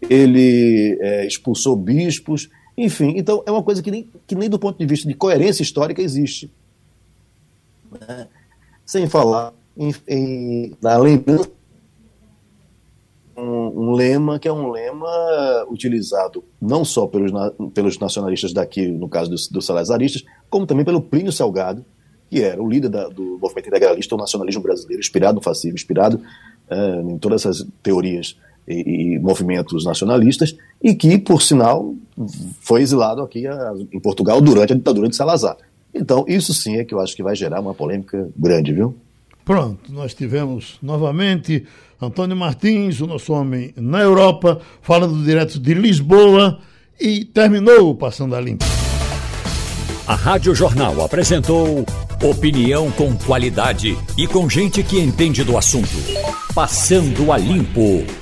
ele 0.10 0.98
é, 1.02 1.26
expulsou 1.26 1.76
bispos, 1.76 2.50
enfim. 2.78 3.14
Então 3.18 3.44
é 3.46 3.52
uma 3.52 3.64
coisa 3.64 3.82
que 3.82 3.92
nem, 3.92 4.10
que 4.26 4.36
nem 4.36 4.50
do 4.50 4.60
ponto 4.60 4.78
de 4.78 4.86
vista 4.86 5.08
de 5.08 5.14
coerência 5.14 5.64
histórica 5.64 6.02
existe. 6.02 6.52
Né? 7.92 8.28
Sem 8.86 9.08
falar 9.08 9.54
em, 9.78 9.94
em, 10.08 10.74
na 10.82 10.98
lembrança 10.98 11.57
um, 13.38 13.90
um, 13.90 13.92
lema 13.94 14.40
que 14.40 14.48
é 14.48 14.52
um 14.52 14.72
lema 14.72 15.66
utilizado 15.70 16.44
não 16.62 16.84
só 16.84 17.06
pelos, 17.06 17.32
pelos 17.74 18.00
nacionalistas 18.00 18.52
daqui, 18.52 18.88
no 18.88 19.08
caso 19.08 19.30
dos, 19.30 19.48
dos 19.48 19.66
salazaristas, 19.66 20.24
como 20.50 20.66
também 20.66 20.84
pelo 20.84 21.02
Plínio 21.02 21.32
Salgado, 21.32 21.86
que 22.30 22.42
era 22.42 22.62
o 22.62 22.68
líder 22.68 22.90
da, 22.90 23.08
do 23.08 23.38
movimento 23.40 23.68
integralista, 23.68 24.16
o 24.16 24.18
nacionalismo 24.18 24.62
brasileiro, 24.62 25.00
inspirado 25.00 25.36
no 25.36 25.42
fascismo, 25.42 25.76
inspirado 25.76 26.22
uh, 26.70 27.12
em 27.12 27.18
todas 27.18 27.46
essas 27.46 27.66
teorias 27.82 28.38
e, 28.68 29.14
e, 29.16 29.20
movimentos 29.20 29.86
nacionalistas, 29.86 30.56
e 30.84 30.94
que, 30.94 31.18
por 31.18 31.42
sinal, 31.42 31.96
foi 32.60 32.82
exilado 32.82 33.22
aqui 33.22 33.48
a, 33.48 33.74
em 33.94 34.00
Portugal 34.00 34.42
durante 34.42 34.74
a 34.74 34.76
ditadura 34.76 35.08
de 35.08 35.16
Salazar. 35.16 35.58
Então, 35.94 36.26
isso 36.28 36.54
sim 36.54 36.76
é 36.78 36.84
que 36.84 36.94
eu 36.94 37.00
acho 37.00 37.16
que 37.16 37.24
vai 37.24 37.36
gerar 37.36 37.62
uma 37.62 37.74
polêmica 37.74 38.30
grande, 38.36 38.74
viu? 38.74 38.96
Pronto, 39.46 39.94
nós 39.94 40.14
tivemos 40.14 40.78
novamente 40.82 41.66
Antônio 42.02 42.38
Martins, 42.38 43.02
o 43.02 43.08
nosso 43.08 43.34
homem 43.34 43.74
na 43.76 44.02
Europa, 44.02 44.62
falando 44.82 45.24
direto 45.24 45.60
de 45.60 45.74
Lisboa 45.74 46.60
e 47.00 47.26
terminou 47.26 47.96
Passando 47.96 48.36
a 48.36 48.42
Limpo. 48.42 48.66
A 50.08 50.16
Rádio 50.16 50.56
Jornal 50.56 51.04
apresentou 51.04 51.86
opinião 52.24 52.90
com 52.92 53.16
qualidade 53.18 53.98
e 54.18 54.26
com 54.26 54.50
gente 54.50 54.82
que 54.82 55.00
entende 55.00 55.44
do 55.44 55.58
assunto. 55.58 55.90
Passando 56.56 57.32
a 57.32 57.38
Limpo. 57.38 58.06